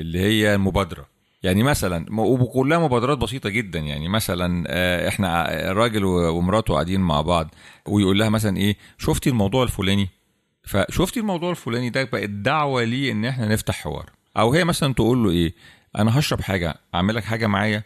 اللي 0.00 0.18
هي 0.18 0.54
المبادرة. 0.54 1.06
يعني 1.42 1.62
مثلا 1.62 2.06
وكلها 2.20 2.78
مبادرات 2.78 3.18
بسيطة 3.18 3.48
جدا 3.50 3.78
يعني 3.78 4.08
مثلا 4.08 4.64
آه، 4.68 5.08
إحنا 5.08 5.28
ع- 5.38 5.72
راجل 5.72 6.04
ومراته 6.04 6.74
قاعدين 6.74 7.00
مع 7.00 7.20
بعض 7.20 7.54
ويقول 7.86 8.18
لها 8.18 8.28
مثلا 8.28 8.56
إيه 8.56 8.76
شفتي 8.98 9.30
الموضوع 9.30 9.62
الفلاني؟ 9.62 10.08
فشفتي 10.62 11.20
الموضوع 11.20 11.50
الفلاني 11.50 11.90
ده 11.90 12.04
بقت 12.04 12.28
دعوة 12.30 12.84
ليه 12.84 13.12
إن 13.12 13.24
إحنا 13.24 13.48
نفتح 13.48 13.74
حوار؟ 13.82 14.10
أو 14.36 14.52
هي 14.52 14.64
مثلا 14.64 14.94
تقول 14.94 15.24
له 15.24 15.30
إيه 15.30 15.54
أنا 15.98 16.18
هشرب 16.18 16.40
حاجة 16.40 16.74
أعمل 16.94 17.14
لك 17.14 17.24
حاجة 17.24 17.46
معايا. 17.46 17.82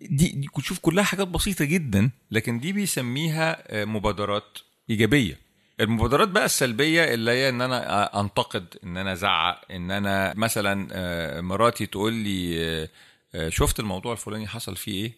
دي, 0.00 0.28
دي 0.28 0.48
شوف 0.60 0.78
كلها 0.78 1.04
حاجات 1.04 1.28
بسيطة 1.28 1.64
جدا 1.64 2.10
لكن 2.30 2.60
دي 2.60 2.72
بيسميها 2.72 3.56
آه، 3.80 3.84
مبادرات 3.84 4.58
إيجابية. 4.90 5.38
المبادرات 5.80 6.28
بقى 6.28 6.44
السلبية 6.44 7.14
اللي 7.14 7.30
هي 7.30 7.48
إن 7.48 7.60
أنا 7.60 8.20
أنتقد 8.20 8.78
إن 8.84 8.96
أنا 8.96 9.12
أزعق 9.12 9.60
إن 9.72 9.90
أنا 9.90 10.34
مثلا 10.36 10.88
آه، 10.92 11.40
مراتي 11.40 11.86
تقول 11.86 12.12
لي 12.12 12.64
آه، 12.82 12.88
آه، 13.34 13.48
شفت 13.48 13.80
الموضوع 13.80 14.12
الفلاني 14.12 14.46
حصل 14.48 14.76
فيه 14.76 15.04
إيه؟ 15.04 15.12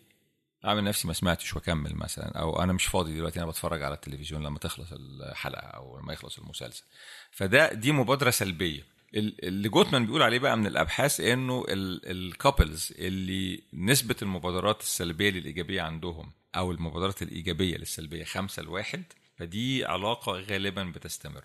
أعمل 0.65 0.85
نفسي 0.85 1.07
ما 1.09 1.13
سمعتش 1.13 1.55
وأكمل 1.55 1.95
مثلا 1.97 2.39
أو 2.39 2.63
أنا 2.63 2.73
مش 2.73 2.85
فاضي 2.87 3.15
دلوقتي 3.15 3.39
أنا 3.41 3.49
بتفرج 3.49 3.83
على 3.83 3.95
التلفزيون 3.95 4.43
لما 4.43 4.59
تخلص 4.59 4.89
الحلقة 4.93 5.61
أو 5.67 5.99
لما 5.99 6.13
يخلص 6.13 6.39
المسلسل. 6.39 6.83
فده 7.31 7.73
دي 7.73 7.93
مبادرة 7.93 8.31
سلبية. 8.31 8.83
ال- 9.15 9.45
اللي 9.45 9.69
جوتمان 9.69 10.07
بيقول 10.07 10.23
عليه 10.23 10.39
بقى 10.39 10.57
من 10.57 10.67
الأبحاث 10.67 11.21
إنه 11.21 11.65
الكابلز 11.69 12.93
اللي 12.99 13.63
نسبة 13.75 14.17
المبادرات 14.23 14.81
السلبية 14.81 15.31
للإيجابية 15.31 15.83
عندهم 15.83 16.33
أو 16.57 16.71
المبادرات 16.73 17.23
الإيجابية 17.23 17.77
للسلبية 17.77 18.25
خمسة 18.25 18.63
لواحد 18.63 19.03
فدي 19.41 19.85
علاقة 19.85 20.33
غالبا 20.33 20.85
بتستمر. 20.85 21.45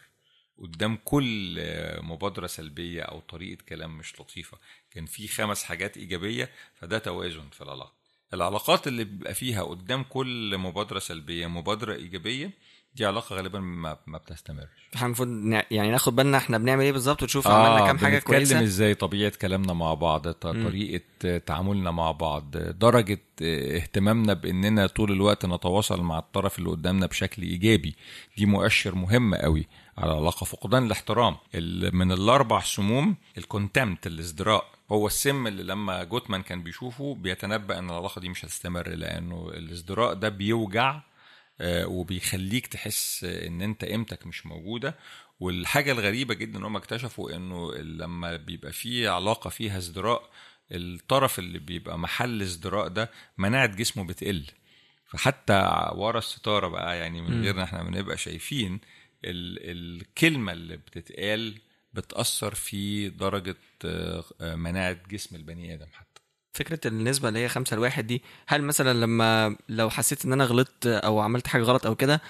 قدام 0.57 0.97
كل 1.05 1.59
مبادرة 2.01 2.47
سلبية 2.47 3.01
أو 3.01 3.19
طريقة 3.19 3.63
كلام 3.69 3.97
مش 3.97 4.21
لطيفة 4.21 4.57
كان 4.91 5.05
في 5.05 5.27
خمس 5.27 5.63
حاجات 5.63 5.97
إيجابية 5.97 6.49
فده 6.75 6.97
توازن 6.97 7.49
في 7.49 7.61
العلاقة. 7.61 7.93
العلاقات 8.33 8.87
اللي 8.87 9.03
بيبقى 9.03 9.33
فيها 9.33 9.63
قدام 9.63 10.03
كل 10.03 10.57
مبادرة 10.57 10.99
سلبية 10.99 11.47
مبادرة 11.47 11.93
إيجابية 11.93 12.51
دي 12.95 13.05
علاقة 13.05 13.35
غالبا 13.35 13.59
ما, 13.59 13.97
ما 14.07 14.17
بتستمرش. 14.17 14.67
إحنا 14.95 15.05
المفروض 15.07 15.29
يعني 15.71 15.91
ناخد 15.91 16.15
بالنا 16.15 16.37
إحنا 16.37 16.57
بنعمل 16.57 16.83
إيه 16.83 16.91
بالظبط 16.91 17.21
ونشوف 17.21 17.47
عملنا 17.47 17.85
كام 17.87 17.97
حاجة 17.97 18.13
بنتكلم 18.15 18.35
كويسة. 18.37 18.63
إزاي 18.63 18.93
طبيعة 18.93 19.31
كلامنا 19.41 19.73
مع 19.73 19.93
بعض 19.93 20.27
طريقة 20.31 21.37
تعاملنا 21.37 21.91
مع 21.91 22.11
بعض 22.11 22.57
درجة 22.57 23.19
اهتمامنا 23.41 24.33
بإننا 24.33 24.87
طول 24.87 25.11
الوقت 25.11 25.45
نتواصل 25.45 26.01
مع 26.01 26.19
الطرف 26.19 26.59
اللي 26.59 26.69
قدامنا 26.69 27.05
بشكل 27.05 27.41
إيجابي. 27.41 27.95
دي 28.37 28.45
مؤشر 28.45 28.95
مهم 28.95 29.35
قوي 29.35 29.67
على 29.97 30.11
العلاقة. 30.11 30.43
فقدان 30.45 30.85
الاحترام 30.85 31.35
ال- 31.55 31.95
من 31.95 32.11
الأربع 32.11 32.59
سموم 32.61 33.15
الكونتمت 33.37 34.07
الازدراء 34.07 34.65
هو 34.91 35.07
السم 35.07 35.47
اللي 35.47 35.63
لما 35.63 36.03
جوتمان 36.03 36.41
كان 36.41 36.63
بيشوفه 36.63 37.15
بيتنبأ 37.15 37.79
إن 37.79 37.89
العلاقة 37.89 38.21
دي 38.21 38.29
مش 38.29 38.45
هتستمر 38.45 38.87
لأنه 38.89 39.49
الازدراء 39.53 40.13
ده 40.13 40.29
بيوجع 40.29 40.89
آه، 40.91 41.03
وبيخليك 41.61 42.67
تحس 42.67 43.23
إن 43.23 43.61
أنت 43.61 43.85
قيمتك 43.85 44.27
مش 44.27 44.45
موجودة. 44.45 44.95
والحاجة 45.39 45.91
الغريبة 45.91 46.33
جدا 46.33 46.59
إن 46.59 46.63
هم 46.63 46.75
اكتشفوا 46.77 47.35
إنه 47.35 47.73
لما 47.75 48.35
بيبقى 48.35 48.71
في 48.71 49.07
علاقة 49.07 49.49
فيها 49.49 49.77
ازدراء 49.77 50.29
الطرف 50.71 51.39
اللي 51.39 51.59
بيبقى 51.59 51.99
محل 51.99 52.41
ازدراء 52.41 52.87
ده 52.87 53.11
مناعة 53.37 53.75
جسمه 53.75 54.03
بتقل. 54.03 54.45
فحتى 55.07 55.89
ورا 55.95 56.17
الستارة 56.17 56.67
بقى 56.67 56.97
يعني 56.97 57.21
من 57.21 57.41
غيرنا 57.43 57.63
إحنا 57.63 57.83
بنبقى 57.83 58.17
شايفين 58.17 58.79
ال- 59.25 60.01
الكلمة 60.01 60.51
اللي 60.51 60.77
بتتقال 60.77 61.55
بتأثر 61.93 62.55
في 62.55 63.09
درجة 63.09 63.55
آه، 63.85 64.23
آه، 64.41 64.55
مناعة 64.55 64.97
جسم 65.09 65.35
البني 65.35 65.73
آدم 65.73 65.87
حتى. 65.93 66.04
فكرة 66.55 66.87
النسبة 66.87 67.29
اللي 67.29 67.39
هي 67.39 67.47
خمسة 67.49 67.75
لواحد 67.75 68.07
دي 68.07 68.23
هل 68.47 68.61
مثلا 68.61 68.93
لما 68.93 69.55
لو 69.69 69.89
حسيت 69.89 70.25
إن 70.25 70.33
أنا 70.33 70.45
غلطت 70.45 70.87
أو 70.87 71.19
عملت 71.19 71.47
حاجة 71.47 71.61
غلط 71.61 71.85
أو 71.85 71.95
كده 71.95 72.21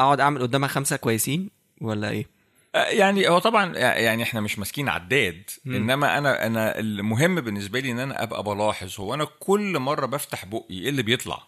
أقعد 0.00 0.20
أعمل 0.20 0.42
قدامها 0.42 0.68
خمسة 0.68 0.96
كويسين 0.96 1.50
ولا 1.80 2.10
إيه 2.10 2.26
آه، 2.74 2.84
يعني 2.84 3.28
هو 3.28 3.38
طبعا 3.38 3.76
يعني 3.76 4.22
إحنا 4.22 4.40
مش 4.40 4.58
ماسكين 4.58 4.88
عداد. 4.88 5.50
إنما 5.66 6.18
أنا 6.18 6.46
أنا 6.46 6.78
المهم 6.78 7.40
بالنسبة 7.40 7.80
لي 7.80 7.90
إن 7.90 7.98
أنا 7.98 8.22
أبقى 8.22 8.42
بلاحظ 8.44 9.00
هو 9.00 9.14
أنا 9.14 9.24
كل 9.40 9.78
مرة 9.78 10.06
بفتح 10.06 10.44
بقي 10.44 10.64
إيه 10.70 10.88
اللي 10.88 11.02
بيطلع. 11.02 11.42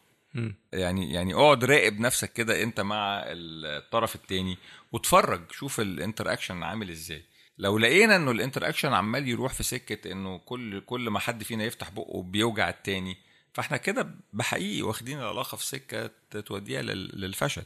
يعني 0.73 1.13
يعني 1.13 1.35
اقعد 1.35 1.65
راقب 1.65 2.01
نفسك 2.01 2.33
كده 2.33 2.63
أنت 2.63 2.81
مع 2.81 3.23
الطرف 3.27 4.15
التاني 4.15 4.59
واتفرج 4.93 5.41
شوف 5.53 5.81
ال 5.81 6.33
interaction 6.33 6.63
عامل 6.63 6.91
إزاي 6.91 7.25
لو 7.63 7.79
لقينا 7.79 8.17
إنه 8.17 8.31
ال 8.31 8.69
interaction 8.69 8.93
عمال 8.93 9.29
يروح 9.29 9.53
في 9.53 9.63
سكة 9.63 10.13
إنه 10.13 10.39
كل 10.39 10.81
كل 10.81 11.11
ما 11.11 11.19
حد 11.19 11.43
فينا 11.43 11.65
يفتح 11.65 11.91
بقه 11.91 12.23
بيوجع 12.23 12.69
التاني 12.69 13.17
فإحنا 13.55 13.77
كده 13.77 14.15
بحقيقي 14.33 14.83
واخدين 14.83 15.19
العلاقة 15.19 15.57
في 15.57 15.67
سكة 15.67 16.11
توديها 16.47 16.83
لل- 16.83 17.21
للفشل. 17.21 17.63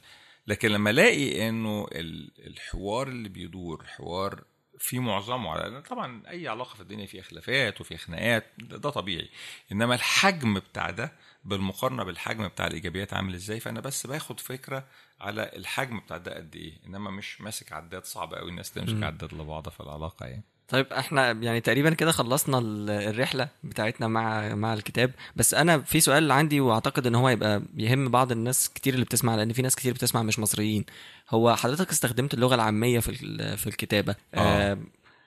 لكن 0.46 0.68
لما 0.68 0.90
ألاقي 0.90 1.48
إنه 1.48 1.86
ال- 1.92 2.46
الحوار 2.46 3.08
اللي 3.08 3.28
بيدور 3.28 3.84
حوار 3.86 4.44
في 4.78 4.98
معظمه 4.98 5.50
على 5.50 5.82
طبعا 5.82 6.22
أي 6.28 6.48
علاقة 6.48 6.74
في 6.74 6.80
الدنيا 6.80 7.06
فيها 7.06 7.22
خلافات 7.22 7.80
وفيها 7.80 7.98
خناقات 7.98 8.46
ده 8.58 8.90
طبيعي. 8.90 9.28
إنما 9.72 9.94
الحجم 9.94 10.54
بتاع 10.54 10.90
ده 10.90 11.12
بالمقارنة 11.44 12.04
بالحجم 12.04 12.48
بتاع 12.48 12.66
الإيجابيات 12.66 13.14
عامل 13.14 13.34
إزاي؟ 13.34 13.60
فأنا 13.60 13.80
بس 13.80 14.06
باخد 14.06 14.40
فكرة 14.40 14.86
على 15.20 15.50
الحجم 15.56 16.00
بتاع 16.00 16.16
ده 16.16 16.34
قد 16.36 16.56
إيه 16.56 16.72
إنما 16.86 17.10
مش 17.10 17.40
ماسك 17.40 17.72
عداد 17.72 18.04
صعب 18.04 18.34
قوي 18.34 18.50
الناس 18.50 18.70
تمسك. 18.70 19.02
عداد 19.02 19.34
لبعضها 19.34 19.70
في 19.70 19.80
العلاقة 19.80 20.26
يعني 20.26 20.42
طيب 20.68 20.86
إحنا 20.92 21.30
يعني 21.30 21.60
تقريبا 21.60 21.90
كده 21.94 22.12
خلصنا 22.12 22.58
ال- 22.58 22.90
الرحلة 22.90 23.48
بتاعتنا 23.64 24.08
مع 24.08 24.54
مع 24.54 24.74
الكتاب 24.74 25.10
بس 25.36 25.54
أنا 25.54 25.78
في 25.78 26.00
سؤال 26.00 26.32
عندي 26.32 26.60
وأعتقد 26.60 27.06
إن 27.06 27.14
هو 27.14 27.28
يبقى 27.28 27.62
يهم 27.76 28.08
بعض 28.08 28.32
الناس 28.32 28.68
كتير 28.68 28.94
اللي 28.94 29.04
بتسمع 29.04 29.34
لأن 29.36 29.52
في 29.52 29.62
ناس 29.62 29.76
كتير 29.76 29.92
بتسمع 29.92 30.22
مش 30.22 30.38
مصريين 30.38 30.84
هو 31.30 31.56
حضرتك 31.56 31.90
استخدمت 31.90 32.34
اللغة 32.34 32.54
العامية 32.54 33.00
في 33.00 33.12
في 33.56 33.66
الكتابة 33.66 34.14
آه. 34.34 34.78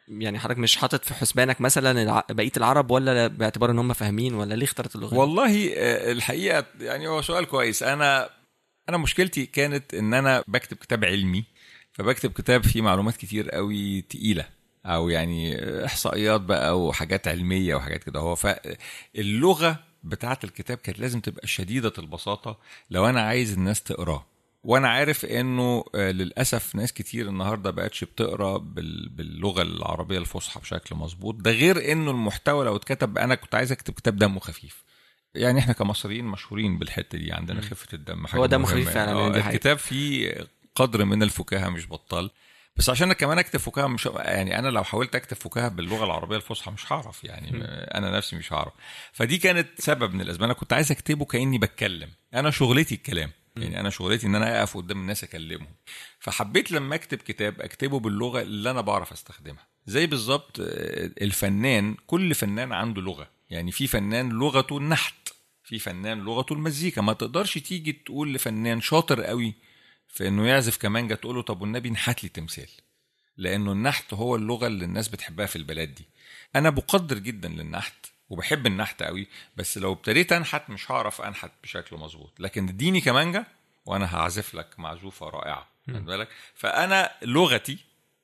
يعني 0.08 0.40
حضرتك 0.40 0.60
مش 0.60 0.76
حاطط 0.78 1.06
في 1.06 1.14
حسبانك 1.14 1.62
مثلا 1.62 2.24
بقية 2.30 2.52
العرب 2.58 2.92
ولا 2.92 3.28
باعتبار 3.28 3.72
إن 3.72 3.80
هم 3.80 3.94
فاهمين 3.94 4.34
ولا 4.34 4.54
ليه 4.56 4.66
اخترت 4.66 4.96
اللغة؟ 4.96 5.16
والله 5.16 5.74
آه، 5.78 6.12
الحقيقة 6.12 6.66
يعني 6.80 7.08
هو 7.08 7.22
سؤال 7.22 7.46
كويس 7.46 7.84
أنا 7.84 8.30
أنا 8.90 8.98
مشكلتي 8.98 9.46
كانت 9.46 9.94
إن 9.94 10.14
أنا 10.14 10.44
بكتب 10.48 10.78
كتاب 10.78 11.06
علمي 11.06 11.44
فبكتب 11.94 12.32
كتاب 12.32 12.64
فيه 12.64 12.82
معلومات 12.82 13.16
كتير 13.18 13.50
قوي 13.50 14.02
تقيلة 14.02 14.46
أو 14.86 15.10
يعني 15.10 15.56
إحصائيات 15.86 16.42
بقى 16.42 16.80
وحاجات 16.82 17.28
علمية 17.28 17.76
وحاجات 17.76 18.04
كده. 18.04 18.20
هو 18.20 18.36
فاللغة 18.36 19.80
بتاعة 20.04 20.40
الكتاب 20.44 20.78
كانت 20.78 21.00
لازم 21.00 21.20
تبقى 21.20 21.48
شديدة 21.48 21.94
البساطة 22.00 22.58
لو 22.90 23.06
أنا 23.10 23.22
عايز 23.22 23.54
الناس 23.54 23.84
تقراه 23.84 24.26
وأنا 24.64 24.90
عارف 24.90 25.26
إنه 25.26 25.84
آه، 25.96 26.12
للأسف 26.12 26.76
ناس 26.76 26.94
كتير 26.94 27.28
النهارده 27.30 27.72
بقتش 27.72 28.04
بتقرأ 28.04 28.58
بال- 28.58 29.10
باللغة 29.10 29.62
العربية 29.62 30.18
الفصحى 30.18 30.60
بشكل 30.60 30.96
مظبوط. 30.96 31.36
ده 31.36 31.52
غير 31.52 31.92
إنه 31.92 32.12
المحتوى 32.12 32.66
لو 32.66 32.76
اتكتب 32.76 33.18
أنا 33.18 33.36
كنت 33.36 33.56
عايز 33.56 33.72
أكتب 33.72 33.94
كتاب 33.94 34.16
دمه 34.18 34.40
خفيف. 34.40 34.84
يعني 35.36 35.60
إحنا 35.60 35.74
كمصريين 35.74 36.26
مشهورين 36.26 36.80
بالحتة 36.80 37.18
دي 37.18 37.32
عندنا 37.32 37.62
خفة 37.62 37.88
الدم 37.94 38.28
حاجة 38.28 38.42
هو 38.42 38.48
مهمة. 38.48 38.66
خفيف 38.66 38.90
فعلا، 38.90 39.12
آه،. 39.12 39.28
الكتاب 39.28 39.78
فيه 39.78 40.48
قدر 40.76 41.06
من 41.06 41.24
الفكاهة 41.24 41.70
مش 41.70 41.88
بطال. 41.88 42.32
بس 42.78 42.90
عشان 42.90 43.14
كمان 43.14 43.40
اكتب 43.40 43.60
فكاهة 43.60 43.88
مش 43.88 44.06
يعني 44.06 44.60
أنا 44.60 44.68
لو 44.68 44.84
حاولت 44.84 45.16
اكتب 45.16 45.38
فكاهة 45.38 45.68
باللغة 45.68 46.06
العربية 46.06 46.36
الفصحى 46.36 46.72
مش 46.72 46.92
هعرف 46.92 47.24
يعني 47.24 47.50
أنا 47.66 48.18
نفسي 48.18 48.36
مش 48.36 48.54
هعرف. 48.54 48.74
فدي 49.14 49.38
كانت 49.38 49.68
سبب 49.80 50.14
من 50.14 50.22
الأسباب. 50.22 50.44
أنا 50.44 50.54
كنت 50.54 50.74
عايز 50.74 50.92
اكتبه 50.92 51.26
كأني 51.26 51.58
بتكلم. 51.58 52.10
أنا 52.34 52.52
شغلتي 52.52 52.96
الكلام. 52.96 53.32
يعني 53.58 53.80
أنا 53.80 53.90
شغلتي 53.90 54.28
إن 54.28 54.36
أنا 54.36 54.60
أقف 54.60 54.78
قدام 54.78 54.98
الناس 55.00 55.24
أكلمهم. 55.24 55.76
فحبيت 56.20 56.72
لما 56.72 56.96
أكتب 56.96 57.18
كتاب 57.18 57.62
أكتبه 57.62 58.00
باللغة 58.00 58.42
اللي 58.42 58.72
أنا 58.72 58.82
بعرف 58.82 59.12
أستخدمها. 59.12 59.68
زي 59.86 60.08
بالظبط 60.08 60.60
آه، 60.60 61.12
الفنان 61.22 61.96
كل 62.08 62.36
فنان 62.36 62.74
عنده 62.74 63.02
لغة. 63.02 63.39
يعني 63.50 63.72
في 63.72 63.88
فنان 63.88 64.30
لغته 64.30 64.78
النحت 64.78 65.30
في 65.64 65.80
فنان 65.80 66.20
لغته 66.20 66.54
المزيكا. 66.54 67.02
ما 67.02 67.14
تقدرش 67.14 67.58
تيجي 67.58 67.92
تقول 67.92 68.34
لفنان 68.34 68.82
شاطر 68.82 69.24
قوي 69.24 69.54
في 70.08 70.28
إنه 70.28 70.48
يعزف 70.48 70.78
كمانجا 70.78 71.16
تقول 71.16 71.36
له 71.36 71.42
طب 71.42 71.62
والنبي 71.62 71.90
نحت 71.90 72.24
لي 72.24 72.30
تمثال 72.30 72.70
لأنه 73.38 73.72
النحت 73.72 74.14
هو 74.14 74.36
اللغة 74.36 74.68
اللي 74.68 74.86
الناس 74.86 75.08
بتحبها 75.08 75.46
في 75.46 75.56
البلاد 75.56 75.96
دي. 75.96 76.06
أنا 76.56 76.70
بقدر 76.70 77.18
جدا 77.18 77.50
للنحت 77.50 78.06
وبحب 78.30 78.68
النحت 78.68 79.04
قوي 79.04 79.28
بس 79.58 79.78
لو 79.78 79.94
ابتديت 79.94 80.32
أنحت 80.32 80.70
مش 80.70 80.92
هعرف 80.92 81.22
أنحت 81.22 81.52
بشكل 81.64 81.96
مظبوط. 81.96 82.34
لكن 82.40 82.70
اديني 82.70 83.02
كمانجا 83.02 83.46
وأنا 83.86 84.16
هعزف 84.16 84.56
لك 84.56 84.80
معزوفة 84.80 85.30
رائعة 85.30 85.68
خد 85.88 86.06
بالك؟ 86.06 86.28
فأنا 86.56 87.12
لغتي 87.22 87.78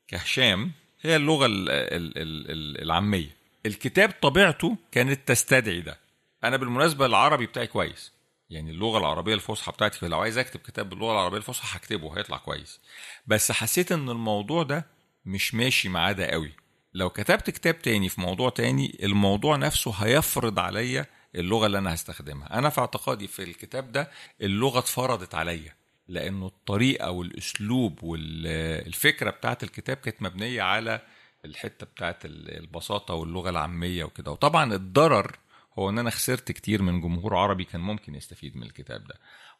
كهشام 0.08 0.72
هي 1.00 1.16
اللغة 1.16 1.46
ال- 1.46 1.70
ال- 1.70 2.18
ال- 2.18 2.50
ال- 2.50 2.82
العامية. 2.82 3.35
الكتاب 3.66 4.12
طبيعته 4.22 4.76
كانت 4.92 5.28
تستدعي 5.28 5.80
ده. 5.80 5.98
أنا 6.44 6.56
بالمناسبة 6.56 7.06
العربي 7.06 7.46
بتاعي 7.46 7.66
كويس. 7.66 8.12
يعني 8.50 8.70
اللغة 8.70 8.98
العربية 8.98 9.34
الفصحى 9.34 9.72
بتاعتي 9.72 9.98
فلو 9.98 10.20
عايز 10.20 10.38
أكتب 10.38 10.60
كتاب 10.60 10.88
باللغة 10.90 11.12
العربية 11.12 11.36
الفصحى 11.38 11.78
هكتبه 11.78 12.18
هيطلع 12.18 12.36
كويس. 12.36 12.80
بس 13.26 13.52
حسيت 13.52 13.92
إن 13.92 14.10
الموضوع 14.10 14.62
ده 14.62 14.86
مش 15.24 15.54
ماشي 15.54 15.88
معاه 15.88 16.12
ده 16.12 16.26
قوي. 16.26 16.52
لو 16.94 17.10
كتبت 17.10 17.50
كتاب 17.50 17.82
تاني 17.82 18.08
في 18.08 18.20
موضوع 18.20 18.50
تاني 18.50 18.98
الموضوع 19.02 19.56
نفسه 19.56 19.92
هيفرض 19.92 20.58
عليا 20.58 21.06
اللغة 21.34 21.66
اللي 21.66 21.78
أنا 21.78 21.94
هستخدمها. 21.94 22.58
أنا 22.58 22.68
في 22.70 22.80
اعتقادي 22.80 23.26
في 23.26 23.42
الكتاب 23.42 23.92
ده 23.92 24.10
اللغة 24.40 24.78
اتفرضت 24.78 25.34
عليا 25.34 25.74
لأنه 26.08 26.46
الطريقة 26.46 27.10
والأسلوب 27.10 28.02
والفكرة 28.02 29.30
بتاعت 29.30 29.62
الكتاب 29.62 29.96
كانت 29.96 30.22
مبنية 30.22 30.62
على 30.62 31.00
الحتة 31.44 31.86
بتاعت 31.86 32.24
البساطة 32.24 33.14
واللغة 33.14 33.50
العامية 33.50 34.04
وكده. 34.04 34.30
وطبعا 34.30 34.74
الضرر 34.74 35.36
هو 35.78 35.90
إن 35.90 35.98
أنا 35.98 36.10
خسرت 36.10 36.52
كتير 36.52 36.82
من 36.82 37.00
جمهور 37.00 37.36
عربي 37.36 37.64
كان 37.64 37.80
ممكن 37.80 38.14
يستفيد 38.14 38.56
من 38.56 38.62
الكتاب 38.62 39.04
ده. 39.04 39.14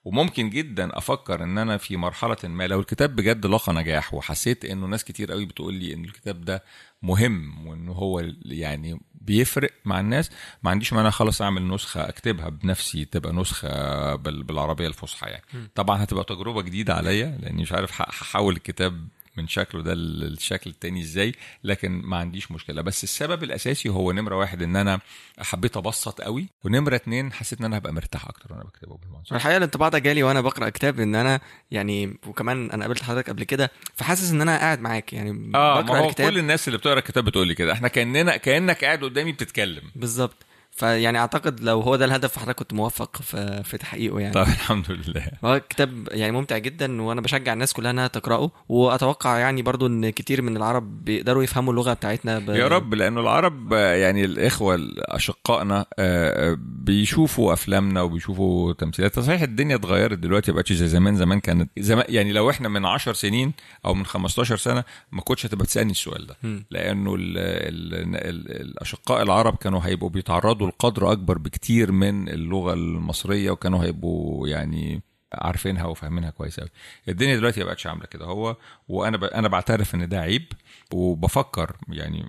وممكن 0.05 0.51
جدا 0.51 0.99
أفكر 0.99 1.43
إن 1.45 1.59
أنا 1.59 1.77
في 1.77 1.97
مرحلة 1.97 2.37
ما 2.45 2.66
لو 2.66 2.81
الكتاب 2.81 3.16
بجد 3.16 3.47
لقى 3.47 3.72
نجاح 3.72 4.14
وحسيت 4.14 4.64
إنه 4.64 4.87
ناس 4.87 5.05
كتير 5.05 5.33
قوي 5.33 5.45
بتقول 5.45 5.74
لي 5.74 5.95
إن 5.95 6.05
الكتاب 6.05 6.41
ده 6.45 6.64
مهم 7.03 7.66
وان 7.66 7.89
هو 7.89 8.20
يعني 8.45 9.01
بيفرق 9.14 9.70
مع 9.85 10.01
الناس 10.01 10.31
ما 10.62 10.70
عنديش 10.70 10.93
مانع 10.93 11.11
خالص 11.11 11.43
أعمل 11.43 11.68
نسخة 11.68 12.09
أكتبها 12.09 12.49
بنفسي 12.49 13.05
تبقى 13.05 13.33
نسخة 13.33 14.14
بال- 14.14 14.43
بالعربية 14.43 14.87
الفصحى 14.87 15.27
يعني. 15.31 15.45
طبعا 15.74 16.03
هتبقى 16.05 16.24
تجربة 16.24 16.62
جديدة 16.62 16.95
عليا 16.95 17.39
لأني 17.43 17.62
مش 17.62 17.72
عارف 17.72 18.01
هحول 18.01 18.57
الكتاب 18.57 19.09
من 19.37 19.49
شكله 19.49 19.82
ده 19.82 19.95
للشكل 19.95 20.70
التاني 20.70 21.01
إزاي 21.01 21.34
لكن 21.64 21.91
ما 21.91 22.16
عنديش 22.16 22.53
مشكلة. 22.53 22.82
بس 22.82 23.05
السبب 23.05 23.43
الأساسي 23.45 23.89
هو 23.89 24.12
نمرة 24.12 24.37
واحد 24.37 24.62
إن 24.62 24.76
أنا 24.76 25.01
حبيت 25.39 25.76
أبسط 25.76 26.20
قوي 26.20 26.49
ونمرة 26.64 26.97
اتنين 26.97 27.32
حسيت 27.32 27.59
إن 27.59 27.64
أنا 27.64 27.78
هبقى 27.78 27.93
مرتاح 27.93 28.28
أكتر 28.28 28.53
وأنا 28.53 28.64
بكتبه 28.64 28.97
بالمنظر 28.97 29.37
الحقيقة 29.37 29.57
الانطباع 29.57 29.89
ده 29.89 29.99
جالي 29.99 30.22
وأنا 30.22 30.41
بقرأ 30.41 30.68
كتاب 30.68 31.01
إن 31.01 31.14
أنا 31.14 31.41
يعني 31.70 32.18
وكمان 32.26 32.70
أنا 32.70 32.82
قابلت 32.84 33.03
حضرتك 33.03 33.30
قبل 33.30 33.45
كده 33.45 33.70
فحاسس 33.95 34.30
إن 34.30 34.41
أنا 34.41 34.59
قاعد 34.59 34.80
معاك. 34.80 35.12
يعني 35.12 35.53
آه 35.55 35.80
بقرأ 35.80 35.95
ما 35.95 35.99
هو 36.05 36.09
الكتاب 36.09 36.30
كل 36.30 36.39
الناس 36.39 36.68
اللي 36.68 36.78
بتقرأ 36.78 36.99
الكتاب 36.99 37.24
بتقول 37.24 37.49
لي 37.49 37.55
كده. 37.55 37.72
إحنا 37.72 37.89
كاننا 37.89 38.37
كأنك 38.37 38.84
قاعد 38.84 39.05
قدامي 39.05 39.32
بتتكلم. 39.32 39.82
بالظبط. 39.97 40.46
فيعني 40.77 41.18
أعتقد 41.18 41.61
لو 41.61 41.81
هو 41.81 41.97
ده 41.97 42.05
الهدف 42.05 42.33
فحضرتك 42.33 42.59
كنت 42.59 42.72
موفق 42.72 43.16
في 43.22 43.62
في 43.64 43.79
تحقيقه 43.79 44.20
يعني. 44.20 44.35
طب 44.35 44.43
الحمد 44.43 44.91
لله. 44.91 45.29
هو 45.45 45.61
كتاب 45.68 46.09
يعني 46.11 46.33
ممتع 46.33 46.59
جدا 46.59 47.03
وأنا 47.03 47.20
بشجع 47.20 47.53
الناس 47.53 47.72
كلها 47.72 47.91
إنها 47.91 48.07
تقرأه. 48.07 48.51
وأتوقع 48.68 49.39
يعني 49.39 49.62
برضو 49.62 49.87
إن 49.87 50.11
كتير 50.11 50.43
من 50.43 50.57
العرب 50.57 51.05
بيقدروا 51.05 51.43
يفهموا 51.43 51.72
اللغة 51.72 51.93
بتاعتنا 51.93 52.39
ب... 52.39 52.49
يا 52.49 52.68
رب 52.68 52.95
لأنه 52.95 53.20
العرب 53.20 53.72
آه، 53.72 53.95
يعني 53.95 54.24
الإخوة 54.24 54.89
اشقائنا 54.99 55.87
آه، 55.99 56.57
بيشوفوا 56.61 57.53
أفلامنا 57.53 58.03
وبيشوفوا 58.03 58.72
تمثيلات. 58.72 59.18
صحيح 59.20 59.43
الدنيا 59.43 59.77
اتغيرت 59.77 60.18
دلوقتي 60.18 60.51
ما 60.53 60.57
بقتش 60.57 60.72
زي 60.72 60.87
زمان. 60.89 61.16
زمان 61.16 61.41
كانت 61.41 61.70
زمان 61.79 62.05
يعني 62.09 62.33
لو 62.33 62.51
إحنا 62.51 62.68
من 62.68 62.85
10 62.85 63.12
سنين 63.12 63.53
أو 63.85 63.95
من 63.95 64.07
15 64.07 64.57
سنة 64.57 64.85
ما 65.12 65.20
كنتش 65.20 65.47
هتبقى 65.47 65.66
تسألني 65.66 65.91
السؤال 65.91 66.27
ده. 66.27 66.37
لأنه 66.70 67.14
ال 67.14 67.39
ال 67.39 68.14
ال 68.14 68.66
الأشقاء 68.66 69.22
العرب 69.22 69.57
كانوا 69.57 69.81
هيبقوا 69.85 70.11
بيتعرضوا 70.11 70.66
لقدر 70.69 71.12
أكبر 71.12 71.39
بكتير 71.39 71.93
من 71.93 72.29
اللغة 72.29 72.73
المصرية 72.75 73.51
وكانوا 73.51 73.85
هيبقوا 73.85 74.49
يعني 74.49 75.03
عارفينها 75.35 75.85
وفاهمينها 75.87 76.31
كويس 76.31 76.61
قوي 76.61 76.69
الدنيا 77.09 77.37
دلوقتي 77.37 77.61
ما 77.61 77.67
بقتش 77.67 77.87
عاملة 77.87 78.07
كده. 78.07 78.25
هو 78.25 78.57
وأنا 78.89 79.17
ب... 79.17 79.25
أنا 79.25 79.49
بعترف 79.49 79.95
إن 79.95 80.09
ده 80.09 80.21
عيب 80.21 80.45
وبفكر 80.93 81.77
يعني 81.89 82.29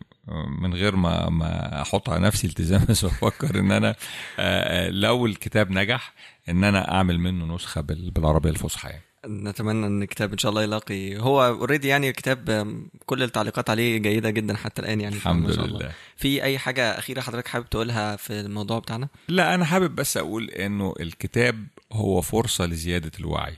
من 0.61 0.73
غير 0.73 0.95
ما 0.95 1.29
ما 1.29 1.81
أحط 1.81 2.09
على 2.09 2.19
نفسي 2.25 2.47
التزام 2.47 2.85
بس 2.89 3.05
بفكر 3.05 3.59
إن 3.59 3.71
أنا 3.71 3.95
آه، 4.39 4.89
لو 4.89 5.25
الكتاب 5.25 5.71
نجح 5.71 6.13
إن 6.49 6.63
أنا 6.63 6.91
أعمل 6.91 7.19
منه 7.19 7.55
نسخة 7.55 7.81
بال- 7.81 8.11
بالعربية 8.11 8.49
الفصحى 8.49 8.89
يعني. 8.89 9.03
نتمنى 9.28 9.88
إن 9.88 10.03
الكتاب 10.03 10.32
إن 10.32 10.38
شاء 10.38 10.49
الله 10.49 10.63
يلاقي 10.63 11.17
هو 11.17 11.45
اوريدي 11.47 11.88
يعني 11.88 12.09
الكتاب 12.09 12.67
كل 13.05 13.23
التعليقات 13.23 13.69
عليه 13.69 13.97
جيدة 13.97 14.30
جدا 14.30 14.55
حتى 14.57 14.82
الآن 14.82 15.01
يعني 15.01 15.15
الحمد 15.15 15.51
شاء 15.51 15.65
الله. 15.65 15.80
لله. 15.80 15.91
في 16.15 16.43
أي 16.43 16.57
حاجة 16.57 16.97
أخيرة 16.99 17.21
حضرتك 17.21 17.47
حابب 17.47 17.69
تقولها 17.69 18.15
في 18.15 18.39
الموضوع 18.39 18.80
بتاعنا؟ 18.80 19.07
لا 19.28 19.55
أنا 19.55 19.65
حابب 19.65 19.95
بس 19.95 20.17
أقول 20.17 20.49
إنه 20.49 20.93
الكتاب 20.99 21.67
هو 21.91 22.21
فرصة 22.21 22.65
لزيادة 22.65 23.11
الوعي 23.19 23.57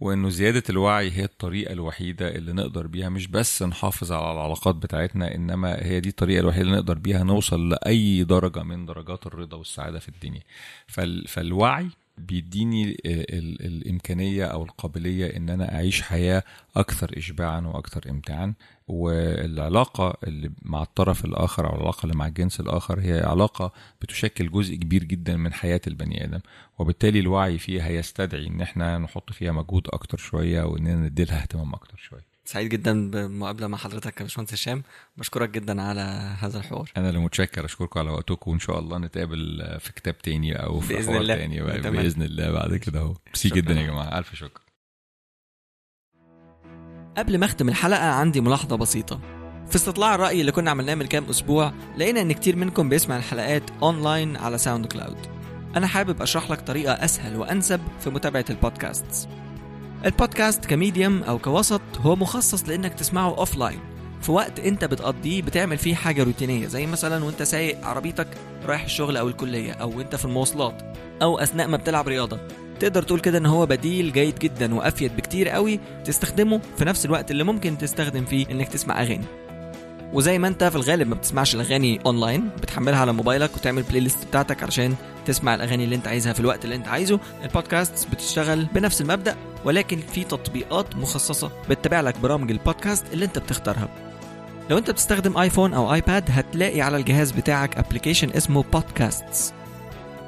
وإنه 0.00 0.28
زيادة 0.28 0.62
الوعي 0.70 1.10
هي 1.10 1.24
الطريقة 1.24 1.72
الوحيدة 1.72 2.28
اللي 2.28 2.52
نقدر 2.52 2.86
بيها 2.86 3.08
مش 3.08 3.26
بس 3.26 3.62
نحافظ 3.62 4.12
على 4.12 4.32
العلاقات 4.32 4.74
بتاعتنا 4.74 5.34
إنما 5.34 5.84
هي 5.86 6.00
دي 6.00 6.08
الطريقة 6.08 6.40
الوحيدة 6.40 6.62
اللي 6.62 6.76
نقدر 6.76 6.98
بيها 6.98 7.24
نوصل 7.24 7.68
لأي 7.68 8.24
درجة 8.24 8.62
من 8.62 8.86
درجات 8.86 9.26
الرضا 9.26 9.56
والسعادة 9.56 9.98
في 9.98 10.08
الدنيا. 10.08 10.42
فال 10.86 11.28
فالوعي 11.28 11.88
بيديني 12.18 12.84
ال- 12.84 12.98
ال- 13.06 13.66
الإمكانية 13.66 14.44
أو 14.44 14.62
القابلية 14.62 15.36
إن 15.36 15.50
أنا 15.50 15.74
أعيش 15.74 16.02
حياة 16.02 16.42
أكثر 16.76 17.18
اشباعا 17.18 17.60
وأكثر 17.60 18.10
امتاعا. 18.10 18.54
والعلاقة 18.88 20.16
اللي 20.24 20.50
مع 20.62 20.82
الطرف 20.82 21.24
الآخر 21.24 21.66
أو 21.70 21.74
العلاقة 21.76 22.02
اللي 22.06 22.16
مع 22.16 22.26
الجنس 22.26 22.60
الآخر 22.60 23.00
هي 23.00 23.20
علاقة 23.20 23.72
بتشكل 24.02 24.50
جزء 24.50 24.74
كبير 24.74 25.04
جدا 25.04 25.36
من 25.36 25.52
حياة 25.52 25.80
البني 25.86 26.24
آدم. 26.24 26.40
وبالتالي 26.78 27.20
الوعي 27.20 27.58
فيها 27.58 27.88
يستدعي 27.88 28.46
إن 28.46 28.60
إحنا 28.60 28.98
نحط 28.98 29.32
فيها 29.32 29.52
مجهود 29.52 29.86
أكتر 29.88 30.18
شوية 30.18 30.62
وإننا 30.62 30.94
ندي 30.94 31.24
لها 31.24 31.42
اهتمام 31.42 31.74
أكتر 31.74 31.96
شوية. 31.96 32.27
سعيد 32.48 32.68
جدا 32.68 33.10
بالمقابله 33.10 33.66
مع 33.66 33.78
حضرتك 33.78 34.20
يا 34.20 34.22
باشمهندس 34.22 34.54
هشام. 34.54 34.82
بشكرك 35.16 35.50
جدا 35.50 35.82
على 35.82 36.00
هذا 36.40 36.58
الحوار. 36.58 36.90
أنا 36.96 37.08
اللي 37.08 37.20
متشكر. 37.20 37.64
أشكركم 37.64 38.00
على 38.00 38.10
وقتكم 38.10 38.50
وإن 38.50 38.58
شاء 38.58 38.78
الله 38.78 38.98
نتقابل 38.98 39.76
في 39.80 39.92
كتاب 39.92 40.18
تاني 40.18 40.52
أو 40.62 40.80
في 40.80 40.94
بإذن 40.94 41.06
حوار 41.06 41.20
الله. 41.20 41.34
تاني 41.36 41.60
بقى 41.60 41.78
نتمنى. 41.78 42.02
بإذن 42.02 42.22
الله 42.22 42.50
بعد 42.50 42.76
كده 42.76 43.00
أهو. 43.00 43.14
ميرسي. 43.26 43.48
جدا 43.48 43.74
يا 43.74 43.86
جماعة. 43.86 44.18
ألف 44.18 44.34
شكر. 44.34 44.60
قبل 47.16 47.38
ما 47.38 47.46
أختم 47.46 47.68
الحلقة 47.68 48.10
عندي 48.10 48.40
ملاحظة 48.40 48.76
بسيطة. 48.76 49.20
في 49.68 49.76
استطلاع 49.76 50.14
الرأي 50.14 50.40
اللي 50.40 50.52
كنا 50.52 50.70
عملناه 50.70 50.94
من 50.94 51.06
كام 51.06 51.24
أسبوع 51.24 51.72
لقينا 51.98 52.20
إن 52.20 52.32
كتير 52.32 52.56
منكم 52.56 52.88
بيسمع 52.88 53.16
الحلقات 53.16 53.70
أونلاين 53.82 54.36
على 54.36 54.58
SoundCloud 54.58 55.26
أنا 55.76 55.86
حابب 55.86 56.22
أشرح 56.22 56.50
لك 56.50 56.60
طريقة 56.60 56.92
أسهل 56.92 57.36
وأنسب 57.36 57.80
في 58.00 58.10
متابعة 58.10 58.44
البودكاست 58.50 59.28
البودكاست 60.04 60.66
ك 60.66 60.74
medium 60.74 61.22
أو 61.22 61.38
كوسط 61.38 61.80
هو 62.00 62.16
مخصص 62.16 62.68
لإنك 62.68 62.94
تسمعه 62.94 63.38
offline 63.38 63.78
في 64.22 64.32
وقت 64.32 64.60
أنت 64.60 64.84
بتقضيه 64.84 65.42
بتعمل 65.42 65.78
فيه 65.78 65.94
حاجة 65.94 66.22
روتينية 66.22 66.66
زي 66.66 66.86
مثلا 66.86 67.24
وأنت 67.24 67.42
سايق 67.42 67.86
عربيتك 67.86 68.26
رايح 68.66 68.84
الشغل 68.84 69.16
أو 69.16 69.28
الكلية 69.28 69.72
أو 69.72 70.00
أنت 70.00 70.16
في 70.16 70.24
المواصلات 70.24 70.82
أو 71.22 71.38
أثناء 71.38 71.68
ما 71.68 71.76
بتلعب 71.76 72.08
رياضة. 72.08 72.38
تقدر 72.80 73.02
تقول 73.02 73.20
كده 73.20 73.38
إن 73.38 73.46
هو 73.46 73.66
بديل 73.66 74.12
جيد 74.12 74.38
جدا 74.38 74.74
وأفيد 74.74 75.16
بكتير 75.16 75.48
قوي 75.48 75.80
تستخدمه 76.04 76.60
في 76.76 76.84
نفس 76.84 77.06
الوقت 77.06 77.30
اللي 77.30 77.44
ممكن 77.44 77.78
تستخدم 77.78 78.24
فيه 78.24 78.46
إنك 78.50 78.68
تسمع 78.68 79.02
أغاني. 79.02 79.24
وزي 80.12 80.38
ما 80.38 80.48
انت 80.48 80.64
في 80.64 80.76
الغالب 80.76 81.08
ما 81.08 81.14
بتسمعش 81.14 81.54
الأغاني 81.54 82.00
اونلاين 82.06 82.48
بتحملها 82.62 82.98
على 83.00 83.12
موبايلك 83.12 83.50
وتعمل 83.56 83.82
playlist 83.82 84.24
بتاعتك 84.24 84.62
علشان 84.62 84.94
تسمع 85.26 85.54
الأغاني 85.54 85.84
اللي 85.84 85.94
انت 85.96 86.08
عايزها 86.08 86.32
في 86.32 86.40
الوقت 86.40 86.64
اللي 86.64 86.76
انت 86.76 86.88
عايزه. 86.88 87.20
البودكاست 87.44 88.08
بتشتغل 88.12 88.64
بنفس 88.64 89.00
المبدأ 89.00 89.36
ولكن 89.64 90.00
في 90.00 90.24
تطبيقات 90.24 90.96
مخصصة 90.96 91.50
بتتابع 91.70 92.00
لك 92.00 92.18
برامج 92.18 92.50
البودكاست 92.50 93.04
اللي 93.12 93.24
انت 93.24 93.38
بتختارها. 93.38 93.88
لو 94.70 94.78
انت 94.78 94.90
بتستخدم 94.90 95.38
ايفون 95.38 95.74
أو 95.74 95.94
ايباد 95.94 96.24
هتلاقي 96.30 96.80
على 96.80 96.96
الجهاز 96.96 97.30
بتاعك 97.30 97.78
application 97.78 98.30
اسمه 98.30 98.64
Podcasts 98.72 99.52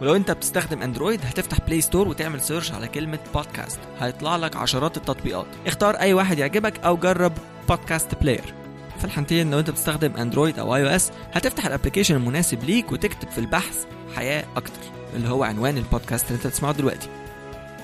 ولو 0.01 0.17
انت 0.17 0.31
بتستخدم 0.31 0.83
اندرويد 0.83 1.21
هتفتح 1.25 1.59
Play 1.67 1.81
Store 1.81 2.09
وتعمل 2.09 2.41
search 2.41 2.73
على 2.73 2.89
كلمة 2.89 3.19
بودكاست 3.35 3.79
هيطلع 4.01 4.37
لك 4.37 4.57
عشرات 4.57 4.97
التطبيقات. 4.97 5.47
اختار 5.67 5.95
أي 5.95 6.15
واحد 6.15 6.39
يعجبك 6.39 6.85
أو 6.85 6.97
جرب 6.97 7.33
podcast 7.69 8.15
player 8.15 8.60
في 9.01 9.07
الحالتين 9.07 9.51
لو 9.51 9.59
انت 9.59 9.71
بتستخدم 9.71 10.17
اندرويد 10.17 10.59
أو 10.59 10.77
iOS 10.77 11.11
هتفتح 11.33 11.67
ال 11.67 11.71
application 11.71 12.15
المناسب 12.17 12.65
ليك 12.65 12.93
وتكتب 12.93 13.31
في 13.31 13.39
البحث 13.39 13.85
حياة 14.17 14.45
أكتر 14.57 14.81
اللي 15.17 15.29
هو 15.29 15.45
عنوان 15.45 15.79
البودكاست 15.79 16.27
اللي 16.27 16.37
انت 16.37 16.47
بتسمعه 16.47 16.73
دلوقتي. 16.73 17.09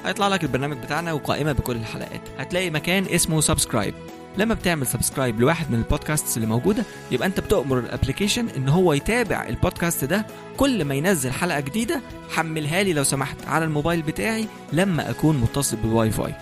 هيطلع 0.05 0.29
لك 0.29 0.43
البرنامج 0.45 0.77
بتاعنا 0.77 1.12
وقائمة 1.12 1.53
بكل 1.53 1.77
الحلقات. 1.77 2.21
هتلاقي 2.39 2.71
مكان 2.71 3.07
اسمه 3.07 3.41
subscribe. 3.41 3.95
لما 4.39 4.55
بتعمل 4.55 4.87
subscribe 4.87 5.41
لواحد 5.41 5.71
من 5.71 5.79
البودكاست 5.79 6.37
اللي 6.37 6.47
موجودة 6.49 6.83
يبقى 7.11 7.29
انت 7.29 7.41
بتأمر 7.41 7.79
ال 7.79 7.84
application 7.84 8.49
ان 8.57 8.69
هو 8.69 8.93
يتابع 8.93 9.49
البودكاست 9.49 10.05
ده. 10.05 10.27
كل 10.57 10.85
ما 10.85 10.95
ينزل 10.95 11.33
حلقة 11.33 11.61
جديدة 11.61 12.01
حملها 12.31 12.83
لي 12.83 12.93
لو 12.93 13.05
سمحت 13.05 13.37
على 13.47 13.64
الموبايل 13.64 14.03
بتاعي 14.03 14.47
لما 14.73 15.11
أكون 15.11 15.37
متصل 15.37 15.77
بالواي 15.77 16.11
فاي. 16.11 16.35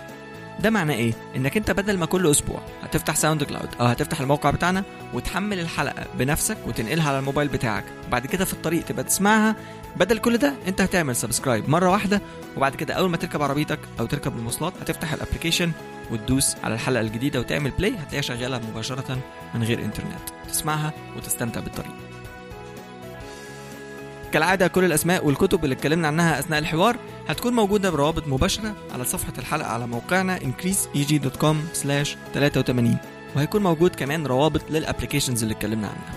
ده 0.59 0.69
معناه 0.69 0.93
إيه؟ 0.95 1.13
إنك 1.35 1.57
أنت 1.57 1.71
بدل 1.71 1.97
ما 1.97 2.05
كل 2.05 2.31
أسبوع 2.31 2.61
هتفتح 2.83 3.15
SoundCloud 3.15 3.69
أو 3.79 3.85
هتفتح 3.85 4.21
الموقع 4.21 4.49
بتاعنا 4.49 4.83
وتحمل 5.13 5.59
الحلقة 5.59 6.05
بنفسك 6.19 6.57
وتنقلها 6.67 7.09
على 7.09 7.19
الموبايل 7.19 7.47
بتاعك 7.47 7.83
بعد 8.11 8.27
كده 8.27 8.45
في 8.45 8.53
الطريق 8.53 8.85
تبقى 8.85 9.03
تسمعها. 9.03 9.55
بدل 9.95 10.17
كل 10.17 10.37
ده 10.37 10.53
أنت 10.67 10.81
هتعمل 10.81 11.15
subscribe 11.15 11.69
مرة 11.69 11.89
واحدة 11.89 12.21
وبعد 12.57 12.75
كده 12.75 12.93
أول 12.93 13.09
ما 13.09 13.17
تركب 13.17 13.41
عربيتك 13.41 13.79
أو 13.99 14.05
تركب 14.05 14.37
المواصلات 14.37 14.73
هتفتح 14.81 15.13
ال 15.13 15.18
application 15.18 15.71
وتدوس 16.11 16.55
على 16.63 16.73
الحلقة 16.73 17.01
الجديدة 17.01 17.39
وتعمل 17.39 17.71
play 17.71 17.95
هتلاقيها 17.95 18.21
شغالة 18.21 18.61
مباشرة 18.71 19.17
من 19.55 19.63
غير 19.63 19.79
إنترنت. 19.85 20.29
تسمعها 20.47 20.93
وتستمتع 21.17 21.59
بالطريق. 21.59 21.91
كالعادة 24.35 24.67
كل 24.67 24.83
الأسماء 24.85 25.25
والكتب 25.25 25.63
اللي 25.63 25.75
اتكلمنا 25.75 26.07
عنها 26.07 26.39
أثناء 26.39 26.59
الحوار 26.59 26.97
هتكون 27.27 27.53
موجودة 27.53 27.89
بروابط 27.89 28.27
مباشرة 28.27 28.75
على 28.93 29.05
صفحة 29.05 29.33
الحلقة 29.37 29.67
على 29.67 29.87
موقعنا 29.87 30.39
increaseeg.com 30.39 31.55
83 31.73 32.97
وهيكون 33.35 33.63
موجود 33.63 33.95
كمان 33.95 34.25
روابط 34.27 34.61
لل 34.69 34.80
applications 34.80 35.43
اللي 35.43 35.55
اتكلمنا 35.55 35.87
عنها. 35.87 36.13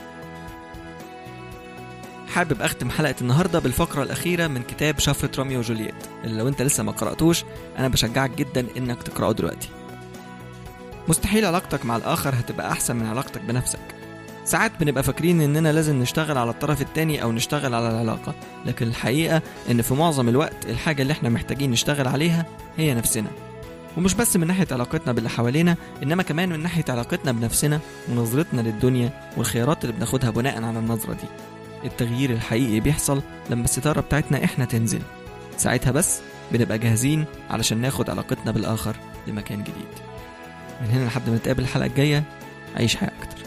حابب 2.35 2.63
أختم 2.63 2.91
حلقة 2.91 3.15
النهاردة 3.21 3.59
بالفقرة 3.59 4.03
الأخيرة 4.03 4.47
من 4.47 4.63
كتاب 4.63 4.99
شفرة 4.99 5.31
روميو 5.39 5.59
وجولييت. 5.59 5.95
اللي 6.25 6.39
لو 6.39 6.49
أنت 6.49 6.63
لسه 6.63 6.83
ما 6.83 6.93
قرأتوش 6.93 7.45
أنا 7.79 7.89
بشجعك 7.89 8.31
جدا 8.31 8.67
إنك 8.77 9.03
تقرأه 9.03 9.33
دلوقتي. 9.33 9.69
مستحيل 11.09 11.45
علاقتك 11.45 11.85
مع 11.87 11.97
الآخر 11.97 12.35
هتبقى 12.35 12.73
أحسن 12.73 12.97
من 12.97 13.07
علاقتك 13.07 13.41
بنفسك. 13.41 13.98
ساعات 14.49 14.73
بنبقى 14.81 15.03
فاكرين 15.03 15.41
إننا 15.41 15.73
لازم 15.73 16.03
نشتغل 16.03 16.39
على 16.39 16.51
الطرف 16.51 16.81
التاني 16.83 17.23
أو 17.23 17.33
نشتغل 17.33 17.75
على 17.75 17.91
العلاقة 17.91 18.35
لكن 18.67 18.87
الحقيقة 18.87 19.43
إن 19.71 19.83
في 19.83 19.95
معظم 19.95 20.29
الوقت 20.29 20.67
الحاجة 20.67 21.03
اللي 21.03 21.13
إحنا 21.13 21.29
محتاجين 21.29 21.71
نشتغل 21.71 22.09
عليها 22.09 22.47
هي 22.77 22.95
نفسنا. 22.95 23.29
ومش 23.97 24.15
بس 24.15 24.37
من 24.37 24.47
ناحية 24.47 24.67
علاقتنا 24.73 25.13
باللي 25.13 25.29
حوالينا 25.29 25.77
إنما 26.03 26.23
كمان 26.23 26.49
من 26.49 26.61
ناحية 26.63 26.85
علاقتنا 26.89 27.33
بنفسنا 27.33 27.81
ونظرتنا 28.09 28.61
للدنيا 28.61 29.11
والخيارات 29.37 29.85
اللي 29.85 29.97
بناخدها 29.97 30.31
بناء 30.31 30.65
على 30.65 30.79
النظرة 30.79 31.13
دي. 31.13 31.29
التغيير 31.85 32.31
الحقيقي 32.31 32.81
بيحصل 32.81 33.23
لما 33.51 33.65
الستارة 33.65 34.01
بتاعتنا 34.01 34.45
إحنا 34.45 34.65
تنزل. 34.65 35.01
ساعتها 35.57 35.91
بس 35.91 36.21
بنبقى 36.53 36.79
جاهزين 36.79 37.25
علشان 37.51 37.79
ناخد 37.79 38.11
علاقتنا 38.11 38.53
بالآخر 38.53 38.97
لمكان 39.27 39.61
جديد. 39.63 39.89
من 40.83 40.91
هنا 40.91 41.05
لحد 41.07 41.31
ما 41.31 41.37
نتقابل 41.37 41.63
الحلقة 41.63 41.87
الجاية 41.87 42.25
عيش 42.77 42.97
حياة 42.97 43.13
أكتر 43.23 43.38